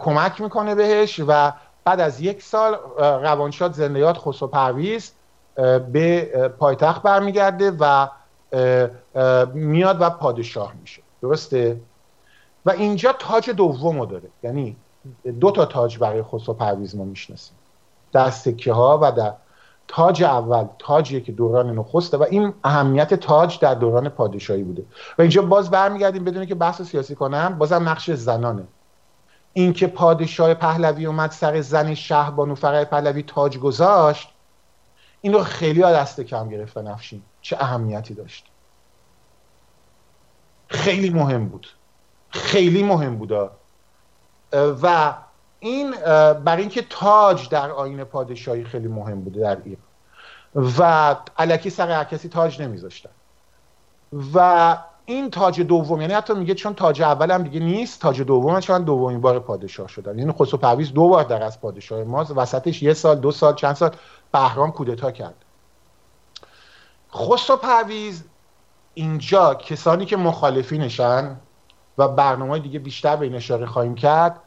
کمک 0.00 0.40
می‌کنه 0.40 0.74
بهش 0.74 1.20
و 1.26 1.52
بعد 1.84 2.00
از 2.00 2.20
یک 2.20 2.42
سال 2.42 2.78
روانشاد 2.98 3.72
زندیات 3.72 4.18
خسرو 4.18 4.48
پرویز 4.48 5.12
به 5.92 6.24
پایتخت 6.58 7.02
برمیگرده 7.02 7.72
و 7.80 8.08
میاد 9.54 9.96
و 10.00 10.10
پادشاه 10.10 10.72
میشه. 10.80 11.02
درسته؟ 11.22 11.80
و 12.66 12.70
اینجا 12.70 13.12
تاج 13.12 13.50
دوم 13.50 14.04
داره. 14.04 14.28
یعنی 14.42 14.76
دو 15.40 15.50
تا 15.50 15.64
تاج 15.64 15.98
برای 15.98 16.22
خسرو 16.22 16.54
پرویز 16.54 16.96
ما 16.96 17.04
می‌شناسیم. 17.04 17.56
در 18.12 18.30
سکه 18.30 18.72
ها 18.72 18.98
و 19.02 19.12
در 19.12 19.34
تاج 19.88 20.22
اول 20.22 20.66
تاجیه 20.78 21.20
که 21.20 21.32
دوران 21.32 21.78
نخسته 21.78 22.16
و 22.16 22.26
این 22.30 22.54
اهمیت 22.64 23.14
تاج 23.14 23.58
در 23.58 23.74
دوران 23.74 24.08
پادشاهی 24.08 24.62
بوده. 24.62 24.84
و 25.18 25.22
اینجا 25.22 25.42
باز 25.42 25.70
برمیگردیم 25.70 26.24
بدون 26.24 26.46
که 26.46 26.54
بحث 26.54 26.82
سیاسی 26.82 27.14
کنم 27.14 27.58
بازم 27.58 27.88
نقش 27.88 28.10
زنانه. 28.10 28.64
اینکه 29.52 29.86
پادشاه 29.86 30.54
پهلوی 30.54 31.06
اومد 31.06 31.30
سر 31.30 31.60
زن 31.60 31.94
شهبانو 31.94 32.54
فرای 32.54 32.84
پهلوی 32.84 33.22
تاج 33.22 33.58
گذاشت 33.58 34.28
این 35.20 35.32
رو 35.32 35.44
خیلی 35.44 35.82
ها 35.82 35.92
دست 35.92 36.20
کم 36.20 36.48
گرفتن 36.48 36.86
افشین 36.86 37.22
چه 37.40 37.56
اهمیتی 37.60 38.14
داشت. 38.14 38.46
خیلی 40.68 41.10
مهم 41.10 41.48
بود. 41.48 41.66
خیلی 42.30 42.82
مهم 42.82 43.16
بود. 43.16 43.50
و 44.52 45.14
این 45.60 45.90
برای 46.44 46.60
اینکه 46.60 46.82
تاج 46.90 47.48
در 47.48 47.70
آین 47.70 48.04
پادشاهی 48.04 48.64
خیلی 48.64 48.88
مهم 48.88 49.20
بوده 49.20 49.40
در 49.40 49.58
ایران. 49.64 49.82
و 50.78 51.16
علکی 51.38 51.70
سر 51.70 51.90
هر 51.90 52.04
کسی 52.04 52.28
تاج 52.28 52.62
نمیذاشتن. 52.62 53.10
و 54.34 54.76
این 55.04 55.30
تاج 55.30 55.60
دوم 55.60 56.00
یعنی 56.00 56.12
حتی 56.12 56.34
میگه 56.34 56.54
چون 56.54 56.74
تاج 56.74 57.02
اول 57.02 57.30
هم 57.30 57.42
دیگه 57.42 57.60
نیست 57.60 58.00
تاج 58.00 58.22
دوم 58.22 58.60
چون 58.60 58.84
دومین 58.84 59.20
بار 59.20 59.38
پادشاه 59.38 59.88
شدن. 59.88 60.18
یعنی 60.18 60.32
خسرو 60.32 60.58
پرویز 60.58 60.92
دو 60.92 61.08
بار 61.08 61.24
در 61.24 61.42
از 61.42 61.60
پادشاه 61.60 62.04
ماست 62.04 62.30
وسطش 62.36 62.82
یه 62.82 62.94
سال 62.94 63.18
دو 63.18 63.32
سال 63.32 63.54
چند 63.54 63.74
سال 63.74 63.90
بهرام 64.32 64.72
کودتا 64.72 65.10
کرد. 65.10 65.34
خسرو 67.14 67.56
پرویز 67.56 68.24
اینجا 68.94 69.54
کسانی 69.54 70.06
که 70.06 70.16
مخالفینشن 70.16 71.36
و 72.00 72.08
برنامه 72.08 72.58
دیگه 72.58 72.78
بیشتر 72.78 73.16
به 73.16 73.26
این 73.26 73.34
اشاره 73.34 73.66
خواهیم 73.66 73.94
کرد. 73.94 74.40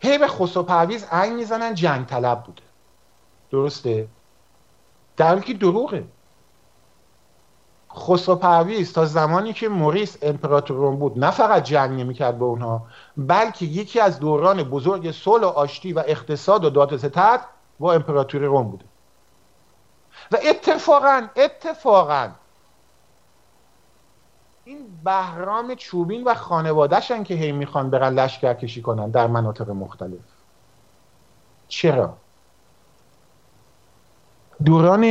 هی 0.00 0.18
به 0.18 0.28
خسرو 0.28 0.62
پرویز 0.62 1.06
عین 1.12 1.34
می‌زنن 1.36 1.74
جنگ 1.74 2.06
طلب 2.06 2.42
بوده. 2.42 2.62
درسته؟ 3.50 4.08
در 5.16 5.40
که 5.40 5.54
دروغه. 5.54 6.04
خسرو 7.96 8.34
پرویز 8.34 8.92
تا 8.92 9.04
زمانی 9.04 9.52
که 9.52 9.68
موریس 9.68 10.18
امپراتور 10.22 10.96
بود 10.96 11.18
نه 11.18 11.30
فقط 11.30 11.62
جنگ 11.62 12.00
نمی‌کرد 12.00 12.38
به 12.38 12.44
اونها 12.44 12.86
بلکه 13.16 13.64
یکی 13.64 14.00
از 14.00 14.20
دوران 14.20 14.62
بزرگ 14.62 15.10
صلح 15.10 15.44
و 15.44 15.48
آشتی 15.48 15.92
و 15.92 16.02
اقتصاد 16.06 16.64
و 16.64 16.70
داد 16.70 16.96
ستد 16.96 17.40
با 17.78 17.92
امپراتور 17.92 18.40
روم 18.42 18.68
بوده. 18.68 18.84
و 20.32 20.36
اتفاقا 20.44 21.26
اتفاقا 21.36 22.28
این 24.64 24.78
بهرام 25.04 25.74
چوبین 25.74 26.24
و 26.24 26.34
خانوادهشن 26.34 27.24
که 27.24 27.34
هی 27.34 27.52
می‌خوان 27.52 27.90
برن 27.90 28.14
لشکر 28.14 28.54
کشی 28.54 28.82
کنن 28.82 29.10
در 29.10 29.26
مناطق 29.26 29.70
مختلف. 29.70 30.20
چرا؟ 31.68 32.16
دوران 34.64 35.02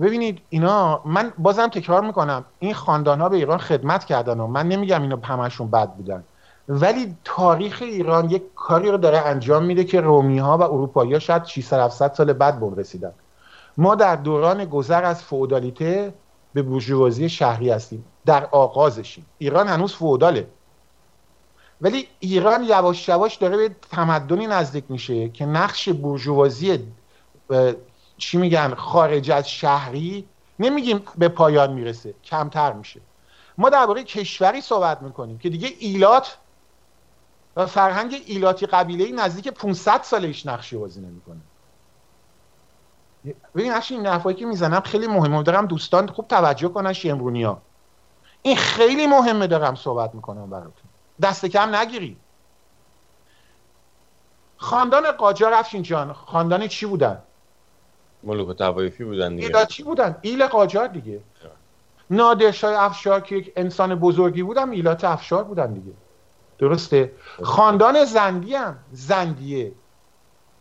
ببینید 0.00 0.40
اینا 0.48 1.02
من 1.04 1.32
بازم 1.38 1.66
تکرار 1.66 2.02
می‌کنم 2.02 2.44
این 2.58 2.74
خاندان 2.74 3.20
ها 3.20 3.28
به 3.28 3.36
ایران 3.36 3.58
خدمت 3.58 4.04
کردن 4.04 4.40
و 4.40 4.46
من 4.46 4.68
نمیگم 4.68 5.02
اینا 5.02 5.18
همشون 5.22 5.70
بد 5.70 5.90
بودن. 5.90 6.24
ولی 6.68 7.16
تاریخ 7.24 7.82
ایران 7.82 8.30
یک 8.30 8.42
کاری 8.54 8.90
رو 8.90 8.96
داره 8.96 9.18
انجام 9.18 9.64
میده 9.64 9.84
که 9.84 10.00
رومی 10.00 10.38
ها 10.38 10.58
و 10.58 10.62
اروپایی 10.62 11.12
ها 11.12 11.18
شاید 11.18 11.44
600 11.44 11.80
700 11.80 12.12
سال 12.12 12.32
بعد 12.32 12.60
بون 12.60 12.76
رسیدن. 12.76 13.12
ما 13.76 13.94
در 13.94 14.16
دوران 14.16 14.64
گذر 14.64 15.04
از 15.04 15.22
فودالیته 15.22 16.14
به 16.54 16.62
بورژوازی 16.62 17.28
شهری 17.28 17.70
هستیم. 17.70 18.04
در 18.26 18.46
آغازشیم. 18.46 19.26
ایران 19.38 19.68
هنوز 19.68 19.94
فوداله. 19.94 20.48
ولی 21.80 22.08
ایران 22.18 22.64
یواش 22.64 23.08
یواش 23.08 23.34
داره 23.34 23.56
به 23.56 23.76
تمدنی 23.90 24.46
نزدیک 24.46 24.84
میشه 24.88 25.28
که 25.28 25.46
نقش 25.46 25.88
بورژوازی 25.88 26.92
چی 28.18 28.38
میگن 28.38 28.74
خارج 28.74 29.30
از 29.30 29.50
شهری 29.50 30.28
نمیگیم 30.58 31.02
به 31.18 31.28
پایان 31.28 31.72
می‌رسه 31.72 32.14
کمتر 32.24 32.72
میشه. 32.72 33.00
ما 33.58 33.68
درباره 33.70 34.04
کشوری 34.04 34.60
صحبت 34.60 35.02
می‌کنیم 35.02 35.38
که 35.38 35.48
دیگه 35.48 35.68
ایلات 35.78 36.38
و 37.56 37.66
فرهنگ 37.66 38.22
ایلاتی 38.26 38.66
قبیله 38.66 39.12
نزدیک 39.12 39.48
500 39.48 40.02
ساله 40.02 40.28
ایش 40.28 40.46
نقشی 40.46 40.76
بازی 40.76 41.00
نمی‌کنه. 41.00 41.40
ببین 43.54 43.72
این 43.90 44.06
حرفایی 44.06 44.36
که 44.36 44.46
می‌زنم 44.46 44.80
خیلی 44.80 45.06
مهمه. 45.06 45.42
دارم 45.42 45.66
دوستان 45.66 46.06
خوب 46.06 46.28
توجه 46.28 46.68
کنن 46.68 46.92
شمرونی 46.92 47.42
ها 47.42 47.62
این 48.46 48.56
خیلی 48.56 49.06
مهمه 49.06 49.46
دارم 49.46 49.74
صحبت 49.74 50.14
می‌کنم 50.14 50.50
براتون. 50.50 50.90
دست 51.22 51.46
کم 51.46 51.74
نگیری. 51.74 52.16
خاندان 54.56 55.12
قاجار 55.12 55.54
افشین 55.54 55.82
جان 55.82 56.12
خاندان 56.12 56.66
چی 56.66 56.86
بودن؟ 56.86 57.18
ملوک 58.22 58.56
توایفی 58.58 59.04
بودن 59.04 59.36
دیگه. 59.36 59.46
ایلاتی 59.46 59.82
بودن؟ 59.82 60.16
ایل 60.22 60.46
قاجار 60.46 60.86
دیگه. 60.86 61.20
نادرشاه 62.10 62.82
افشار 62.82 63.20
که 63.20 63.36
یک 63.36 63.52
انسان 63.56 63.94
بزرگی 63.94 64.42
بودم 64.42 64.70
ایلات 64.70 65.04
افشار 65.04 65.44
بودن 65.44 65.72
دیگه. 65.72 65.92
درسته؟ 66.58 67.12
خاندان 67.42 68.04
زندی 68.04 68.54
هم 68.54 68.76
زندیه 68.92 69.72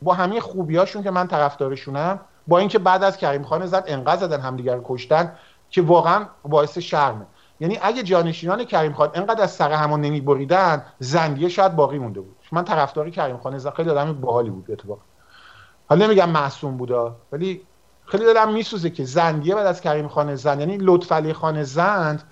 با 0.02 0.14
همه 0.14 0.40
خوبیاشون 0.40 1.04
که 1.04 1.12
من 1.12 1.28
طرفدارشونم 1.28 2.20
با 2.48 2.60
اینکه 2.60 2.80
بعد 2.80 3.04
از 3.04 3.18
کریم 3.18 3.44
خان 3.44 3.66
زد 3.66 3.84
انقدر 3.88 4.28
زدن 4.28 4.42
همدیگر 4.42 4.80
کشتن 4.84 5.36
که 5.70 5.82
واقعا 5.82 6.26
باعث 6.44 6.78
شرمه. 6.78 7.26
یعنی 7.60 7.80
اگه 7.82 8.04
جانشینان 8.04 8.64
کریم 8.64 8.94
خان 8.94 9.10
انقدر 9.14 9.44
از 9.44 9.52
سر 9.52 9.72
همون 9.72 10.02
نمی 10.02 10.22
بریدن 10.22 10.86
زندیه 11.00 11.50
شاید 11.50 11.76
باقی 11.76 11.98
مونده 11.98 12.22
بود. 12.22 12.36
من 12.52 12.64
طرفدار 12.64 13.10
کریم 13.10 13.38
خان 13.38 13.60
خیلی 13.60 13.90
آدم 13.90 14.14
باحالی 14.14 14.50
بود 14.50 14.72
اتفاق 14.72 15.00
حالا 15.90 16.06
نمیگم 16.06 16.30
معصوم 16.30 16.78
بودا 16.78 17.16
ولی 17.32 17.62
خیلی 18.06 18.26
دلم 18.26 18.54
میسوزه 18.54 18.90
که 18.90 19.04
زندیه 19.04 19.56
بعد 19.56 19.66
از 19.66 19.82
کریم 19.82 20.08
خان 20.08 20.36
زند 20.36 20.60
یعنی 20.60 20.78
لطفعلی 20.82 21.34
خان 21.34 21.64
زند 21.64 22.24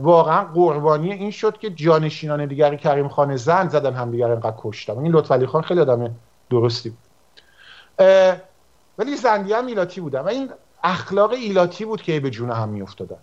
واقعا 0.00 0.44
قربانی 0.44 1.12
این 1.12 1.30
شد 1.30 1.58
که 1.58 1.70
جانشینان 1.70 2.46
دیگر 2.46 2.76
کریم 2.76 3.08
خان 3.08 3.36
زند 3.36 3.70
زدن 3.70 3.94
هم 3.94 4.10
دیگر 4.10 4.30
انقدر 4.30 4.56
کشتن. 4.58 4.98
این 4.98 5.12
لطفعلی 5.12 5.46
خان 5.46 5.62
خیلی 5.62 5.80
آدم 5.80 6.14
درستی 6.50 6.90
بود. 6.90 6.98
ولی 8.98 9.16
زندیه 9.16 9.56
هم 9.56 9.66
ایلاتی 9.66 10.00
بودن. 10.00 10.20
و 10.20 10.28
این 10.28 10.50
اخلاق 10.84 11.30
ایلاتی 11.30 11.84
بود 11.84 12.02
که 12.02 12.20
به 12.20 12.30
جون 12.30 12.50
هم 12.50 12.68
میافتادن. 12.68 13.16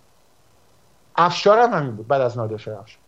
افشار 1.20 1.59
هم 1.59 1.74
همین 1.74 1.95
بود 1.95 2.07
بعد 2.07 2.22
از 2.22 2.38
نادرشاه 2.38 2.80
افشار. 2.80 2.99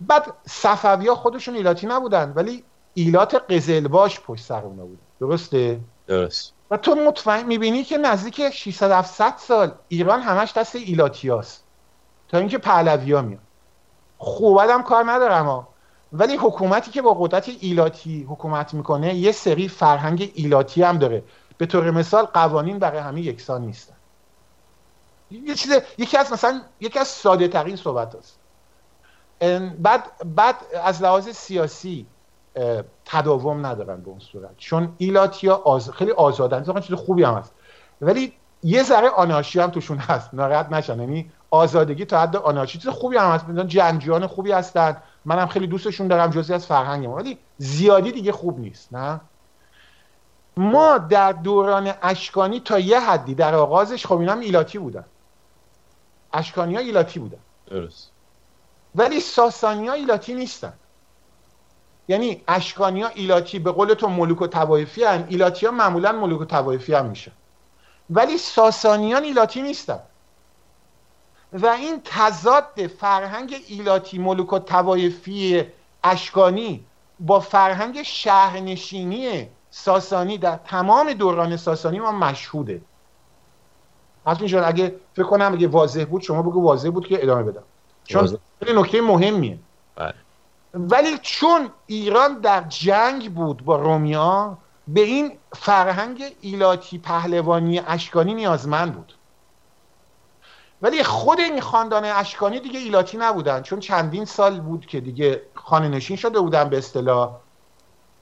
بعد 0.00 0.34
صفوی 0.46 1.08
ها 1.08 1.14
خودشون 1.14 1.54
ایلاتی 1.54 1.86
نبودن 1.86 2.32
ولی 2.36 2.64
ایلات 2.94 3.34
قزلباش 3.34 4.20
پشت 4.20 4.44
سر 4.44 4.62
اونا 4.62 4.84
بود 4.84 4.98
درسته؟ 5.20 5.80
درست. 6.06 6.52
و 6.70 6.76
تو 6.76 6.94
مطمئن 6.94 7.46
می‌بینی 7.46 7.84
که 7.84 7.98
نزدیک 7.98 8.50
600 8.50 8.90
700 8.90 9.34
سال 9.36 9.72
ایران 9.88 10.20
همش 10.20 10.52
دست 10.52 10.76
ایلاتیاست 10.76 11.64
تا 12.28 12.38
اینکه 12.38 12.58
پهلوی 12.58 13.12
ها 13.12 13.22
میان. 13.22 13.40
خوبت 14.18 14.70
هم 14.70 14.82
کار 14.82 15.04
ندارم 15.10 15.46
ها 15.46 15.68
ولی 16.12 16.36
حکومتی 16.36 16.90
که 16.90 17.02
با 17.02 17.14
قدرت 17.14 17.50
ایلاتی 17.60 18.22
حکومت 18.22 18.74
می‌کنه 18.74 19.14
یه 19.14 19.32
سری 19.32 19.68
فرهنگ 19.68 20.32
ایلاتی 20.34 20.82
هم 20.82 20.98
داره. 20.98 21.22
به 21.58 21.66
طور 21.66 21.90
مثال 21.90 22.24
قوانین 22.24 22.78
برای 22.78 22.98
همه 22.98 23.20
یکسان 23.20 23.62
نیستن. 23.62 23.94
یه 25.30 25.54
چیز 25.54 25.72
یکی 25.98 26.16
از 26.16 26.32
مثلا 26.32 26.60
یکی 26.80 26.98
از 26.98 27.08
ساده 27.08 27.48
ترین 27.48 27.76
صحبت 27.76 28.14
هست 28.14 28.38
بعد 29.78 30.04
بعد 30.34 30.56
از 30.84 31.02
لحاظ 31.02 31.28
سیاسی 31.28 32.06
تداوم 33.04 33.66
ندارن 33.66 34.00
به 34.00 34.08
اون 34.08 34.18
صورت. 34.18 34.50
چون 34.56 34.94
ایلاتیا 34.98 35.54
آز... 35.54 35.90
خیلی 35.90 36.10
آزادن. 36.10 36.62
واقعا 36.62 36.80
چیز 36.80 36.96
خوبی 36.96 37.22
هم 37.22 37.34
هست. 37.34 37.54
ولی 38.00 38.32
یه 38.62 38.82
ذره 38.82 39.08
آنارشی 39.08 39.60
هم 39.60 39.70
توشون 39.70 39.98
هست. 39.98 40.34
ناراحت 40.34 40.72
نشن. 40.72 41.00
یعنی 41.00 41.30
آزادگی 41.50 42.04
تا 42.04 42.20
حد 42.20 42.36
آنارشی 42.36 42.78
چیز 42.78 42.88
خوبی 42.88 43.16
هم 43.16 43.30
هست. 43.30 43.48
می‌دونن 43.48 43.68
جنگیان 43.68 44.26
خوبی 44.26 44.52
هستن. 44.52 44.96
منم 45.24 45.46
خیلی 45.46 45.66
دوستشون 45.66 46.08
دارم 46.08 46.30
جزی 46.30 46.54
از 46.54 46.66
فرهنگم. 46.66 47.10
ولی 47.10 47.38
زیادی 47.58 48.12
دیگه 48.12 48.32
خوب 48.32 48.60
نیست 48.60 48.94
نه؟ 48.94 49.20
ما 50.56 50.98
در 50.98 51.32
دوران 51.32 51.92
اشکانی 52.02 52.60
تا 52.60 52.78
یه 52.78 53.00
حدی 53.00 53.34
در 53.34 53.54
آغازش 53.54 54.06
خب 54.06 54.18
اینا 54.18 54.34
ایلاتی 54.34 54.78
بودن. 54.78 55.04
اشکانی 56.32 56.74
ها 56.74 56.80
ایلاتی 56.80 57.20
بودن. 57.20 57.38
درست. 57.66 58.10
ولی 58.94 59.20
ساسانی 59.20 59.88
ها 59.88 59.94
ایلاتی 59.94 60.34
نیستن. 60.34 60.72
یعنی 62.08 62.42
اشکانی 62.48 63.02
ها 63.02 63.08
ایلاتی 63.08 63.58
به 63.58 63.72
قول 63.72 63.94
تو 63.94 64.08
ملوک 64.08 64.42
و 64.42 64.46
توایفی 64.46 65.04
هن 65.04 65.26
ایلاتی 65.28 65.66
ها 65.66 65.72
معمولا 65.72 66.12
ملوک 66.12 66.40
و 66.40 66.44
توایفی 66.44 66.94
هم 66.94 67.06
میشن. 67.06 67.32
ولی 68.10 68.38
ساسانیان 68.38 69.22
ایلاتی 69.22 69.62
نیستن. 69.62 70.00
و 71.52 71.66
این 71.66 72.00
تضاد 72.04 72.86
فرهنگ 72.86 73.56
ایلاتی 73.68 74.18
ملوک 74.18 74.52
و 74.52 74.58
توایفی 74.58 75.64
اشکانی 76.04 76.86
با 77.20 77.40
فرهنگ 77.40 78.02
شهرنشینی 78.02 79.48
ساسانی 79.70 80.38
در 80.38 80.56
تمام 80.56 81.12
دوران 81.12 81.56
ساسانی 81.56 82.00
ما 82.00 82.12
مشهوده. 82.12 82.82
حتمی 84.26 84.48
جان 84.48 84.64
اگه 84.64 84.94
فکر 85.14 85.26
کنم 85.26 85.52
اگه 85.52 85.68
واضح 85.68 86.04
بود 86.04 86.22
شما 86.22 86.42
بگو 86.42 86.62
واضح 86.62 86.90
بود 86.90 87.06
که 87.06 87.22
ادامه 87.22 87.42
بدم. 87.42 87.62
چون 88.04 88.38
خیلی 88.64 88.80
نکته 88.80 89.00
مهمیه. 89.00 89.58
بله. 89.96 90.14
ولی 90.74 91.18
چون 91.22 91.70
ایران 91.86 92.40
در 92.40 92.60
جنگ 92.60 93.34
بود 93.34 93.64
با 93.64 93.76
رومیا 93.76 94.58
به 94.88 95.00
این 95.00 95.32
فرهنگ 95.52 96.22
ایلاتی 96.40 96.98
پهلوانی 96.98 97.78
اشکانی 97.78 98.34
نیازمند 98.34 98.94
بود. 98.94 99.14
ولی 100.82 101.02
خود 101.02 101.40
این 101.40 101.60
خاندان 101.60 102.04
اشکانی 102.04 102.60
دیگه 102.60 102.80
ایلاتی 102.80 103.16
نبودن 103.16 103.62
چون 103.62 103.80
چندین 103.80 104.24
سال 104.24 104.60
بود 104.60 104.86
که 104.86 105.00
دیگه 105.00 105.42
خانه 105.54 105.88
نشین 105.88 106.16
شده 106.16 106.40
بودن 106.40 106.68
به 106.68 106.78
اصطلاح. 106.78 107.36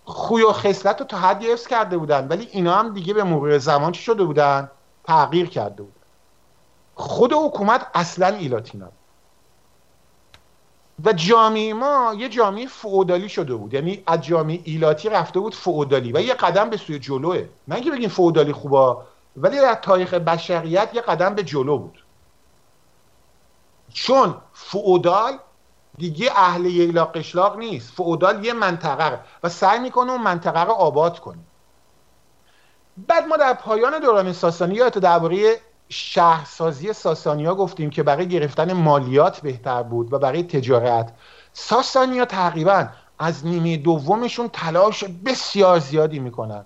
خوی 0.05 0.43
و 0.43 0.53
خصلت 0.53 1.01
رو 1.01 1.07
تا 1.07 1.19
حدی 1.19 1.47
حفظ 1.47 1.67
کرده 1.67 1.99
بودن 1.99 2.29
ولی 2.29 2.49
اینا 2.53 2.75
هم 2.75 2.95
دیگه 2.95 3.15
به 3.15 3.25
مرور 3.25 3.59
زمان 3.59 3.93
چی 3.93 4.03
شده 4.03 4.25
بودن؟ 4.25 4.71
تغییر 5.09 5.49
کرده 5.49 5.83
بودن 5.83 5.95
خود 6.95 7.33
حکومت 7.33 7.87
اصلا 7.95 8.27
ایلاتی 8.27 8.79
نبود 8.79 8.93
و 11.05 11.13
جامعه 11.13 11.75
ما 11.75 12.15
یه 12.19 12.29
جامعه 12.29 12.67
فعودالی 12.67 13.29
شده 13.29 13.55
بود. 13.55 13.75
یعنی 13.75 14.03
از 14.07 14.21
جامعه 14.21 14.61
ایلاتی 14.65 15.09
رفته 15.09 15.41
بود 15.41 15.55
فعودالی 15.55 16.13
و 16.13 16.21
یه 16.21 16.35
قدم 16.35 16.71
به 16.71 16.77
سوی 16.77 16.99
جلوه. 16.99 17.45
نه 17.69 17.75
اینکه 17.75 17.91
بگیم 17.91 18.09
فعودالی 18.09 18.53
خوبا 18.53 19.05
ولی 19.37 19.57
در 19.57 19.75
تاریخ 19.75 20.15
بشریت 20.15 20.91
یه 20.95 21.01
قدم 21.01 21.35
به 21.35 21.43
جلو 21.43 21.79
بود. 21.79 22.05
چون 23.93 24.35
فعودال 24.53 25.39
دیگه 25.99 26.33
اهل 26.37 26.67
ییلا 26.67 27.05
قشلاق 27.05 27.59
نیست. 27.59 27.93
فعودال 27.93 28.45
یه 28.45 28.53
منطقه 28.53 29.21
و 29.43 29.49
سعی 29.49 29.79
می‌کنه 29.79 30.13
اون 30.13 30.23
منطقه 30.23 30.65
رو 30.65 30.73
آباد 30.73 31.19
کنه. 31.19 31.39
بعد 33.07 33.27
ما 33.27 33.37
در 33.37 33.55
پایان 33.55 33.99
دوران 33.99 34.33
ساسانی 34.33 34.75
یا 34.75 34.89
درباره 34.89 35.57
شهرسازی 35.89 36.93
ساسانیا 36.93 37.55
گفتیم 37.55 37.91
که 37.91 38.03
برای 38.03 38.29
گرفتن 38.29 38.73
مالیات 38.73 39.41
بهتر 39.41 39.83
بود 39.83 40.13
و 40.13 40.19
برای 40.19 40.43
تجارت. 40.43 41.13
ساسانیا 41.53 42.25
تقریبا 42.25 42.89
از 43.19 43.47
نیمه 43.47 43.77
دومشون 43.77 44.49
تلاش 44.49 45.05
بسیار 45.05 45.79
زیادی 45.79 46.19
می‌کنن 46.19 46.65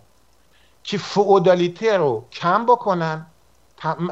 که 0.83 0.99
فعودالیته 0.99 1.97
رو 1.97 2.25
کم 2.33 2.67
بکنن 2.67 3.27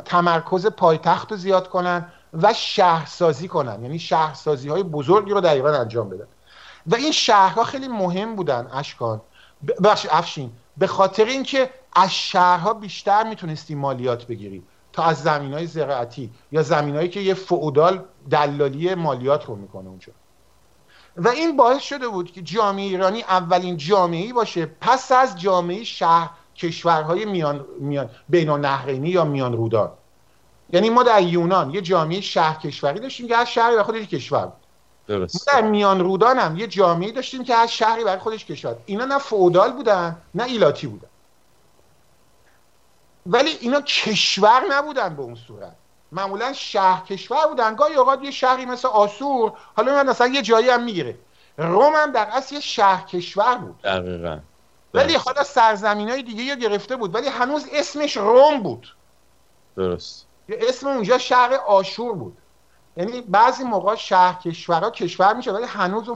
تمرکز 0.05 0.67
پایتخت 0.67 1.31
رو 1.31 1.37
زیاد 1.37 1.69
کنن 1.69 2.13
و 2.43 2.53
شهرسازی 2.53 3.49
کنن. 3.49 3.83
یعنی 3.83 3.99
شهرسازی 3.99 4.69
های 4.69 4.83
بزرگی 4.83 5.31
رو 5.31 5.41
در 5.41 5.67
انجام 5.67 6.09
بدن. 6.09 6.27
و 6.87 6.95
این 6.95 7.13
شهرها 7.13 7.65
خیلی 7.65 7.89
مهم 7.89 8.37
بودن 8.37 8.69
اشکان. 8.73 9.21
بخش 9.85 10.07
افشین. 10.11 10.53
به 10.81 10.87
خاطر 10.87 11.25
اینکه 11.25 11.71
از 11.93 12.15
شهرها 12.15 12.75
بیشتر 12.75 13.29
می‌تونستی 13.29 13.75
مالیات 13.75 14.27
بگیری 14.27 14.63
تا 14.93 15.03
از 15.03 15.23
زمین 15.23 15.53
های 15.53 15.67
زراعتی 15.67 16.31
یا 16.53 16.63
زمین 16.63 16.97
هایی 16.97 17.09
که 17.09 17.21
یه 17.21 17.35
فعودال 17.35 18.05
دلالی 18.31 18.95
مالیات 18.95 19.47
رو 19.47 19.57
می‌کنه 19.57 19.89
اونجا. 19.89 20.13
و 21.17 21.29
این 21.29 21.57
باعث 21.57 21.83
شده 21.83 22.09
بود 22.09 22.33
که 22.33 22.43
جامعه 22.43 22.85
ایرانی 22.85 23.23
اولین 23.23 23.77
جامعه 23.77 24.33
باشه 24.33 24.67
پس 24.81 25.13
از 25.13 25.41
جامعه 25.41 25.85
شهر 25.85 26.31
کشورهای 26.57 27.25
میان, 27.25 27.67
میان 27.81 28.11
بین 28.29 28.49
النهرینی 28.49 29.09
یا 29.09 29.25
میان 29.25 29.53
رودان 29.53 29.91
یعنی 30.73 30.91
ما 30.91 31.03
در 31.03 31.23
یونان 31.23 31.71
یه 31.71 31.81
جامعه 31.81 32.21
شهر 32.21 32.59
کشوری 32.59 33.01
داشتیم 33.01 33.29
که 33.29 33.37
از 33.37 33.49
شهری 33.49 33.73
برای 33.73 33.83
خودش 33.83 34.07
کشور 34.07 34.47
بود. 34.47 34.60
درست. 35.07 35.49
ما 35.49 35.55
در 35.55 35.63
میان 35.69 36.01
رودان 36.01 36.39
هم 36.39 36.59
یه 36.59 36.67
جامعه 36.67 37.13
داشتیم 37.13 37.45
که 37.45 37.55
از 37.55 37.73
شهری 37.73 38.05
برای 38.05 38.19
خودش 38.19 38.45
کشور 38.45 38.77
اینا 38.87 39.05
نه 39.05 39.19
فعودال 39.19 39.73
بودن 39.73 40.17
نه 40.35 40.45
ایلاتی 40.45 40.87
بودن. 40.87 41.09
ولی 43.27 43.51
اینا 43.61 43.81
کشور 43.81 44.63
نبودن 44.71 45.17
به 45.17 45.23
اون 45.23 45.35
صورت. 45.35 45.75
معمولا 46.13 46.53
شهر 46.53 47.05
کشور 47.05 47.47
بودن. 47.47 47.75
گاهی 47.75 47.95
اوقات 47.95 48.23
یه 48.23 48.31
شهری 48.31 48.67
مثل 48.67 48.89
آسور 48.89 49.53
حالا 49.77 49.93
من 49.93 50.09
مثلا 50.09 50.27
یه 50.27 50.43
جایی 50.43 50.69
هم 50.69 50.83
می‌گیره. 50.83 51.19
روم 51.59 51.93
هم 51.97 52.13
در 52.13 52.29
اصل 52.33 52.55
یه 52.55 52.61
شهر 52.61 53.05
کشور 53.05 53.55
بود. 53.55 53.81
دقیقا. 53.83 54.39
ولی 54.95 55.15
حالا 55.15 55.45
سرزمین 55.45 56.11
های 56.11 56.23
دیگه 56.23 56.43
یا 56.43 56.55
گرفته 56.55 56.97
بود. 56.97 57.15
ولی 57.15 57.29
هنوز 57.29 57.67
اسمش 57.73 58.17
روم 58.17 58.63
بود. 58.63 58.97
درست. 59.77 60.27
اسم 60.49 60.87
اونجا 60.87 61.19
شهر 61.19 61.55
آشور 61.55 62.13
بود. 62.13 62.37
یعنی 63.01 63.21
بعضی 63.21 63.65
موقع 63.65 63.95
شهر 63.95 64.41
کشورها 64.43 64.91
کشور 64.91 65.35
میشه 65.35 65.53
ولی 65.53 65.65
هنوز 65.65 66.09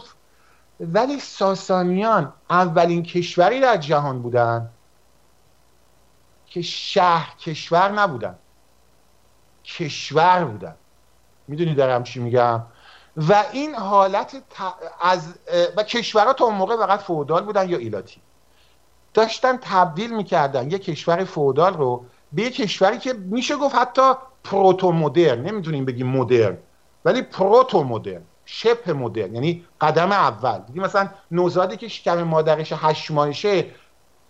ولی 0.80 1.20
ساسانیان 1.20 2.32
اولین 2.50 3.02
کشوری 3.02 3.60
در 3.60 3.76
جهان 3.76 4.22
بودن 4.22 4.70
که 6.46 6.62
شهر 6.62 7.36
کشور 7.36 7.92
نبودن. 7.92 8.38
کشور 9.64 10.44
بودن. 10.44 10.74
می‌دونی 11.48 11.74
دارم 11.74 12.02
چی 12.02 12.20
میگم؟ 12.20 12.62
و 13.16 13.44
این 13.52 13.74
حالت 13.74 14.42
از 15.00 15.34
و 15.76 15.82
کشورها 15.82 16.32
تا 16.32 16.44
اون 16.44 16.54
موقع 16.54 16.76
فقط 16.76 17.00
فودال 17.00 17.44
بودن 17.44 17.68
یا 17.68 17.78
ایلاتی. 17.78 18.20
داشتن 19.14 19.56
تبدیل 19.56 20.16
می‌کردن 20.16 20.70
یه 20.70 20.78
کشور 20.78 21.24
فودال 21.24 21.74
رو 21.74 22.04
به 22.32 22.42
یه 22.42 22.50
کشوری 22.50 22.98
که 22.98 23.12
میشه 23.12 23.56
گفت 23.56 23.74
حتی 23.74 24.12
پروتو 24.44 24.92
مدرن. 24.92 25.40
نمی‌تونیم 25.42 25.84
بگیم 25.84 26.06
مدرن. 26.06 26.58
ولی 27.04 27.22
پروتو 27.22 27.84
مدرن 27.84 28.22
شبه 28.44 28.92
مدرن 28.92 29.34
یعنی 29.34 29.64
قدم 29.80 30.12
اول. 30.12 30.58
دیگه 30.58 30.80
مثلا 30.80 31.08
نوزادی 31.30 31.76
که 31.76 31.88
شکم 31.88 32.22
مادرش 32.22 32.72
هشت 32.76 33.10
ماهشه 33.10 33.66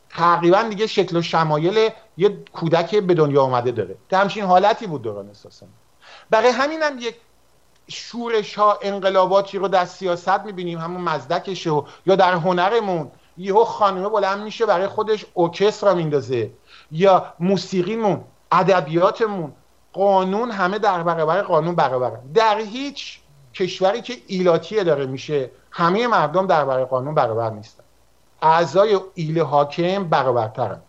تقریبا 0.09 0.63
دیگه 0.63 0.87
شکل 0.87 1.17
و 1.17 1.23
شمایل 1.23 1.91
یه 2.17 2.39
کودک 2.53 2.97
به 2.97 3.15
دنیا 3.15 3.43
آمده 3.43 3.71
داره. 3.71 3.97
که 4.11 4.17
همچین 4.17 4.45
حالتی 4.45 4.87
بود 4.87 5.03
دوران 5.03 5.29
اساسا. 5.29 5.67
برای 6.31 6.49
همین 6.49 6.83
هم 6.83 6.99
یک 6.99 7.17
شورش 7.89 8.55
ها 8.55 8.79
انقلاباتی 8.83 9.59
رو 9.59 9.69
در 9.69 9.85
سیاست 9.85 10.41
می‌بینیم 10.41 10.79
همون 10.79 11.01
مزدکشه 11.01 11.71
و 11.71 11.83
یا 12.07 12.17
در 12.17 12.35
هنرمون. 12.35 13.11
یهو 13.37 13.65
خانمه 13.65 14.09
بلند 14.09 14.43
میشه 14.43 14.67
برای 14.67 14.87
خودش 14.87 15.27
را 15.83 15.95
میندازه. 15.95 16.51
یا 16.93 17.35
موسیقیمون 17.41 18.25
ادبیاتمون 18.53 19.53
قانون 19.95 20.51
همه 20.51 20.79
در 20.79 21.03
برابر 21.03 21.43
قانون 21.43 21.75
برابر. 21.75 22.11
در 22.35 22.59
هیچ 22.59 23.19
کشوری 23.55 24.03
که 24.03 24.17
ایلاتی 24.27 24.85
داره 24.85 25.07
میشه 25.07 25.51
همه 25.71 26.07
مردم 26.07 26.47
در 26.47 26.65
برابر 26.65 26.85
قانون 26.85 27.15
برابر 27.15 27.51
نیستن. 27.51 27.85
اعضای 28.43 29.01
ایل 29.15 29.41
حاکم 29.41 30.05
برابرترن. 30.05 30.81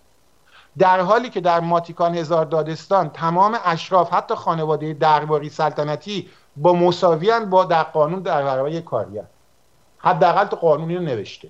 در 0.77 0.99
حالی 0.99 1.29
که 1.29 1.41
در 1.41 1.59
ماتیکان 1.59 2.15
هزار 2.15 2.45
دادستان 2.45 3.09
تمام 3.09 3.59
اشراف 3.65 4.13
حتی 4.13 4.35
خانواده 4.35 4.93
درباری 4.93 5.49
سلطنتی 5.49 6.29
با 6.57 6.73
مساویان 6.73 7.49
با 7.49 7.65
در 7.65 7.83
قانون 7.83 8.21
در 8.21 8.43
برابر 8.43 8.69
یک 8.69 8.83
کاریه 8.83 9.25
حداقل 9.97 10.45
تو 10.45 10.55
قانونی 10.55 10.95
رو 10.95 11.03
نوشته. 11.03 11.49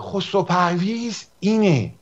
خسرو 0.00 0.42
پرویز 0.42 1.26
اینه. 1.40 1.92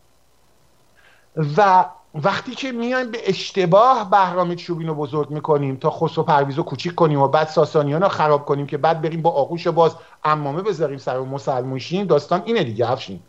و 1.56 1.84
وقتی 2.14 2.54
که 2.54 2.72
میایم 2.72 3.10
به 3.10 3.18
اشتباه 3.28 4.10
بهرام 4.10 4.54
چوبین 4.54 4.88
رو 4.88 4.94
بزرگ 4.94 5.30
می‌کنیم 5.30 5.76
تا 5.76 5.90
خسرو 5.90 6.24
پرویز 6.24 6.56
رو 6.56 6.62
کوچیک 6.62 6.94
کنیم 6.94 7.20
و 7.20 7.28
بعد 7.28 7.48
ساسانیان 7.48 8.02
رو 8.02 8.08
خراب 8.08 8.44
کنیم 8.44 8.66
که 8.66 8.78
بعد 8.78 9.02
بریم 9.02 9.22
با 9.22 9.30
آغوش 9.30 9.66
باز 9.66 9.96
امامه 10.24 10.62
بذاریم 10.62 10.98
سر 10.98 11.18
مسلموشین 11.20 12.06
داستان 12.06 12.42
اینه 12.44 12.64
دیگه 12.64 12.90
افشین. 12.90 13.20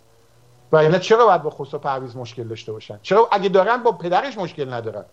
و 0.72 0.76
اینا 0.76 0.98
چرا 0.98 1.26
باید 1.26 1.44
با 1.44 1.50
خسرو 1.50 1.80
پرویز 1.80 2.16
مشکل 2.16 2.48
داشته 2.48 2.72
باشن؟ 2.72 3.00
چرا 3.02 3.30
اگه 3.32 3.50
دارن 3.50 3.84
با 3.84 3.92
پدرش 3.92 4.38
مشکل 4.38 4.74
ندارن؟ 4.74 5.06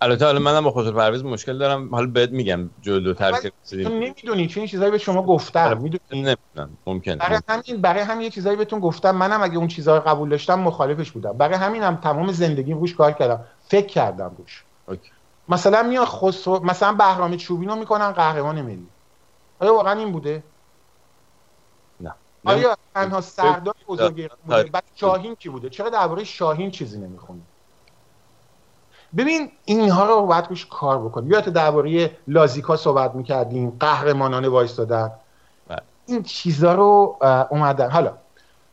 البته 0.00 0.24
حالا 0.24 0.38
منم 0.38 0.64
با 0.64 0.70
خسرو 0.70 0.92
پرویز 0.92 1.24
مشکل 1.24 1.58
دارم. 1.58 1.94
حالا 1.94 2.06
بهت 2.06 2.30
میگم 2.30 2.70
جلوتر 2.80 3.32
که 3.40 3.52
تو 3.70 3.88
نمی‌دونی 3.88 4.46
چه 4.46 4.60
این 4.60 4.68
چیزایی 4.68 4.90
به 4.90 4.98
شما 4.98 5.22
گفتم. 5.22 5.78
می‌دونی؟ 5.78 5.98
نمی‌دونم. 6.12 6.78
ممکنه. 6.86 7.16
برای 7.16 7.40
همین 7.48 7.82
برای 7.82 8.02
همین 8.02 8.24
یه 8.24 8.30
چیزایی 8.30 8.56
بهتون 8.56 8.80
گفتم. 8.80 9.10
منم 9.10 9.42
اگه 9.42 9.56
اون 9.56 9.68
چیزها 9.68 9.96
رو 9.96 10.02
قبول 10.02 10.28
داشتم 10.28 10.60
مخالفش 10.60 11.10
بودم. 11.10 11.32
برای 11.32 11.54
همینم 11.54 11.96
تمام 11.96 12.32
زندگیم 12.32 12.78
روش 12.78 12.94
کار 12.94 13.12
کردم. 13.12 13.44
فکر 13.60 13.86
کردم 13.86 14.34
روش. 14.38 14.64
okay. 14.88 15.10
مثلا 15.48 15.82
میاد 15.82 16.06
خسرو 16.06 16.64
مثلا 16.64 16.92
بهرام 16.92 17.36
چوبینو 17.36 17.76
می‌کنن 17.76 18.12
قهرمان 18.12 18.62
ملی. 18.62 18.88
آیا 19.58 19.74
واقعا 19.74 19.98
این 19.98 20.12
بوده؟ 20.12 20.42
نه. 22.00 22.14
آیا 22.44 22.76
تنها 22.94 23.20
سردار 23.20 23.74
بزرگ 23.88 24.30
بوده 24.44 24.64
بعد 24.64 24.84
شاهین 24.94 25.34
کی 25.34 25.48
بوده؟ 25.48 25.70
چرا 25.70 25.90
درباره 25.90 26.24
شاهین 26.24 26.70
چیزی 26.70 27.00
نمی‌خونی؟ 27.00 27.47
ببین 29.16 29.50
اینها 29.64 30.06
رو 30.06 30.26
باید 30.26 30.46
روش 30.48 30.66
کار 30.66 30.98
بکنیم 30.98 31.32
یادت 31.32 31.48
درباره 31.48 32.10
لازیکا 32.28 32.76
صحبت 32.76 33.14
می‌کردیم 33.14 33.76
قهرمانان 33.80 34.46
وایستادن. 34.46 35.10
بله. 35.68 35.80
این 36.06 36.22
چیزا 36.22 36.74
رو 36.74 37.16
اومدن. 37.50 37.90
حالا 37.90 38.12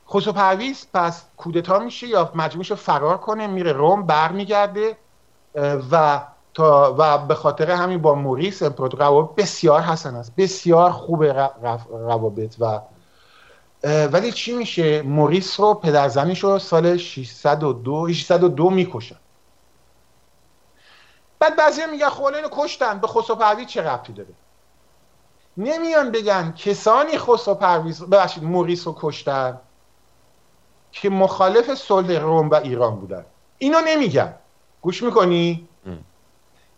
خسرو 0.10 0.34
پرویز 0.34 0.88
پس 0.94 1.24
کودتا 1.38 1.80
میشه 1.80 2.08
یا 2.08 2.32
مجموعش 2.36 2.74
فرار 2.74 3.18
کنه 3.18 3.48
میره 3.48 3.72
روم 3.72 4.04
برمیگرده 4.04 4.98
و 5.92 6.22
تا 6.54 6.96
و 6.98 7.18
به 7.18 7.36
خاطر 7.36 7.72
همین 7.72 8.02
با 8.02 8.16
موریس 8.16 8.64
امپراتور 8.64 9.00
روابط 9.00 9.36
بسیار 9.36 9.82
حسنه 9.82 10.16
است. 10.16 10.36
بسیار 10.36 10.92
خوب 10.92 11.24
روابط 11.92 12.56
و 12.60 12.80
ولی 14.12 14.32
چی 14.32 14.54
میشه؟ 14.54 15.02
موریس 15.02 15.60
رو 15.60 15.74
پدرزنش 15.74 16.44
رو 16.44 16.60
سال 16.60 16.98
602 16.98 18.14
602 18.14 18.70
می‌کشن. 18.70 19.16
بعد 21.40 21.56
بعضی 21.56 21.86
میگن 21.86 22.10
خب 22.10 22.24
اینو 22.24 22.48
کشتن. 22.52 23.00
به 23.00 23.08
خسرو 23.08 23.36
پرویز 23.36 23.68
چه 23.68 23.82
ربطی 23.82 24.14
داره؟ 24.14 24.34
نمیان 25.58 26.12
بگن 26.12 26.52
کسانی 26.52 27.18
خسرو 27.18 27.56
پرویز 27.56 28.04
ببخشید 28.04 28.44
موریس 28.44 28.88
رو 28.88 28.96
کشتن 28.98 29.60
که 30.92 31.10
مخالف 31.10 31.74
صلح 31.74 32.20
روم 32.20 32.50
و 32.50 32.56
ایران 32.56 32.96
بودن. 32.96 33.26
اینو 33.58 33.82
نمیگن. 33.82 34.34
گوش 34.82 35.04
می‌کنی؟ 35.04 35.68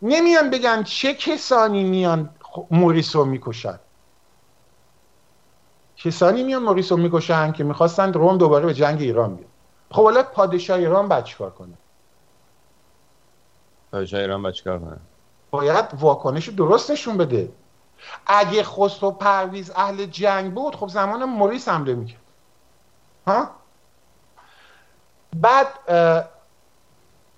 نمیان 0.02 0.50
بگن 0.50 0.84
چه 0.84 1.14
کسانی 1.14 1.84
میان 1.84 2.30
موریس 2.72 3.16
رو 3.16 3.26
می‌کشن. 3.26 3.80
کسانی 5.98 6.44
میان 6.44 6.64
موریس 6.64 6.92
رو 6.92 6.98
می‌کشن 6.98 7.52
که 7.52 7.64
می‌خواستن 7.64 8.14
روم 8.14 8.38
دوباره 8.38 8.66
به 8.66 8.74
جنگ 8.74 9.02
ایران 9.02 9.36
بیاد 9.36 9.50
خب 9.92 10.04
حالا 10.04 10.24
پادشاه 10.24 10.78
ایران 10.78 11.08
باید 11.08 11.24
چیکار 11.24 11.52
کنه؟ 11.52 11.74
پادشاه 13.98 14.20
ایران 14.20 14.42
باید 14.42 14.56
چیکار 14.56 14.80
کنه 14.80 14.98
باید 15.52 15.86
واکنش 16.00 16.50
درست 16.50 16.92
نشون 16.92 17.18
بده. 17.18 17.52
اگه 18.28 18.64
خسرو 18.64 19.12
پرویز 19.12 19.72
اهل 19.76 20.06
جنگ 20.06 20.54
بود 20.54 20.76
خب 20.76 20.88
زمان 20.88 21.24
موریس 21.24 21.70
حمله 21.70 21.94
می‌کرد. 21.94 22.22
ها؟ 23.28 23.50
بعد 25.36 25.68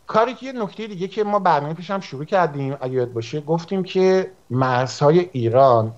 کاری 0.08 0.34
که 0.34 0.46
یه 0.46 0.52
نکته 0.52 0.88
دیگه 0.88 1.08
که 1.08 1.24
ما 1.24 1.40
برنامه 1.40 1.74
پیشم 1.74 2.00
شروع 2.00 2.26
کردیم 2.26 2.78
اگه 2.82 2.94
یاد 2.94 3.14
باشه 3.14 3.42
گفتیم 3.42 3.84
که 3.84 4.32
مرزهای 4.50 5.30
ایران 5.32 5.92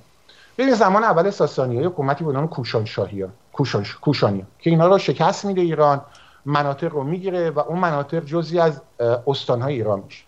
ببین 0.58 0.74
زمان 0.74 1.04
اول 1.04 1.30
ساسانی 1.30 1.76
های 1.76 1.86
حکومتی 1.86 2.26
نام 2.26 2.48
کوشان 2.48 2.86
شاهی 2.86 3.22
ها. 3.22 3.30
کوشان 3.54 3.86
کوشانی 4.02 4.46
که 4.60 4.70
اینا 4.70 4.88
رو 4.88 4.98
شکست 4.98 5.46
میده 5.46 5.62
ایران 5.62 6.02
مناطق 6.46 6.94
رو 6.94 7.04
می‌گیره 7.04 7.50
و 7.50 7.60
اون 7.60 7.80
مناطق 7.80 8.26
جزی 8.26 8.60
از 8.60 8.82
استانهای 9.28 9.74
ایران 9.74 10.00
میشه. 10.00 10.24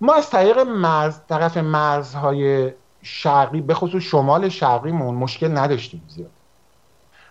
ما 0.00 0.14
از 0.14 0.30
طریق 0.30 0.58
مرز 0.58 1.18
طرف 1.28 1.56
مرزهای 1.56 2.72
شرقی 3.02 3.60
به 3.60 3.74
خصوص 3.74 4.02
شمال 4.02 4.48
شرقیمون 4.48 5.14
مشکل 5.14 5.58
نداشتیم 5.58 6.02
زیاد. 6.08 6.30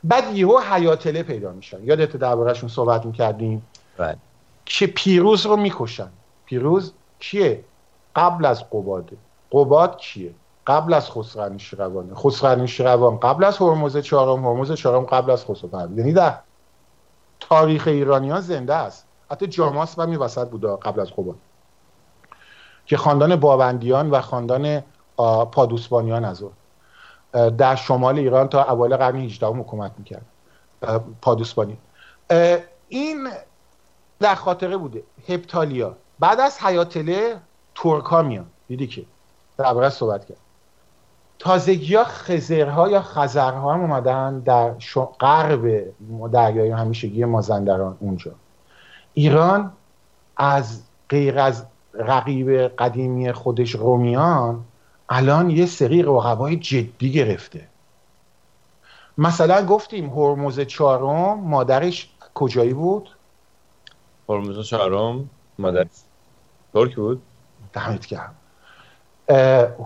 بعد 0.03 0.35
یهو 0.35 0.59
حیاتله 0.59 1.23
پیدا 1.23 1.51
میشن. 1.51 1.83
یادت 1.83 2.17
دربارهشون 2.17 2.69
صحبت 2.69 3.05
می‌کردیم؟ 3.05 3.67
بله. 3.97 4.17
که 4.65 4.87
پیروز 4.87 5.45
رو 5.45 5.55
می‌کشن. 5.55 6.09
پیروز 6.45 6.93
کیه؟ 7.19 7.63
قبل 8.15 8.45
از 8.45 8.69
قباده. 8.69 9.17
قباد 9.51 9.97
کیه؟ 9.97 10.33
قبل 10.67 10.93
از 10.93 11.11
خسرو 11.11 11.57
خسرو 12.15 12.67
روان 12.79 13.19
قبل 13.19 13.43
از 13.43 13.57
هرمز 13.57 13.97
چهارم 13.97 14.45
هرمز 14.45 14.71
چهارم 14.71 15.05
قبل 15.05 15.31
از 15.31 15.45
خسرو 15.45 15.97
یعنی 15.97 16.13
در 16.13 16.37
تاریخ 17.39 17.87
ایرانیان 17.87 18.41
زنده 18.41 18.75
است. 18.75 19.05
حتی 19.31 19.47
جاماس 19.47 19.99
هم 19.99 20.21
وسط 20.21 20.49
بوده 20.49 20.75
قبل 20.75 20.99
از 20.99 21.11
قباد. 21.11 21.35
که 22.89 22.97
خاندان 22.97 23.35
باوندیان 23.35 24.09
و 24.09 24.21
خاندان 24.21 24.83
پادوسبانیان 25.51 26.25
از 26.25 26.43
در 27.57 27.75
شمال 27.75 28.19
ایران 28.19 28.47
تا 28.47 28.63
اوایل 28.63 28.97
قرن 28.97 29.15
18 29.15 29.47
حکومت 29.47 29.91
می‌کرد. 29.97 30.25
پادوسبانی. 31.21 31.77
این 32.87 33.29
در 34.19 34.35
خاطره 34.35 34.77
بوده. 34.77 35.03
هپتالیا. 35.27 35.95
بعد 36.19 36.39
از 36.39 36.59
حیاتله 36.59 37.37
ترکا 37.75 38.21
میان. 38.21 38.45
دیدی 38.67 38.87
که 38.87 39.05
درباره 39.57 39.89
صحبت 39.89 40.25
کرد. 40.25 40.37
تازگی 41.39 41.95
ها 41.95 42.03
خزرها 42.03 42.89
یا 42.89 43.01
خزرها 43.01 43.73
هم 43.73 43.81
اومدن 43.81 44.39
در 44.39 44.73
غرب 45.19 45.83
دریای 46.31 46.69
همیشگی 46.69 47.25
مازندران 47.25 47.97
اونجا. 47.99 48.31
ایران 49.13 49.71
از 50.37 50.81
غیر 51.09 51.39
از 51.39 51.65
رقیب 51.99 52.49
قدیمی 52.67 53.31
خودش 53.31 53.71
رومیان 53.75 54.65
الان 55.09 55.49
یه 55.49 55.65
سری 55.65 56.03
رقبای 56.03 56.55
جدی 56.55 57.11
گرفته. 57.11 57.67
مثلا 59.17 59.65
گفتیم 59.65 60.09
هرمز 60.09 60.59
چهارم 60.59 61.39
مادرش 61.39 62.09
کجایی 62.33 62.73
بود؟ 62.73 63.09
هرمز 64.29 64.67
چهارم 64.67 65.29
مادر 65.59 65.87
ترک 66.73 66.95
بود؟ 66.95 67.21
دمت 67.73 68.07
گرم. 68.07 68.35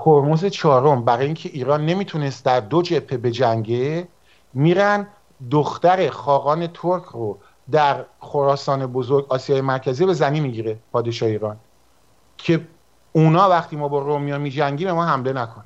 هرمز 0.06 0.46
چهارم 0.46 1.06
برای 1.06 1.26
اینکه 1.26 1.50
ایران 1.50 1.86
نمی‌تونست 1.86 2.46
در 2.46 2.60
دو 2.60 2.82
جبهه 2.82 3.18
بجنگه 3.18 4.08
میرن 4.54 5.08
دختر 5.52 6.10
خاقان 6.10 6.68
ترک 6.68 7.04
رو 7.04 7.38
در 7.72 8.06
خراسان 8.20 8.88
بزرگ 8.88 9.26
آسیای 9.30 9.62
مرکزی 9.62 10.06
به 10.06 10.14
زنی 10.14 10.40
می‌گیره 10.40 10.78
پادشاه 10.92 11.30
ایران. 11.30 11.58
که 12.44 12.68
اونا 13.14 13.50
وقتی 13.50 13.76
ما 13.76 13.88
با 13.88 14.00
رومیا 14.00 14.38
میجنگیم 14.38 14.92
ما 14.92 15.06
حمله 15.06 15.34
نکنن. 15.34 15.66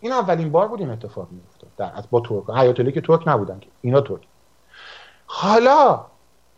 این 0.00 0.12
اولین 0.12 0.52
بار 0.52 0.68
بود 0.68 0.80
این 0.80 0.90
اتفاق 0.90 1.28
میافتاد. 1.30 1.70
در 1.76 2.04
با 2.10 2.20
ترک. 2.20 2.50
حیات 2.50 2.94
که 2.94 3.00
ترک 3.00 3.28
نبودن 3.28 3.60
که. 3.60 3.68
اینا 3.80 4.00
ترک. 4.00 4.20
حالا 5.26 6.06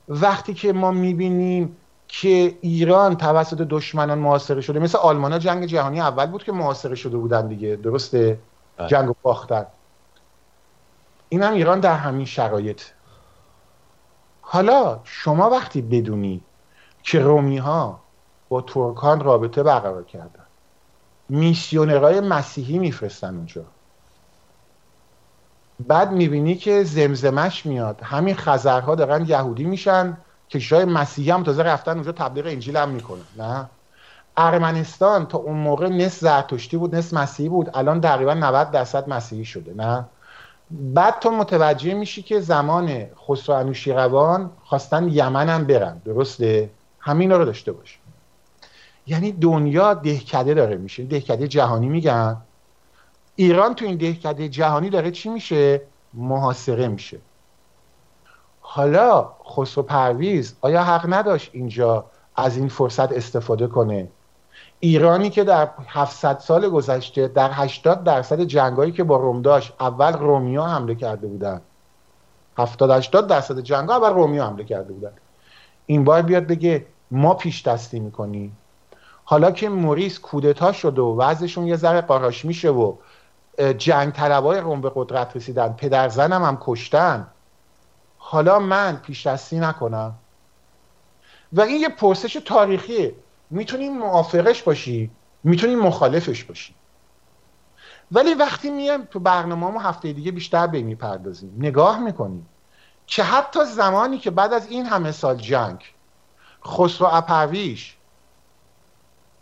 وقتی 0.09 0.55
که 0.55 0.73
ما 0.73 0.91
می‌بینیم 0.91 1.77
که 2.09 2.59
ایران 2.61 3.17
توسط 3.17 3.57
دشمنان 3.57 4.19
محاصره 4.19 4.61
شده 4.61 4.79
مثل 4.79 4.99
آلمان 4.99 5.33
ها 5.33 5.39
جنگ 5.39 5.65
جهانی 5.65 6.01
اول 6.01 6.27
بود 6.27 6.45
که 6.45 6.53
محاصره 6.53 6.95
شده 6.95 7.17
بودن 7.17 7.49
دیگه. 7.49 7.77
درسته؟ 7.77 8.39
بله. 8.77 8.89
جنگ 8.89 9.11
و 9.11 9.15
باختن. 9.23 9.67
این 11.29 11.43
هم 11.43 11.53
ایران 11.53 11.81
در 11.81 11.97
همین 11.97 12.27
شرایط. 12.27 12.83
حالا 14.41 15.01
شما 15.05 15.51
وقتی 15.51 15.83
بدونی 15.83 16.41
که 17.03 17.21
رومی 17.21 17.59
ها 17.59 18.02
با 18.53 18.61
ترکان 18.61 19.21
رابطه 19.21 19.63
برقرار 19.63 20.05
کردن. 20.05 20.45
میسیونرهای 21.29 22.21
مسیحی 22.21 22.79
میفرستن 22.79 23.35
اونجا. 23.35 23.65
بعد 25.81 26.13
می‌بینی 26.13 26.55
که 26.55 26.85
زمزمش 26.85 27.67
میاد. 27.67 28.01
همین 28.03 28.35
خزرها 28.35 28.95
دارن 28.95 29.25
یهودی 29.29 29.65
میشن 29.65 30.17
کشورهای 30.51 30.93
مسیحی 30.93 31.31
هم 31.31 31.43
تازه 31.43 31.63
رفتن 31.63 31.93
اونجا 31.93 32.13
تبلیغ 32.13 32.47
انجیل 32.47 32.77
هم 32.77 32.89
می‌کنن. 32.89 33.21
نه؟ 33.39 33.67
ارمنستان 34.37 35.27
تا 35.27 35.39
اون 35.39 35.57
موقع 35.57 35.89
نصف 35.89 36.19
زرتشتی 36.19 36.77
بود 36.77 36.95
نصف 36.95 37.15
مسیحی 37.15 37.49
بود. 37.49 37.71
الان 37.75 38.01
تقریبا 38.01 38.35
90 38.35 38.71
درصد 38.71 39.09
مسیحی 39.09 39.45
شده. 39.45 39.75
نه؟ 39.75 40.05
بعد 40.71 41.19
تو 41.19 41.31
متوجه 41.31 41.95
میشی 41.95 42.23
که 42.23 42.41
زمان 42.41 43.07
خسرو 43.29 43.55
انوشیروان 43.55 44.51
خواستن 44.65 45.09
یمن 45.09 45.49
هم 45.49 45.65
برن. 45.65 45.99
درسته؟ 46.05 46.71
همین 46.99 47.33
رو 47.33 47.45
داشته 47.45 47.73
باش. 47.73 48.02
یعنی 49.07 49.33
دنیا 49.33 49.95
دهکده 49.95 50.55
داره 50.55 50.77
میشه. 50.77 51.05
دهکده 51.05 51.49
جهانی 51.49 51.89
میگن. 51.89 52.37
ایران 53.37 53.75
تو 53.75 53.85
این 53.85 53.97
دهکده 53.97 54.49
جهانی 54.49 54.91
داره 54.91 55.11
چی 55.11 55.29
میشه؟ 55.29 55.83
محاصره 56.15 56.89
میشه. 56.89 57.19
حالا 58.61 59.31
خسرو 59.57 59.83
پرویز 59.83 60.57
آیا 60.61 60.83
حق 60.83 61.13
نداشت 61.13 61.51
اینجا 61.53 62.05
از 62.37 62.57
این 62.57 62.69
فرصت 62.69 63.13
استفاده 63.13 63.67
کنه؟ 63.67 64.09
ایرانی 64.81 65.31
که 65.31 65.45
در 65.45 65.69
700 65.87 66.39
سال 66.39 66.69
گذشته 66.69 67.29
در 67.29 67.51
80 67.53 68.05
درصد 68.05 68.41
جنگایی 68.41 68.93
که 68.93 69.05
با 69.05 69.17
روم 69.17 69.43
داشت 69.43 69.73
اول 69.81 70.13
رومیا 70.13 70.65
حمله 70.65 70.95
کرده 70.95 71.27
بودن. 71.27 71.61
70 72.59 72.91
80 72.91 73.27
درصد 73.27 73.61
جنگ 73.61 73.91
اول 73.91 74.11
رومیا 74.11 74.47
حمله 74.47 74.65
کرده 74.65 74.93
بودن. 74.93 75.13
این 75.87 76.05
بار 76.05 76.23
بیاد 76.23 76.47
بگه 76.47 76.87
ما 77.11 77.35
پیش 77.35 77.63
دستی 77.63 78.01
می‌کنیم. 78.01 78.57
حالا 79.25 79.51
که 79.51 79.69
موریس 79.69 80.19
کودتا 80.19 80.73
شده 80.73 81.03
و 81.03 81.21
وضعشون 81.21 81.67
یه 81.67 81.77
ذره 81.77 82.01
قاراش 82.01 82.45
میشه 82.45 82.71
و 82.71 82.97
جنگ 83.79 84.13
طلبای 84.13 84.61
روم 84.61 84.81
به 84.81 84.93
قدرت 84.95 85.37
رسیدن 85.37 85.73
پدر 85.73 86.09
زنم 86.09 86.45
هم 86.45 86.59
کشتن. 86.61 87.27
حالا 88.19 88.59
من 88.59 88.97
پیش 88.97 89.27
دستی 89.27 89.59
نکنم. 89.59 90.15
و 91.53 91.61
این 91.61 91.81
یه 91.81 91.89
پرسش 91.89 92.33
تاریخیه 92.45 93.15
می‌تونی 93.51 93.89
موافقش 93.89 94.63
باشی 94.63 95.11
می‌تونی 95.45 95.75
مخالفش 95.75 96.45
باشی. 96.45 96.75
ولی 98.13 98.35
وقتی 98.35 98.71
میایم 98.71 99.05
تو 99.05 99.21
برنامه 99.21 99.83
هفته 99.83 100.13
دیگه 100.13 100.33
بیشتر 100.33 100.67
به 100.67 100.83
می‌پردازیم. 100.83 101.55
نگاه 101.59 101.99
می‌کنیم. 101.99 102.49
که 103.07 103.23
حتی 103.23 103.65
زمانی 103.65 104.19
که 104.19 104.31
بعد 104.31 104.53
از 104.53 104.67
این 104.67 104.87
همه 104.87 105.13
سال 105.13 105.37
جنگ 105.37 105.85
خسرو 106.67 107.09
اپرویش 107.13 107.97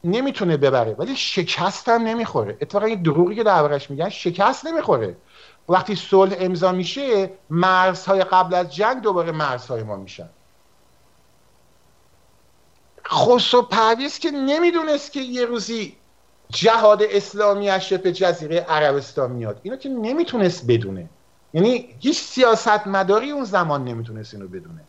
نمی‌تونه 0.05 0.57
ببره 0.57 0.95
ولی 0.99 1.17
شکست 1.17 1.89
هم 1.89 2.03
نمی‌خوره. 2.03 2.59
اتفاقا 2.61 2.87
این 2.87 3.03
دروغی 3.03 3.35
که 3.35 3.43
دربارش 3.43 3.91
میگن 3.91 4.09
شکست 4.09 4.67
نمی‌خوره. 4.67 5.17
وقتی 5.69 5.97
صلح 5.97 6.37
امضا 6.39 6.73
میشه 6.73 7.31
مرزهای 7.51 8.25
قبل 8.25 8.55
از 8.55 8.75
جنگ 8.75 9.03
دوباره 9.03 9.33
مرزهای 9.33 9.83
ما 9.83 9.97
میشن. 9.97 10.29
خسرو 13.07 13.63
پرویز 13.63 14.19
که 14.19 14.31
نمی‌دونست 14.31 15.13
که 15.13 15.21
یه 15.21 15.45
روزی 15.45 15.97
جهاد 16.49 17.03
اسلامی 17.03 17.71
از 17.71 17.85
شبه 17.85 18.13
جزیره 18.13 18.57
عربستان 18.61 19.33
میاد. 19.33 19.61
اینو 19.63 19.77
که 19.77 19.89
نمی‌تونست 19.89 20.67
بدونه. 20.67 21.11
یعنی 21.53 21.97
هیچ 22.01 22.21
سیاست 22.21 22.87
مداری 22.87 23.31
اون 23.31 23.45
زمان 23.45 23.85
نمی‌تونست 23.85 24.35
اینو 24.35 24.49
بدونه. 24.49 24.85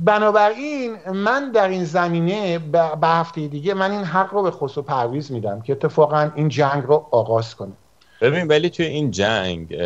بنابراین 0.00 0.96
من 1.14 1.50
در 1.52 1.68
این 1.68 1.84
زمینه 1.84 2.58
به 2.58 3.08
هفته 3.08 3.48
دیگه 3.48 3.74
من 3.74 3.90
این 3.90 4.04
حق 4.04 4.34
رو 4.34 4.42
به 4.42 4.50
خسرو 4.50 4.82
پرویز 4.82 5.32
میدم 5.32 5.60
که 5.60 5.72
اتفاقا 5.72 6.30
این 6.34 6.48
جنگ 6.48 6.84
رو 6.86 7.06
آغاز 7.10 7.54
کنه. 7.54 7.72
ببین 8.20 8.46
ولی 8.46 8.70
توی 8.70 8.86
این 8.86 9.10
جنگ 9.10 9.76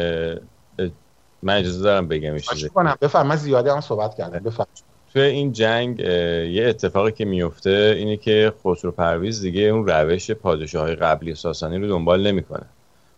من 1.43 1.57
اجازه 1.57 1.83
دارم 1.83 2.09
بگم 2.09 2.37
کنم. 2.75 2.97
بفرم 3.01 3.27
من 3.27 3.37
زیاده 3.37 3.73
هم 3.73 3.81
صحبت 3.81 4.15
کردم. 4.15 4.39
بفرم 4.39 4.67
توی 5.13 5.23
این 5.23 5.53
جنگ 5.53 6.01
یه 6.01 6.67
اتفاقی 6.69 7.13
که 7.13 7.25
میفته 7.25 7.95
اینه 7.97 8.17
که 8.17 8.53
خسرو 8.65 8.91
پرویز 8.91 9.43
دیگه 9.43 9.63
اون 9.63 9.87
روش 9.87 10.31
پادشاه 10.31 10.83
های 10.83 10.95
قبلی 10.95 11.35
ساسانی 11.35 11.79
رو 11.79 11.89
دنبال 11.89 12.27
نمی‌کنه. 12.27 12.67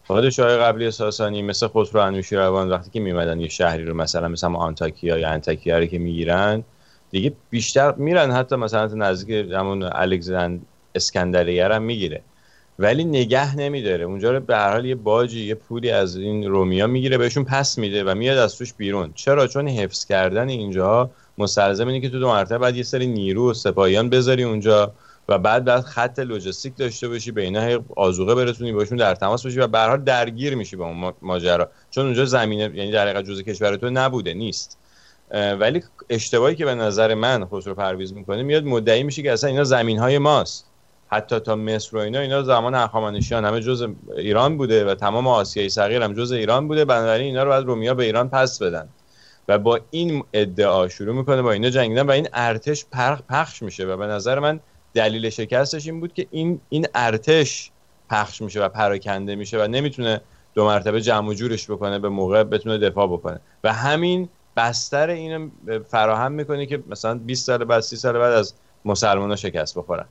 پادشاه 0.06 0.56
قبلی 0.56 0.90
ساسانی 0.90 1.42
مثل 1.42 1.68
خسرو 1.68 2.00
انوشیروان 2.00 2.70
وقتی 2.70 2.90
که 2.90 3.00
میمدن 3.00 3.40
یه 3.40 3.48
شهری 3.48 3.84
رو 3.84 3.94
مثلا 3.94 4.28
مثلا 4.28 4.54
آنتاکیا 4.54 5.18
یا 5.18 5.28
انتاکیا 5.28 5.78
رو 5.78 5.86
که 5.86 5.98
می‌گیرن 5.98 6.64
دیگه 7.12 7.32
بیشتر 7.50 7.94
میرن 7.94 8.30
حتی 8.30 8.56
مثلا 8.56 8.86
نزدیک 8.86 9.52
همون 9.52 9.82
الکساندر 9.82 10.64
اسکندریه 10.94 11.68
هم 11.68 11.82
می‌گیره. 11.82 12.22
ولی 12.78 13.04
نگه 13.04 13.56
نمیداره. 13.56 14.04
اونجا 14.04 14.32
رو 14.32 14.40
به 14.40 14.56
هر 14.56 14.72
حال 14.72 14.84
یه 14.84 14.94
باجی 14.94 15.46
یه 15.46 15.54
پولی 15.54 15.90
از 15.90 16.16
این 16.16 16.48
رومیا 16.48 16.86
می‌گیره 16.86 17.18
بهشون 17.18 17.44
پس 17.44 17.78
میده 17.78 18.04
و 18.04 18.14
میاد 18.14 18.38
از 18.38 18.56
توش 18.56 18.74
بیرون. 18.74 19.12
چرا؟ 19.14 19.46
چون 19.46 19.68
حفظ 19.68 20.04
کردن 20.04 20.48
اینجا 20.48 21.10
مستلزم 21.38 21.86
اینه 21.86 22.00
که 22.00 22.08
تو 22.08 22.18
دو 22.18 22.28
مرتبه 22.28 22.58
بعد 22.58 22.76
یه 22.76 22.82
سری 22.82 23.06
نیرو 23.06 23.50
و 23.50 23.54
سپاهیان 23.54 24.10
بذاری 24.10 24.42
اونجا 24.42 24.92
و 25.28 25.38
بعد 25.38 25.64
بعد 25.64 25.80
خط 25.80 26.18
لوجستیک 26.18 26.76
داشته 26.76 27.08
باشی 27.08 27.30
به 27.30 27.42
اینا 27.42 27.84
آزوقه 27.96 28.34
برسونی 28.34 28.72
باشون 28.72 28.98
در 28.98 29.14
تماس 29.14 29.42
باشی 29.42 29.58
و 29.58 29.66
به 29.66 29.96
درگیر 30.04 30.54
میشی 30.54 30.76
با 30.76 30.88
اون 30.88 31.12
ماجرا. 31.22 31.68
چون 31.90 32.04
اونجا 32.04 32.24
زمینه 32.24 32.62
یعنی 32.74 32.90
در 32.90 33.08
حقیقت 33.08 33.24
جزء 33.24 33.42
کشور 33.42 33.76
تو 33.76 33.90
نبوده 33.90 34.34
نیست. 34.34 34.78
ولی 35.32 35.82
اشتباهی 36.10 36.54
که 36.54 36.64
به 36.64 36.74
نظر 36.74 37.14
من 37.14 37.46
خسرو 37.46 37.74
پرویز 37.74 38.12
می‌کنه 38.12 38.42
میاد 38.42 38.64
مدعی 38.64 39.02
میشه 39.02 39.22
که 39.22 39.32
اصلا 39.32 39.50
اینا 39.50 39.64
زمین 39.64 39.98
های 39.98 40.18
ماست. 40.18 40.66
حتی 41.08 41.40
تا 41.40 41.56
مصر 41.56 41.96
و 41.96 42.00
اینا 42.00 42.20
اینا 42.20 42.42
زمان 42.42 42.74
هخامنشیان 42.74 43.44
همه 43.44 43.60
جز 43.60 43.86
ایران 44.16 44.56
بوده 44.56 44.84
و 44.84 44.94
تمام 44.94 45.26
آسیای 45.26 45.68
صغیر 45.68 46.02
هم 46.02 46.12
جز 46.14 46.32
ایران 46.32 46.68
بوده. 46.68 46.84
بنابراین 46.84 47.26
اینا 47.26 47.42
رو 47.42 47.50
بعد 47.50 47.64
رومیا 47.64 47.94
به 47.94 48.04
ایران 48.04 48.28
پس 48.28 48.62
بدن. 48.62 48.88
و 49.48 49.58
با 49.58 49.80
این 49.90 50.24
ادعا 50.32 50.88
شروع 50.88 51.14
می‌کنه 51.14 51.42
با 51.42 51.52
اینا 51.52 51.70
جنگیدن 51.70 52.06
و 52.06 52.10
این 52.10 52.28
ارتش 52.32 52.86
پخش 53.28 53.62
میشه. 53.62 53.86
و 53.86 53.96
به 53.96 54.06
نظر 54.06 54.38
من 54.38 54.60
دلیل 54.94 55.30
شکستش 55.30 55.86
این 55.86 56.00
بود 56.00 56.12
که 56.14 56.26
این 56.30 56.60
این 56.68 56.86
ارتش 56.94 57.70
پخش 58.10 58.42
میشه 58.42 58.64
و 58.64 58.68
پراکنده 58.68 59.34
میشه 59.34 59.64
و 59.64 59.66
نمی‌تونه 59.66 60.20
دو 60.54 60.64
مرتبه 60.64 61.00
جمع 61.00 61.28
و 61.28 61.34
جورش 61.34 61.70
بکنه 61.70 61.98
به 61.98 62.08
موقع 62.08 62.42
بتونه 62.42 62.78
دفاع 62.78 63.06
بکنه. 63.06 63.40
و 63.64 63.72
همین 63.72 64.28
بستر 64.56 65.08
اینو 65.08 65.48
فراهم 65.88 66.32
می‌کنه 66.32 66.66
که 66.66 66.82
مثلا 66.88 67.14
20 67.14 67.46
سال 67.46 67.64
بعد 67.64 67.80
30 67.80 67.96
سال 67.96 68.18
بعد 68.18 68.32
از 68.32 68.54
مسلمان 68.84 69.36
شکست 69.36 69.78
بخورن. 69.78 70.06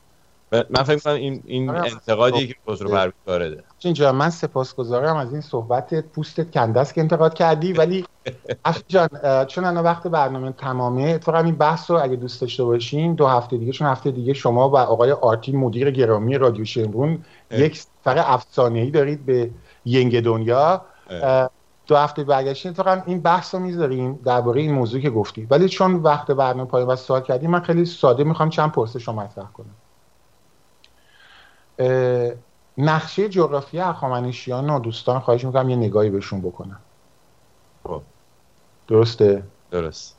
من 0.52 0.84
فکر 0.84 0.98
کنم 0.98 1.14
این 1.14 1.44
این 1.46 1.70
آره. 1.70 1.92
انتقادی 1.92 2.48
که 2.48 2.56
خسرو 2.70 2.90
پرویز 2.90 3.14
وارده 3.28 3.64
اینجا 3.80 4.12
من 4.12 4.30
سپاسگزارم 4.30 5.16
از 5.16 5.32
این 5.32 5.42
صحبت 5.42 5.94
پوستت 5.94 6.52
کندست 6.52 6.94
که 6.94 7.02
انتقاد 7.02 7.34
کردی 7.34 7.74
ولی 7.74 8.06
جان 8.88 9.10
چون 9.46 9.66
الان 9.66 9.84
وقت 9.84 10.08
برنامه 10.08 10.52
تمامه 10.52 11.04
اتفاقا 11.04 11.40
این 11.40 11.56
بحث 11.56 11.92
رو 11.92 12.04
اگه 12.04 12.16
دوست 12.16 12.42
داشته 12.42 12.64
باشین 12.64 13.16
دو 13.16 13.28
هفته 13.28 13.58
دیگه 13.58 13.72
چون 13.72 13.88
هفته 13.88 14.12
دیگه 14.12 14.34
شما 14.34 14.70
و 14.70 14.78
آقای 14.78 15.12
آرتی 15.12 15.52
مدیر 15.52 15.92
گرامی 15.92 16.38
رادیو 16.38 16.66
شمرون 16.66 17.26
یک 17.52 17.78
سفر 17.78 18.24
افسانه‌ای 18.28 18.92
دارید 18.92 19.26
به 19.26 19.50
ینگ 19.86 20.22
دنیا. 20.22 20.86
دو 21.92 21.98
هفته 21.98 22.24
برگشتین 22.24 22.72
اتفاقا 22.72 23.02
این 23.06 23.22
بحث 23.22 23.56
رو 23.56 23.62
می‌ذاریم 23.62 24.20
درباره 24.26 24.62
این 24.62 24.74
موضوع 24.74 25.02
که 25.02 25.10
گفتی 25.10 25.48
ولی 25.50 25.70
چون 25.70 25.96
وقت 25.96 26.32
برنامه 26.32 26.70
پایان 26.70 26.88
و 26.88 26.96
سوال 26.96 27.22
کردیم 27.22 27.50
من 27.50 27.60
خیلی 27.60 27.86
ساده 27.86 28.24
می‌خوام 28.24 28.50
چند 28.50 28.72
پرسش 28.72 29.08
رو 29.08 29.14
مطرح 29.14 29.48
کنم. 29.54 29.76
نقشه 32.78 33.30
جغرافی 33.30 33.80
هخامنشیان 33.80 34.70
و 34.70 34.80
دوستان 34.80 35.20
خواهش 35.20 35.46
می‌کنم 35.46 35.70
یه 35.70 35.76
نگاهی 35.76 36.10
بهشون 36.10 36.42
بکنم. 36.42 36.80
خب. 37.84 38.02
درسته؟ 38.88 39.44
درست. 39.72 40.16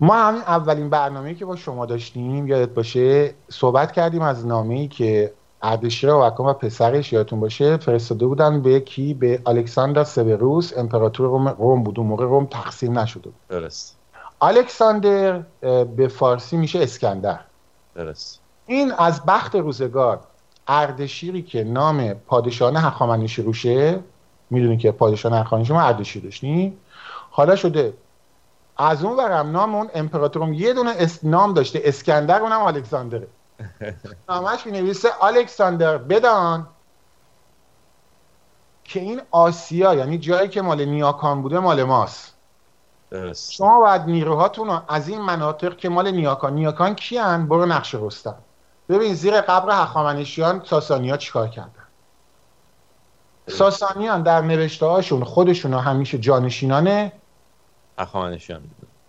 ما 0.00 0.14
همین 0.14 0.42
اولین 0.42 0.90
برنامه‌ای 0.90 1.34
که 1.34 1.44
با 1.44 1.56
شما 1.56 1.86
داشتیم 1.86 2.46
یادت 2.46 2.74
باشه 2.74 3.34
صحبت 3.48 3.92
کردیم 3.92 4.22
از 4.22 4.46
نامه‌ای 4.46 4.88
که 4.88 5.32
اردشیر 5.66 6.10
و 6.10 6.20
و 6.38 6.52
پسرش 6.52 7.12
یادتون 7.12 7.40
باشه 7.40 7.76
فرستاده 7.76 8.26
بودن 8.26 8.62
به 8.62 8.80
کی؟ 8.80 9.14
به 9.14 9.42
الکساندر 9.46 10.04
سوروس 10.04 10.72
امپراتور 10.78 11.26
روم, 11.26 11.48
روم 11.48 11.82
بود. 11.82 11.98
اون 11.98 12.08
موقع 12.08 12.24
روم 12.24 12.46
تقسیم 12.46 12.98
نشده 12.98 13.22
بود. 13.22 13.34
درست. 13.48 13.96
الکساندر 14.40 15.42
به 15.96 16.08
فارسی 16.08 16.56
میشه 16.56 16.78
اسکندر. 16.78 17.40
درست. 17.94 18.40
این 18.66 18.92
از 18.98 19.24
بخت 19.26 19.56
روزگار 19.56 20.20
اردشیری 20.68 21.42
که 21.42 21.64
نام 21.64 22.14
پادشاهان 22.14 22.76
هخامنشی 22.76 23.42
روشه 23.42 24.00
می‌دونی 24.50 24.76
که 24.76 24.92
پادشاهان 24.92 25.38
هخامنشی 25.38 25.72
ما 25.72 25.82
اردشیر 25.82 26.22
داشتیم. 26.22 26.76
حالا 27.30 27.56
شده 27.56 27.92
از 28.76 29.04
اون 29.04 29.16
ورم 29.16 29.50
نام 29.50 29.74
اون 29.74 29.88
امپراتورم 29.94 30.52
یه 30.52 30.72
دونه 30.72 30.94
نام 31.22 31.54
داشته 31.54 31.80
اسکندر 31.84 32.40
اونم 32.40 32.60
الکساندره. 32.60 33.26
نامش 34.28 34.66
می 34.66 34.72
نویسه 34.72 35.24
الکساندر 35.24 35.98
بدان. 35.98 36.66
که 38.84 39.00
این 39.00 39.22
آسیا 39.30 39.94
یعنی 39.94 40.18
جایی 40.18 40.48
که 40.48 40.62
مال 40.62 40.84
نیاکان 40.84 41.42
بوده 41.42 41.58
مال 41.58 41.82
ماست. 41.82 42.34
درست. 43.10 43.52
شما 43.52 43.80
باید 43.80 44.02
نیروهاتون 44.02 44.68
رو 44.68 44.82
از 44.88 45.08
این 45.08 45.20
مناطق 45.20 45.76
که 45.76 45.88
مال 45.88 46.10
نیاکان 46.10 46.54
نیاکان 46.54 46.94
کیان 46.94 47.48
برو 47.48 47.66
نقش 47.66 47.94
رستم. 47.94 48.36
ببین 48.88 49.14
زیر 49.14 49.40
قبر 49.40 49.82
هخامنشیان 49.82 50.62
ساسانیا 50.64 51.16
چیکار 51.16 51.48
کردن؟ 51.48 51.70
ساسانیان 53.48 54.22
در 54.22 54.40
نوشته 54.40 54.86
هاشون 54.86 55.24
خودشون 55.24 55.74
همیشه 55.74 56.18
جانشینان 56.18 57.12
هخامنشیان. 57.98 58.62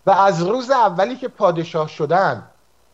و 0.05 0.11
از 0.11 0.43
روز 0.43 0.71
اولی 0.71 1.15
که 1.15 1.27
پادشاه 1.27 1.87
شدن 1.87 2.43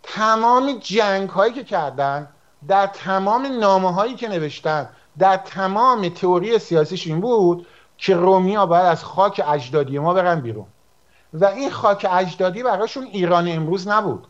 تمام 0.04 0.78
جنگ 0.80 1.30
هایی 1.30 1.54
که 1.54 1.64
کردن 1.64 2.28
در 2.68 2.88
تمام 2.88 3.60
نامه 3.60 3.93
هایی 3.93 4.16
که 4.16 4.28
نوشتن 4.28 4.89
در 5.18 5.38
تمام 5.38 6.10
تئوری 6.10 6.60
سیاسیش 6.60 7.08
این 7.08 7.22
بود 7.22 7.68
که 7.97 8.16
رومیا 8.16 8.66
باید 8.66 8.86
از 8.86 9.04
خاک 9.04 9.41
اجدادی 9.47 9.99
ما 9.99 10.14
برن 10.14 10.41
بیرون. 10.41 10.66
و 11.34 11.45
این 11.45 11.70
خاک 11.70 12.08
اجدادی 12.12 12.64
براشون 12.64 13.04
ایران 13.04 13.47
امروز 13.47 13.88
نبود. 13.88 14.28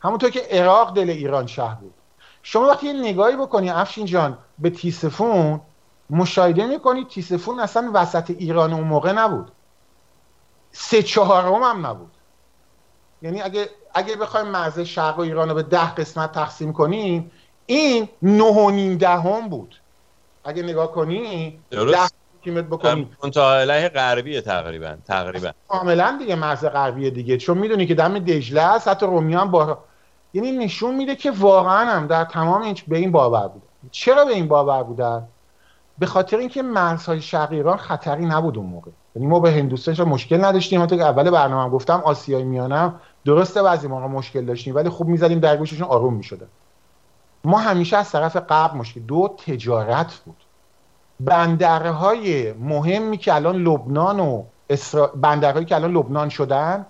همونطور 0.00 0.30
که 0.30 0.40
عراق 0.50 0.94
دل 0.94 1.10
ایران 1.10 1.46
شهر 1.46 1.74
بود. 1.74 1.94
شما 2.42 2.66
وقتی 2.66 2.86
یه 2.86 2.92
نگاهی 2.92 3.36
بکنی 3.36 3.70
افشین 3.70 4.06
جان 4.06 4.38
به 4.58 4.70
تیسفون 4.70 5.60
مشاهده 6.10 6.66
می‌کنی 6.66 7.04
تیسفون 7.04 7.60
اصلا 7.60 7.90
وسط 7.94 8.30
ایران 8.30 8.72
اون 8.72 8.84
موقع 8.84 9.12
نبود. 9.12 9.52
سه 10.72 11.02
چهارم 11.02 11.62
هم 11.62 11.86
نبود. 11.86 12.10
یعنی 13.22 13.42
اگه 13.42 13.70
اگه 13.94 14.16
بخوایم 14.16 14.46
مرز 14.46 14.80
شرق 14.80 15.18
و 15.18 15.20
ایران 15.20 15.48
رو 15.48 15.54
به 15.54 15.62
ده 15.62 15.94
قسمت 15.94 16.32
تقسیم 16.32 16.72
کنیم 16.72 17.30
این 17.66 18.08
نه 18.22 18.44
و 18.44 18.70
نیم 18.70 18.98
دهم 18.98 19.48
بود. 19.48 19.80
اگه 20.44 20.62
نگاه 20.62 20.92
کنی 20.92 21.58
درست. 21.70 22.14
کیمت 22.44 22.64
بکنی 22.64 23.08
منطقه 23.24 23.88
غربیه 23.88 24.40
تقریبا 24.40 24.96
تقریبا. 25.06 25.50
کاملا 25.68 26.16
دیگه 26.18 26.34
مرز 26.34 26.64
غربیه 26.64 27.10
دیگه. 27.10 27.36
چون 27.36 27.58
می‌دونی 27.58 27.86
که 27.86 27.94
دم 27.94 28.18
دجله 28.18 28.62
است 28.62 28.88
حتی 28.88 29.06
رومیان 29.06 29.50
با 29.50 29.78
یعنی 30.34 30.52
نشون 30.52 30.94
میده 30.94 31.16
که 31.16 31.30
واقعا 31.30 31.90
هم 31.90 32.06
در 32.06 32.24
تمام 32.24 32.62
این 32.62 32.76
به 32.88 32.96
این 32.96 33.12
باور 33.12 33.48
بود 33.48 33.62
چرا 33.90 34.24
به 34.24 34.32
این 34.32 34.48
باور 34.48 34.82
بودن 34.82 35.28
به 35.98 36.06
خاطر 36.06 36.36
اینکه 36.36 36.62
مرزهای 36.62 37.20
شرق 37.20 37.52
ایران 37.52 37.76
خطری 37.76 38.26
نبود 38.26 38.58
اون 38.58 38.66
موقع. 38.66 38.90
یعنی 39.16 39.28
ما 39.28 39.40
به 39.40 39.50
هندوستان 39.50 40.08
مشکل 40.08 40.44
نداشتیم؟ 40.44 40.82
حتی 40.82 40.96
که 40.96 41.02
اول 41.02 41.30
برنامه 41.30 41.70
گفتم 41.70 42.02
آسیای 42.04 42.44
میانم 42.44 43.00
درسته 43.24 43.62
بعضی 43.62 43.88
موقع 43.88 44.06
مشکل 44.06 44.44
داشتیم 44.44 44.74
ولی 44.74 44.88
خوب 44.88 45.08
می‌زدیم 45.08 45.38
در 45.38 45.56
گوششون 45.56 45.88
آروم 45.88 46.14
می‌شدن. 46.14 46.48
ما 47.44 47.58
همیشه 47.58 47.96
از 47.96 48.10
طرف 48.10 48.36
قبل 48.36 48.78
مشکل 48.78 49.00
دو 49.00 49.36
تجارت 49.46 50.14
بود. 50.14 50.36
بندرهای 51.20 52.52
مهمی 52.52 53.18
که 53.18 53.34
الان 53.34 53.56
لبنان 53.56 54.20
و 54.20 54.42
اسرا... 54.70 55.06
بندرهایی 55.06 55.66
که 55.66 55.74
الان 55.74 55.92
لبنان 55.92 56.28
شدن 56.28 56.86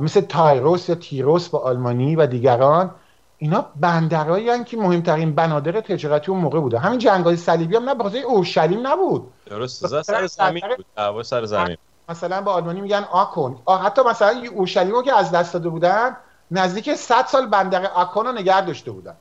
مثل 0.00 0.20
تایروس 0.20 0.88
یا 0.88 0.94
تیروس 0.94 1.48
با 1.48 1.58
آلمانی 1.58 2.16
و 2.16 2.26
دیگران 2.26 2.90
اینا 3.38 3.66
بندرهایی 3.80 4.64
که 4.64 4.76
مهمترین 4.76 5.34
بنادر 5.34 5.80
تجارتی 5.80 6.30
اون 6.30 6.40
موقع 6.40 6.60
بوده. 6.60 6.78
همین 6.78 6.98
جنگای 6.98 7.36
صلیبی 7.36 7.76
هم 7.76 7.84
نه 7.84 7.94
بخاطر 7.94 8.18
اورشلیم 8.18 8.86
نبود. 8.86 9.32
درست 9.46 10.02
سر 10.02 10.26
زمین 10.26 10.62
بود 10.76 11.22
سر 11.22 11.44
زمین. 11.44 11.76
مثلا 12.08 12.40
به 12.40 12.50
آلمانی 12.50 12.80
میگن 12.80 13.04
آکن 13.10 13.62
حتی 13.84 14.02
مثلا 14.02 14.42
اورشلیم 14.54 15.02
که 15.02 15.14
از 15.14 15.30
دست 15.30 15.52
داده 15.52 15.68
بودن 15.68 16.16
نزدیک 16.50 16.94
100 16.94 17.26
سال 17.26 17.46
بندر 17.46 17.86
آکن 17.86 18.26
رو 18.26 18.32
نگه 18.32 18.60
داشته 18.60 18.90
بودن 18.90 19.14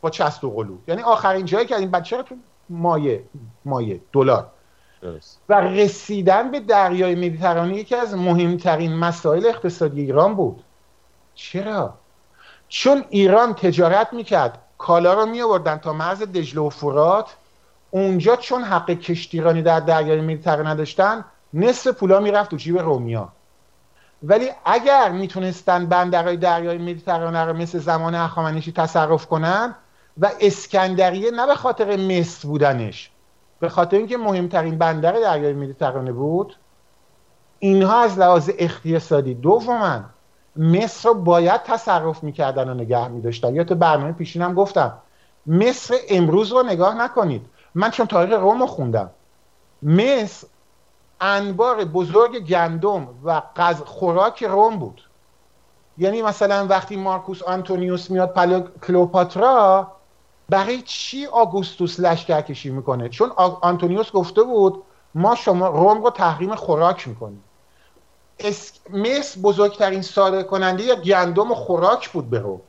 با 0.00 0.10
چست 0.10 0.44
و 0.44 0.50
قلو 0.50 0.76
یعنی 0.88 1.02
آخرین 1.02 1.44
جایی 1.44 1.66
که 1.66 1.76
این 1.76 1.90
بچه 1.90 2.22
تو 2.22 2.34
مایه 2.68 3.24
مایه 3.64 4.00
دلار. 4.12 4.46
و 5.48 5.60
رسیدن 5.60 6.50
به 6.50 6.60
دریای 6.60 7.14
مدیترانه 7.14 7.76
یکی 7.76 7.94
از 7.94 8.14
مهمترین 8.14 8.96
مسائل 8.96 9.46
اقتصادی 9.46 10.00
ایران 10.00 10.34
بود. 10.34 10.64
چرا؟ 11.34 11.94
چون 12.68 13.04
ایران 13.08 13.54
تجارت 13.54 14.12
می‌کرد 14.12 14.58
کالا 14.78 15.14
رو 15.14 15.26
میآوردن 15.26 15.76
تا 15.76 15.92
مرز 15.92 16.22
دجله 16.22 16.60
و 16.60 16.68
فرات. 16.68 17.36
اونجا 17.90 18.36
چون 18.36 18.62
حق 18.62 18.90
کشتیرانی 18.90 19.62
در 19.62 19.80
دریای 19.80 20.20
مدیترانه 20.20 20.70
نداشتن 20.70 21.24
نصف 21.54 21.88
پولا 21.88 22.20
می‌رفت 22.20 22.50
تو 22.50 22.56
جیب 22.56 22.78
رومیا. 22.78 23.28
ولی 24.22 24.50
اگر 24.64 25.10
می‌تونستن 25.10 25.86
بندرهای 25.86 26.36
دریای 26.36 26.78
مدیترانه 26.78 27.44
رو 27.44 27.52
مثل 27.52 27.78
زمان 27.78 28.14
هخامنشی 28.14 28.72
تصرف 28.72 29.26
کنن 29.26 29.74
و 30.18 30.30
اسکندریه 30.40 31.30
نه 31.30 31.46
به 31.46 31.54
خاطر 31.54 31.96
مصر 31.96 32.48
بودنش 32.48 33.10
به 33.60 33.68
خاطر 33.68 33.96
اینکه 33.96 34.16
مهمترین 34.16 34.78
بندر 34.78 35.12
دریای 35.12 35.52
مدیترانه 35.52 36.12
بود 36.12 36.56
اینها 37.58 38.00
از 38.02 38.18
لحاظ 38.18 38.50
اقتصادی 38.58 39.34
دوما 39.34 40.00
مصر 40.56 41.08
رو 41.08 41.14
باید 41.14 41.62
تصرف 41.62 42.22
می‌کردن 42.22 42.68
و 42.68 42.74
نگه 42.74 43.08
میداشتن. 43.08 43.54
یا 43.54 43.64
تو 43.64 43.74
برنامه 43.74 44.12
پیشینم 44.12 44.54
گفتم 44.54 44.92
مصر 45.46 45.94
امروز 46.08 46.52
رو 46.52 46.62
نگاه 46.62 46.94
نکنید. 46.94 47.46
من 47.74 47.90
چون 47.90 48.06
تاریخ 48.06 48.38
روم 48.38 48.60
رو 48.60 48.66
خوندم. 48.66 49.10
مصر 49.82 50.46
انبار 51.24 51.84
بزرگ 51.84 52.38
گندم 52.38 53.08
و 53.24 53.42
قز 53.56 53.80
خوراک 53.80 54.44
روم 54.44 54.76
بود. 54.76 55.08
یعنی 55.98 56.22
مثلا 56.22 56.66
وقتی 56.66 56.96
مارکوس 56.96 57.42
آنتونیوس 57.42 58.10
میاد 58.10 58.32
پلو 58.32 58.60
کلوپاترا 58.86 59.92
برای 60.48 60.82
چی 60.82 61.26
آگوستوس 61.26 62.00
لشکر 62.00 62.40
کشی 62.40 62.70
می‌کنه؟ 62.70 63.08
چون 63.08 63.30
آنتونیوس 63.62 64.12
گفته 64.12 64.42
بود 64.42 64.82
ما 65.14 65.34
شما 65.34 65.68
روم 65.68 66.02
رو 66.02 66.10
تحریم 66.10 66.54
خوراک 66.54 67.08
می‌کنیم. 67.08 67.44
مصر 68.90 69.40
بزرگترین 69.42 70.02
صادر 70.02 70.42
کننده 70.42 70.94
گندم 70.94 71.50
و 71.50 71.54
خوراک 71.54 72.10
بود 72.10 72.30
به 72.30 72.38
روم. 72.38 72.60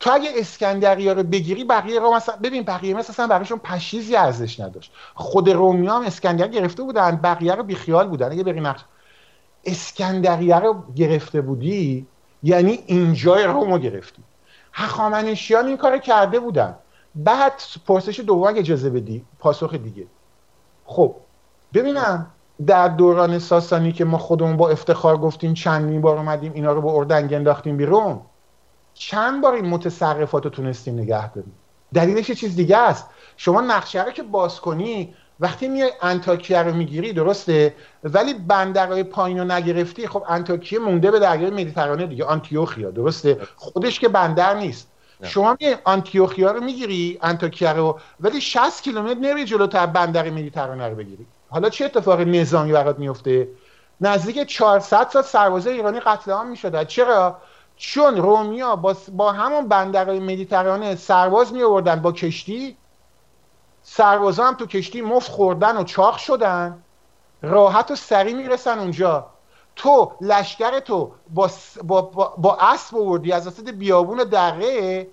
تو 0.00 0.12
اگه 0.12 0.30
اسکندریا 0.34 1.12
رو 1.12 1.22
بگیری 1.22 1.64
بقیه 1.64 2.00
رو 2.00 2.14
مثلا 2.14 2.36
ببین 2.36 2.62
بقیه 2.62 2.94
مثلا 2.94 3.12
اصلا 3.12 3.26
برایشون 3.26 3.58
پشیزی 3.58 4.16
ارزش 4.16 4.60
نداشت. 4.60 4.92
خود 5.14 5.50
رومیا 5.50 5.96
هم 5.96 6.02
اسکندر 6.02 6.48
گرفته 6.48 6.82
بودن 6.82 7.16
بقیه 7.16 7.54
رو 7.54 7.62
بیخیال 7.62 8.08
بودن. 8.08 8.32
اگه 8.32 8.42
بری 8.42 8.60
نقش 8.60 8.80
اسکندریه 9.64 10.58
رو 10.58 10.84
گرفته 10.96 11.40
بودی 11.40 12.06
یعنی 12.42 12.78
اینجای 12.86 13.44
رومو 13.44 13.78
گرفتی. 13.78 14.22
هخامنشیان 14.72 15.66
این 15.66 15.76
کار 15.76 15.98
کرده 15.98 16.40
بودن. 16.40 16.74
بعد 17.14 17.62
پرسش 17.86 18.20
دوم 18.20 18.54
اجازه 18.56 18.90
بدی 18.90 19.24
پاسخ 19.38 19.74
دیگه. 19.74 20.06
خب 20.84 21.16
ببینم 21.74 22.26
در 22.66 22.88
دوران 22.88 23.38
ساسانی 23.38 23.92
که 23.92 24.04
ما 24.04 24.18
خودمون 24.18 24.56
با 24.56 24.68
افتخار 24.68 25.16
گفتیم 25.16 25.54
چندین 25.54 26.00
بار 26.00 26.16
اومدیم 26.16 26.52
اینا 26.52 26.72
رو 26.72 26.80
با 26.80 26.92
اردنگ 26.92 27.34
انداختیم 27.34 27.76
بیرون. 27.76 28.20
چند 29.00 29.42
بار 29.42 29.54
این 29.54 29.66
متصرفات 29.66 30.44
رو 30.44 30.50
تونستیم 30.50 30.94
نگه 30.94 31.32
داریم. 31.32 31.52
دلیلش 31.94 32.28
یه 32.28 32.34
چیز 32.34 32.56
دیگه 32.56 32.76
است. 32.76 33.06
شما 33.36 33.60
نقشه 33.60 34.04
رو 34.04 34.10
که 34.10 34.22
باز 34.22 34.60
کنی 34.60 35.14
وقتی 35.40 35.68
میای 35.68 35.92
انتاکیه 36.02 36.62
رو 36.62 36.74
می‌گیری 36.74 37.12
درسته؟ 37.12 37.74
ولی 38.04 38.34
بندرهای 38.34 39.02
پایین 39.02 39.38
رو 39.38 39.44
نگرفتی 39.44 40.06
خب 40.06 40.24
انتاکیه 40.28 40.78
مونده 40.78 41.10
به 41.10 41.18
دریای 41.18 41.50
مدیترانه 41.50 42.06
دیگه 42.06 42.24
آنتیوخیا 42.24 42.90
درسته؟ 42.90 43.40
خودش 43.56 44.00
که 44.00 44.08
بندر 44.08 44.54
نیست. 44.54 44.88
شما 45.22 45.56
می 45.60 45.76
آنتیوخیا 45.84 46.52
رو 46.52 46.60
می‌گیری 46.60 47.18
انتاکیه 47.22 47.72
رو 47.72 47.98
ولی 48.20 48.40
60 48.40 48.82
کیلومتر 48.82 49.20
نری 49.20 49.44
جلوتر 49.44 49.86
بندر 49.86 50.30
مدیترانه 50.30 50.88
رو 50.88 50.94
بگیری. 50.96 51.26
حالا 51.50 51.68
چه 51.68 51.84
اتفاق 51.84 52.20
نظامی 52.20 52.72
برات 52.72 52.98
میفته؟ 52.98 53.48
نزدیک 54.00 54.46
400 54.46 55.08
تا 55.08 55.22
سربازه 55.22 55.70
ایرانی 55.70 56.00
قتل 56.00 56.30
عام 56.30 56.48
می‌شد 56.48 56.86
چرا؟ 56.86 57.38
چون 57.82 58.16
رومیا 58.16 58.76
با, 58.76 58.96
با 59.12 59.32
همون 59.32 59.68
بندرهای 59.68 60.20
مدیترانه 60.20 60.96
سرباز 60.96 61.52
می 61.52 61.62
آوردن 61.62 62.02
با 62.02 62.12
کشتی 62.12 62.76
سربازا 63.82 64.44
هم 64.44 64.54
تو 64.54 64.66
کشتی 64.66 65.00
مفت 65.00 65.30
خوردن 65.30 65.76
و 65.76 65.84
چاق 65.84 66.16
شدن. 66.16 66.82
راحت 67.42 67.90
و 67.90 67.96
سریع 67.96 68.34
می‌رسن 68.34 68.78
اونجا. 68.78 69.26
تو 69.76 70.12
لشکر 70.20 70.80
تو 70.80 71.12
با, 71.30 71.50
با, 71.82 72.02
با, 72.02 72.34
با 72.38 72.56
اسب 72.56 72.96
آوردی 72.96 73.32
از 73.32 73.46
وسط 73.46 73.70
بیابون 73.70 74.18
دره 74.18 75.06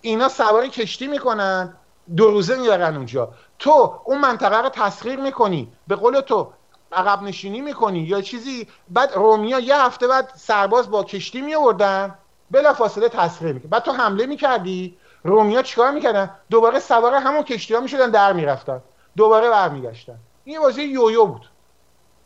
اینا 0.00 0.28
سوار 0.28 0.66
کشتی 0.68 1.06
می‌کنن 1.06 1.76
دو 2.16 2.30
روزه 2.30 2.56
میارن 2.56 2.96
اونجا. 2.96 3.28
تو 3.58 4.00
اون 4.04 4.18
منطقه 4.18 4.62
رو 4.62 4.68
تسخیر 4.68 5.20
می‌کنی. 5.20 5.72
به 5.88 5.96
قول 5.96 6.20
تو 6.20 6.52
عقب 6.96 7.22
نشینی 7.22 7.60
می‌کنی 7.60 7.98
یا 7.98 8.20
چیزی؟ 8.20 8.68
بعد 8.88 9.12
رومیا 9.14 9.58
یه 9.58 9.76
هفته 9.76 10.08
بعد 10.08 10.32
سرباز 10.36 10.90
با 10.90 11.04
کشتی 11.04 11.40
میوردن 11.40 12.14
بلا 12.50 12.72
فاصله 12.72 13.08
تسخیر 13.08 13.52
می‌کنی 13.52 13.68
بعد 13.68 13.82
تو 13.82 13.92
حمله 13.92 14.26
می‌کردی. 14.26 14.96
رومیا 15.24 15.62
چیکار 15.62 15.90
می‌کردن؟ 15.90 16.30
دوباره 16.50 16.80
سوار 16.80 17.14
همون 17.14 17.42
کشتی 17.42 17.74
ها 17.74 17.80
می‌شدن 17.80 18.10
در 18.10 18.32
می‌رفتن. 18.32 18.80
دوباره 19.16 19.50
برمیگشتن. 19.50 20.16
این 20.44 20.60
بازی 20.60 20.82
یویو 20.82 21.24
بود. 21.26 21.48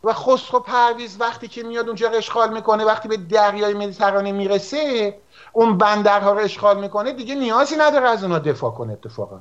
و 0.04 0.12
خسرو 0.12 0.60
پرویز 0.60 1.20
وقتی 1.20 1.48
که 1.48 1.62
میاد 1.62 1.86
اونجا 1.86 2.10
اشغال 2.10 2.52
می‌کنه 2.52 2.84
وقتی 2.84 3.08
به 3.08 3.16
دریای 3.16 3.74
مدیترانه 3.74 4.32
می‌رسه 4.32 5.14
اون 5.52 5.78
بندرها 5.78 6.32
رو 6.32 6.38
اشغال 6.38 6.80
می‌کنه 6.80 7.12
دیگه 7.12 7.34
نیازی 7.34 7.76
نداره 7.76 8.08
از 8.08 8.22
اونا 8.22 8.38
دفاع 8.38 8.70
کنه 8.70 8.92
اتفاقا. 8.92 9.40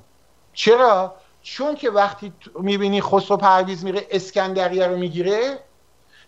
چرا؟ 0.53 1.15
چون 1.50 1.76
که 1.76 1.89
وقتی 1.89 2.34
می‌بینی 2.60 3.02
خسرو 3.02 3.38
پرویز 3.38 3.84
میره 3.84 4.08
اسکندریه 4.12 4.88
رو 4.88 4.98
می‌گیره 4.98 5.60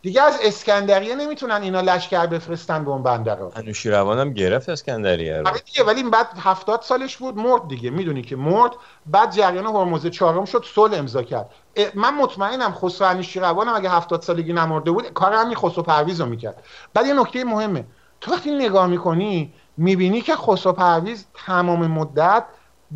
دیگه 0.02 0.22
از 0.22 0.40
اسکندریه 0.44 1.16
نمی‌تونن 1.16 1.62
اینا 1.62 1.82
لشکر 1.82 2.26
بفرستن 2.26 2.86
به 2.86 2.92
اون 2.92 3.04
بندر 3.04 3.38
انوشیروان 3.56 4.20
هم 4.20 4.34
گرفت 4.34 4.70
اسکندریه 4.70 5.38
رو. 5.38 5.48
آره 5.48 5.60
دیگه 5.60 5.84
ولی 5.84 6.04
بعد 6.04 6.28
هفتاد 6.38 6.82
سالش 6.82 7.18
بود 7.18 7.38
مرد 7.38 7.68
دیگه. 7.68 7.90
می‌دونی 7.90 8.22
که 8.22 8.36
مرد 8.36 8.72
بعد 9.06 9.32
جریان 9.32 9.66
هرمز 9.66 10.08
چهارم 10.08 10.46
شد 10.46 10.66
صلح 10.76 10.98
امضا 10.98 11.24
کرد. 11.24 11.50
من 11.96 12.16
مطمئنم 12.16 12.74
خسرو 12.74 13.08
انوشیروان 13.08 13.68
هم 13.68 13.76
اگه 13.76 13.90
هفتاد 13.90 14.22
سالگی 14.22 14.54
نمرده 14.54 14.92
بود 14.92 15.14
کار 15.14 15.34
همین 15.34 15.56
خسرو 15.56 15.84
پرویز 15.84 16.22
رو 16.22 16.28
می‌کرد. 16.28 16.64
بعد 16.94 17.06
یه 17.06 17.14
نکته 17.14 17.44
مهمه. 17.44 17.86
تو 18.22 18.32
وقتی 18.32 18.52
نگاه 18.52 18.88
می‌کنی 18.88 19.54
می‌بینی 19.78 20.22
که 20.22 20.36
خسرو 20.36 20.74
پرویز 20.74 21.26
تمام 21.46 21.88
مدت 21.88 22.44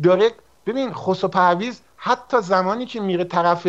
داره 0.02 0.30
ببین 0.66 0.92
خسرو 0.94 1.28
پرویز 1.28 1.80
حتی 2.06 2.40
زمانی 2.40 2.86
که 2.86 3.00
میره 3.00 3.24
طرف 3.24 3.66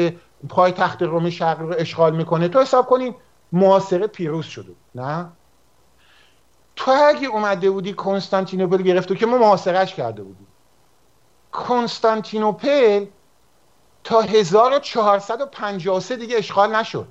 پای 0.50 0.72
تخت 0.72 1.02
روم 1.02 1.30
شرقی 1.30 1.64
رو 1.64 1.76
اشغال 1.78 2.16
می‌کنه 2.16 2.48
تو 2.48 2.62
حساب 2.62 2.86
کنین 2.86 3.16
محاصره 3.52 4.08
پیروز 4.08 4.46
شده. 4.46 4.74
نه؟ 4.96 5.30
تو 6.76 6.92
اگه 6.92 7.28
اومده 7.28 7.72
بودی 7.72 7.94
کنستانتینوپل 7.94 8.82
گرفت 8.82 9.16
که 9.16 9.26
ما 9.26 9.38
محاصرش 9.38 9.96
کرده 9.96 10.24
بودیم. 10.24 10.48
کنستانتینوپل 11.52 13.06
تا 14.04 14.22
1453 14.22 16.16
دیگه 16.16 16.38
اشغال 16.38 16.76
نشد. 16.76 17.08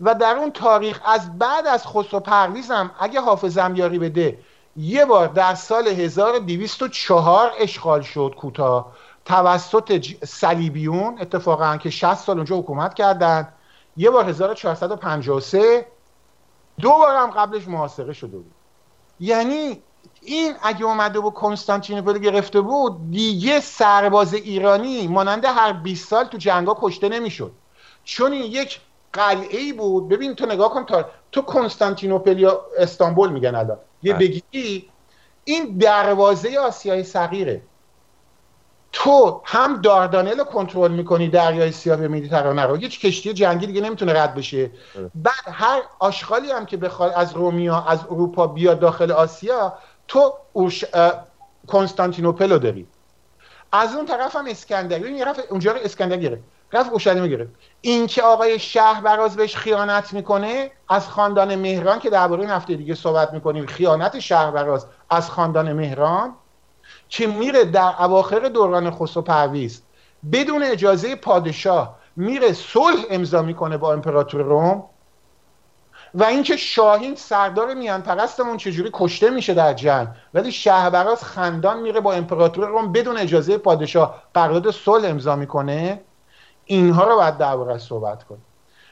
و 0.00 0.14
در 0.14 0.36
اون 0.36 0.50
تاریخ 0.50 1.00
از 1.04 1.38
بعد 1.38 1.66
از 1.66 1.86
خسرو 1.86 2.20
پرویزم 2.20 2.90
اگه 3.00 3.20
حافظم 3.20 3.76
یاری 3.76 3.98
بده 3.98 4.38
یه 4.76 5.04
بار 5.04 5.28
در 5.28 5.54
سال 5.54 5.88
1204 5.88 7.52
اشغال 7.58 8.02
شد 8.02 8.34
کوتاه. 8.38 8.92
توسط 9.24 10.06
صلیبیون 10.24 11.18
اتفاقا 11.20 11.76
که 11.76 11.90
60 11.90 12.14
سال 12.14 12.36
اونجا 12.36 12.56
حکومت 12.56 12.94
کردن 12.94 13.48
یه 13.96 14.10
بار 14.10 14.28
1453 14.28 15.86
دو 16.80 16.90
بار 16.90 17.16
هم 17.16 17.30
قبلش 17.30 17.68
محاصره 17.68 18.12
شده 18.12 18.36
بود. 18.36 18.52
یعنی 19.20 19.82
این 20.22 20.54
اگه 20.62 20.84
اومده 20.84 21.20
بود 21.20 21.34
کنستانتینوپل 21.34 22.18
گرفته 22.18 22.60
بود 22.60 23.10
دیگه 23.10 23.60
سرباز 23.60 24.34
ایرانی 24.34 25.08
مانند 25.08 25.44
هر 25.44 25.72
20 25.72 26.08
سال 26.08 26.24
تو 26.24 26.38
جنگا 26.38 26.76
کشته 26.80 27.08
نمی‌شد. 27.08 27.52
چون 28.04 28.32
این 28.32 28.52
یک 28.52 28.80
قلعه 29.12 29.58
ای 29.58 29.72
بود. 29.72 30.08
ببین 30.08 30.34
تو 30.34 30.46
نگاه 30.46 30.74
کن 30.74 30.84
تا 30.84 31.10
تو 31.32 31.42
کنستانتینوپل 31.42 32.38
یا 32.38 32.60
استانبول 32.78 33.32
میگن 33.32 33.54
الان. 33.54 33.78
یه 34.02 34.12
بله. 34.12 34.28
بگی 34.28 34.90
این 35.44 35.78
دروازه 35.78 36.58
آسیای 36.58 37.04
صغیره. 37.04 37.62
تو 38.96 39.40
هم 39.44 39.80
داردانل 39.80 40.38
رو 40.38 40.44
کنترل 40.44 40.90
می‌کنی 40.90 41.28
دریای 41.28 41.72
سیاه 41.72 41.96
به 41.96 42.08
مدیترانه 42.08 42.62
رو. 42.62 42.74
هیچ 42.74 43.00
کشتی 43.00 43.32
جنگی 43.32 43.66
دیگه 43.66 43.80
نمی‌تونه 43.80 44.22
رد 44.22 44.34
بشه. 44.34 44.70
بعد 45.14 45.44
هر 45.52 45.82
آشغالی 45.98 46.50
هم 46.50 46.66
که 46.66 46.76
بخواد 46.76 47.12
از 47.16 47.32
رومیا 47.32 47.84
از 47.88 48.04
اروپا 48.10 48.46
بیاد 48.46 48.80
داخل 48.80 49.12
آسیا 49.12 49.78
تو 50.08 50.34
اوش... 50.52 50.84
کنستانتینوپل 51.68 52.52
رو 52.52 52.58
داری. 52.58 52.86
از 53.72 53.94
اون 53.94 54.06
طرف 54.06 54.36
هم 54.36 54.46
اسکندریه 54.46 55.24
رفت 55.24 55.40
اونجا 55.50 55.72
رو 55.72 55.78
اسکندر 55.82 56.16
گرفت. 56.16 56.42
رفت 56.72 56.90
اورشلیم 56.90 57.26
گرفت. 57.26 57.50
این 57.80 58.06
که 58.06 58.22
آقای 58.22 58.58
شهر 58.58 59.00
براز 59.00 59.36
بهش 59.36 59.56
خیانت 59.56 60.12
می‌کنه 60.12 60.70
از 60.88 61.08
خاندان 61.08 61.54
مهران 61.54 61.98
که 61.98 62.10
درباره 62.10 62.40
این 62.40 62.50
هفته 62.50 62.74
دیگه 62.74 62.94
صحبت 62.94 63.32
می‌کنیم 63.32 63.66
خیانت 63.66 64.18
شهر 64.18 64.50
براز 64.50 64.86
از 65.10 65.30
خاندان 65.30 65.72
مهران 65.72 66.34
که 67.08 67.26
میره 67.26 67.64
در 67.64 67.94
اواخر 67.98 68.38
دوران 68.38 68.90
خسرو 68.90 69.22
پرویز 69.22 69.82
بدون 70.32 70.62
اجازه 70.62 71.16
پادشاه 71.16 71.96
میره 72.16 72.52
صلح 72.52 73.04
امضا 73.10 73.42
می‌کنه 73.42 73.76
با 73.76 73.92
امپراتور 73.92 74.42
روم 74.42 74.84
و 76.14 76.24
اینکه 76.24 76.56
شاهین 76.56 77.14
سردار 77.14 77.74
میان 77.74 78.02
پرستمون 78.02 78.56
چجوری 78.56 78.90
کشته 78.92 79.30
میشه 79.30 79.54
در 79.54 79.72
جنگ 79.72 80.08
ولی 80.34 80.52
شهبراز 80.52 81.24
خندان 81.24 81.80
میره 81.82 82.00
با 82.00 82.12
امپراتور 82.12 82.68
روم 82.68 82.92
بدون 82.92 83.16
اجازه 83.16 83.58
پادشاه 83.58 84.22
قرارداد 84.34 84.72
صلح 84.72 85.08
امضا 85.08 85.36
می‌کنه. 85.36 86.00
اینها 86.64 87.04
رو 87.04 87.16
باید 87.16 87.38
دربارش 87.38 87.80
صحبت 87.80 88.24
کنیم. 88.24 88.44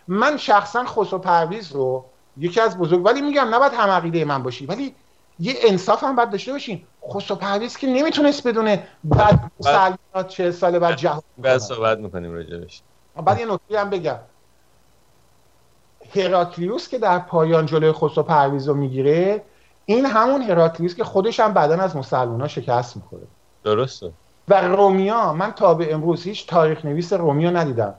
من 0.08 0.36
شخصا 0.36 0.84
خسرو 0.84 1.18
پرویز 1.18 1.72
رو 1.72 2.04
یکی 2.36 2.60
از 2.60 2.78
بزرگ 2.78 3.04
ولی 3.04 3.22
میگم 3.22 3.54
نباید 3.54 3.72
هم 3.72 3.90
عقیده 3.90 4.24
من 4.24 4.42
باشی 4.42 4.66
ولی 4.66 4.94
یه 5.42 5.54
انصاف 5.62 6.04
هم 6.04 6.16
باید 6.16 6.30
داشته 6.30 6.52
باشین. 6.52 6.82
خسرو 7.12 7.36
پرویز 7.36 7.76
که 7.76 7.86
نمی‌تونست 7.86 8.48
بدونه 8.48 8.86
بعد 9.04 9.50
مسلمانات 9.60 10.28
چه 10.28 10.50
سال 10.50 10.78
بعد 10.78 10.96
جهاد 10.96 11.24
بعد 11.38 11.58
صحبت 11.58 11.98
می‌کنیم 11.98 12.32
راجبش 12.32 12.82
بعد 13.24 13.40
یه 13.40 13.46
نکته 13.46 13.80
هم 13.80 13.90
بگم. 13.90 14.18
هراتلیوس 16.14 16.88
که 16.88 16.98
در 16.98 17.18
پایان 17.18 17.66
جلوی 17.66 17.92
خسرو 17.92 18.22
پرویز 18.22 18.68
رو 18.68 18.74
می‌گیره 18.74 19.42
این 19.86 20.06
همون 20.06 20.42
هراتلیوس 20.42 20.94
که 20.94 21.04
خودش 21.04 21.40
هم 21.40 21.52
بعدا 21.52 21.74
از 21.74 21.96
مسلمان 21.96 22.48
شکست 22.48 22.96
می‌خوره. 22.96 23.26
درسته. 23.64 24.12
و 24.48 24.68
رومیا 24.68 25.32
من 25.32 25.52
تا 25.52 25.74
به 25.74 25.94
امروز 25.94 26.24
هیچ 26.24 26.46
تاریخ 26.46 26.84
نویس 26.84 27.12
رومیا 27.12 27.50
ندیدم. 27.50 27.94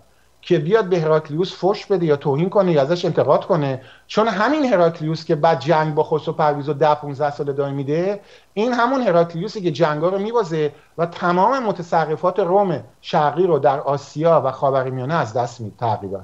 که 0.45 0.59
بیاد 0.59 0.85
به 0.85 0.99
هراتلیوس 0.99 1.65
فش 1.65 1.85
بده 1.85 2.05
یا 2.05 2.15
توهین 2.15 2.49
کنه 2.49 2.71
یا 2.71 2.81
ازش 2.81 3.05
انتقاد 3.05 3.45
کنه. 3.45 3.81
چون 4.07 4.27
همین 4.27 4.65
هراتلیوس 4.65 5.25
که 5.25 5.35
بعد 5.35 5.59
جنگ 5.59 5.95
با 5.95 6.03
خسرو 6.03 6.33
پرویز 6.33 6.69
و 6.69 6.73
ده 6.73 6.95
15 6.95 7.31
سال 7.31 7.49
ادامه 7.49 7.71
میده 7.71 8.21
این 8.53 8.73
همون 8.73 9.01
هراتلیوسی 9.01 9.61
که 9.61 9.71
جنگا 9.71 10.09
رو 10.09 10.19
میبازه 10.19 10.71
و 10.97 11.05
تمام 11.05 11.63
متصرفات 11.63 12.39
روم 12.39 12.83
شرقی 13.01 13.47
رو 13.47 13.59
در 13.59 13.79
آسیا 13.79 14.41
و 14.45 14.51
خاورمیانه 14.51 15.13
از 15.13 15.33
دست 15.33 15.61
میده 15.61 15.75
تقریبا. 15.77 16.21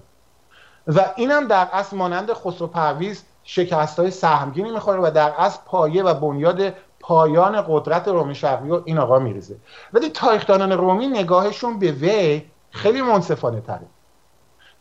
و 0.88 1.06
اینم 1.16 1.48
در 1.48 1.68
اصل 1.74 1.98
مانند 1.98 2.34
خسرو 2.34 2.68
پرویز 2.68 3.24
شکست 3.44 4.00
های 4.00 4.12
سهمگینی 4.12 4.72
می‌خوره 4.72 5.00
و 5.00 5.12
در 5.12 5.34
اصل 5.38 5.60
پایه 5.66 6.04
و 6.04 6.14
بنیاد 6.14 6.74
پایان 7.00 7.66
قدرت 7.68 8.08
رومی 8.08 8.36
شرقی 8.36 8.70
و 8.70 8.82
این 8.86 8.98
آقا 8.98 9.20
میریزه. 9.20 9.56
ولی 9.94 10.10
تاریخدانان 10.10 10.72
رومی 10.72 11.08
نگاهشون 11.08 11.80
به 11.80 11.92
وی 11.92 12.42
خیلی 12.72 13.02
منصفانه 13.02 13.62
تره 13.62 13.88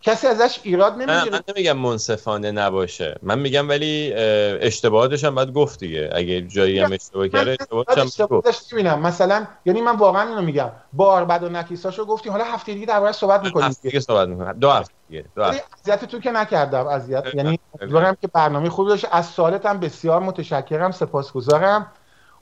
کسی 0.02 0.26
ازش 0.26 0.60
ایراد 0.62 0.92
نمی‌گیره. 0.92 1.30
من 1.30 1.40
نمیگم 1.48 1.76
منصفانه 1.76 2.50
نباشه. 2.50 3.18
من 3.22 3.38
میگم 3.38 3.68
ولی 3.68 4.12
اشتباهاتش 4.14 5.24
هم 5.24 5.34
باید 5.34 5.52
گفت 5.52 5.80
دیگه. 5.80 6.10
اگه 6.12 6.42
جایی 6.42 6.78
هم 6.78 6.92
اشتباه 6.92 7.28
کرده 7.28 7.56
اشتباهاتش 7.60 8.20
هم 8.20 8.26
گفت. 8.26 8.74
مثلا 8.74 9.46
یعنی 9.64 9.80
من 9.80 9.96
واقعا 9.96 10.28
اینو 10.28 10.42
میگم. 10.42 10.70
بار 10.92 11.24
بعد 11.24 11.42
و 11.42 11.48
نکیساشو 11.48 12.04
گفتی. 12.04 12.28
حالا 12.28 12.44
هفته 12.44 12.74
دیگه 12.74 12.86
درباره 12.86 13.12
صحبت 13.12 13.44
می‌کنیم 13.44 13.76
دیگه 13.82 14.00
صحبت 14.00 14.28
می‌کنیم 14.28 14.52
دو 14.52 14.70
هفته 14.70 14.94
دیگه 15.08 15.24
دو 15.36 15.42
هفته. 15.44 15.62
اذیت 15.82 16.04
تو 16.04 16.20
که 16.20 16.30
نکردم. 16.30 16.86
اذیت. 16.86 17.24
یعنی 17.34 17.58
امیدوارم 17.80 18.16
که 18.20 18.28
برنامه 18.28 18.70
خوبی 18.70 18.90
باشه. 18.90 19.08
از 19.12 19.26
سوالتم 19.26 19.80
بسیار 19.80 20.20
متشکرم. 20.20 20.90
سپاسگزارم. 20.90 21.86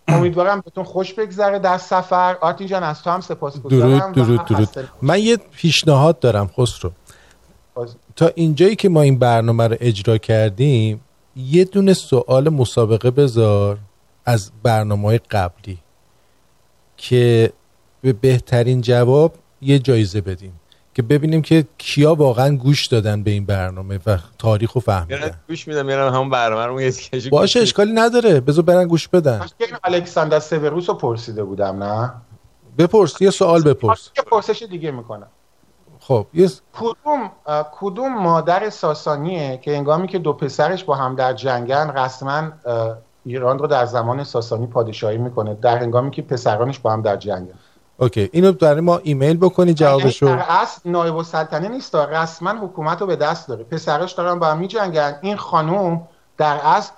امیدوارم 0.09 0.61
بهتون 0.61 0.85
خوش 0.85 1.15
بگذره 1.15 1.59
در 1.59 1.79
سفر. 1.79 2.37
آرتین 2.41 2.67
جان 2.67 2.83
از 2.83 3.03
تو 3.03 3.11
هم 3.11 3.21
سپاسگزارم 3.21 4.13
درود 4.13 4.45
درود 4.45 4.71
درود. 4.73 4.89
من 5.03 5.19
یه 5.19 5.37
پیشنهاد 5.37 6.19
دارم 6.19 6.51
خسرو. 6.59 6.91
تا 8.17 8.31
اینجایی 8.35 8.77
که 8.77 8.89
ما 8.89 9.03
این 9.03 9.19
برنامه 9.19 9.69
رو 9.69 9.77
اجرا 9.81 10.19
کردیم 10.19 11.01
یه 11.37 11.65
دونه 11.65 11.95
سوال 11.95 12.49
مسابقه 12.49 13.11
بذار 13.11 13.79
از 14.25 14.51
برنامه 14.63 15.09
های 15.09 15.19
قبلی 15.19 15.79
که 16.97 17.53
به 18.03 18.13
بهترین 18.13 18.81
جواب 18.81 19.35
یه 19.61 19.79
جایزه 19.79 20.21
بدیم 20.21 20.61
که 20.95 21.03
ببینیم 21.03 21.43
که 21.43 21.65
کیا 21.79 22.15
واقعا 22.15 22.57
گوش 22.57 22.87
دادن 22.87 23.23
به 23.23 23.31
این 23.31 23.47
برنامه 23.47 23.99
و 24.07 24.19
تاریخ 24.39 24.73
رو 24.73 24.81
فهمیدن. 24.81 25.31
گوش 25.49 25.69
میدم 25.69 25.87
میرم 25.87 26.15
همون 26.15 26.31
برنامه 26.31 26.67
رو 26.67 26.81
یه 26.81 26.93
باشه 27.31 27.61
اشکالی 27.61 27.93
نداره. 27.93 28.41
بذار 28.41 28.65
برن 28.65 28.89
گوش 28.89 29.09
بدن. 29.09 29.47
الکساندر 29.85 30.41
سیوروس 30.41 30.89
رو 30.89 30.95
پرسیده 30.95 31.45
بودم 31.45 31.83
نه؟ 31.83 32.13
بپرس 32.79 33.21
یه 33.21 33.31
سوال 33.31 33.63
بپرس. 33.63 34.11
یه 34.17 34.23
پرسش 34.23 34.63
دیگه 34.63 34.91
می‌کنم. 34.91 35.29
خب 36.09 36.27
یس... 36.35 36.61
کدوم 36.81 37.31
کدوم 37.81 38.23
مادر 38.23 38.71
ساسانیه 38.71 39.57
که 39.57 39.77
انگامی 39.77 40.09
که 40.09 40.19
دو 40.19 40.33
پسرش 40.33 40.85
با 40.85 40.95
هم 40.95 41.15
در 41.15 41.33
جنگن 41.33 41.91
رسما 41.91 42.43
ایران 43.25 43.59
رو 43.59 43.67
در 43.67 43.87
زمان 43.87 44.25
ساسانی 44.25 44.67
پادشاهی 44.67 45.19
می‌کنه 45.19 45.55
در 45.55 45.79
هنگامی 45.79 46.11
که 46.11 46.23
پسرانش 46.23 46.79
با 46.79 46.93
هم 46.93 47.03
در 47.03 47.17
جنگن؟ 47.17 47.55
اوکی 47.99 48.31
اینو 48.33 48.53
برای 48.53 48.81
ما 48.81 49.01
ایمیل 49.03 49.37
بکنی 49.37 49.75
جوابشو. 49.75 50.27
در 50.27 50.45
اصل 50.49 50.91
نایب 50.91 51.17
السلطنه 51.17 51.69
نیست 51.69 51.95
رسما 51.95 52.51
حکومت 52.51 53.01
رو 53.01 53.07
به 53.07 53.17
دست 53.17 53.49
داره. 53.49 53.65
پسرش 53.65 54.13
دارن 54.13 54.39
با 54.39 54.47
هم 54.47 54.59
میجنگن. 54.59 55.19
این 55.23 55.37
خانوم 55.37 56.09
در 56.37 56.61
اصل 56.65 56.93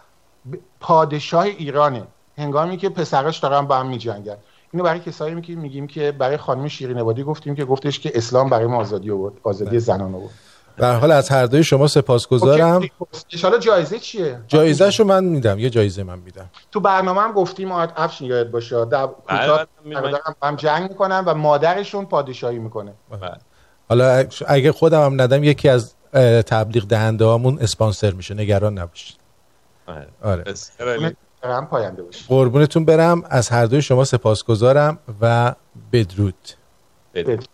پادشاه 0.80 1.44
ایرانه. 1.44 2.02
هنگامی 2.38 2.76
که 2.76 2.88
پسرش 2.88 3.38
دارن 3.38 3.66
با 3.66 3.76
هم 3.76 3.86
میجنگن. 3.86 4.36
اینو 4.72 4.84
برای 4.84 5.00
کسایی 5.00 5.34
میگیم 5.34 5.60
میگیم 5.60 5.86
که 5.86 6.12
برای 6.12 6.36
خانم 6.36 6.68
شیرین 6.68 6.98
عبادی 6.98 7.22
گفتیم 7.22 7.54
که 7.54 7.64
گفتش 7.64 8.00
که 8.00 8.12
اسلام 8.14 8.50
برای 8.50 8.66
ما 8.66 8.76
آزادی 8.76 9.10
آورد 9.10 9.34
آزادی 9.42 9.70
بله. 9.70 9.78
زنان 9.78 10.14
آورد. 10.14 10.30
به 10.76 10.86
حال 10.86 11.12
از 11.12 11.28
هر 11.28 11.46
دوی 11.46 11.64
شما 11.64 11.86
سپاسگزارم. 11.86 12.82
ان 13.44 13.60
جایزه 13.60 13.98
چیه؟ 13.98 14.40
جایزه 14.46 14.90
شو 14.90 15.04
من 15.04 15.24
میدم 15.24 15.58
یه 15.58 15.70
جایزه 15.70 16.02
من 16.02 16.18
میدم. 16.18 16.50
تو 16.72 16.80
برنامه 16.80 17.20
هم 17.20 17.32
گفتیم 17.32 17.72
افشین 17.72 18.26
یاد 18.26 18.50
باشه. 18.50 18.84
در 18.84 19.06
کوتاه 19.06 19.66
هم 20.42 20.56
جنگ 20.56 20.88
می‌کنن 20.88 21.24
و 21.24 21.34
مادرشون 21.34 22.06
پادشاهی 22.06 22.58
می‌کنه. 22.58 22.92
بله. 23.10 23.30
حالا 23.88 24.24
اگه 24.46 24.72
خودم 24.72 25.04
هم 25.04 25.20
ندم 25.20 25.44
یکی 25.44 25.68
از 25.68 25.94
تبلیغ 26.46 26.84
دهنده 26.84 27.24
هامون 27.24 27.58
اسپانسر 27.58 28.10
میشه 28.10 28.34
نگران 28.34 28.78
نباشید. 28.78 29.16
بله. 29.86 30.06
آره. 30.22 30.44
هم 31.42 31.66
پاینده 31.66 32.02
باشید 32.02 32.26
قربونتون 32.28 32.84
برم. 32.84 33.22
از 33.30 33.48
هر 33.48 33.66
دوی 33.66 33.82
شما 33.82 34.04
سپاسگزارم 34.04 34.98
و 35.20 35.54
بدرود. 35.92 36.34
بدرود. 37.14 37.48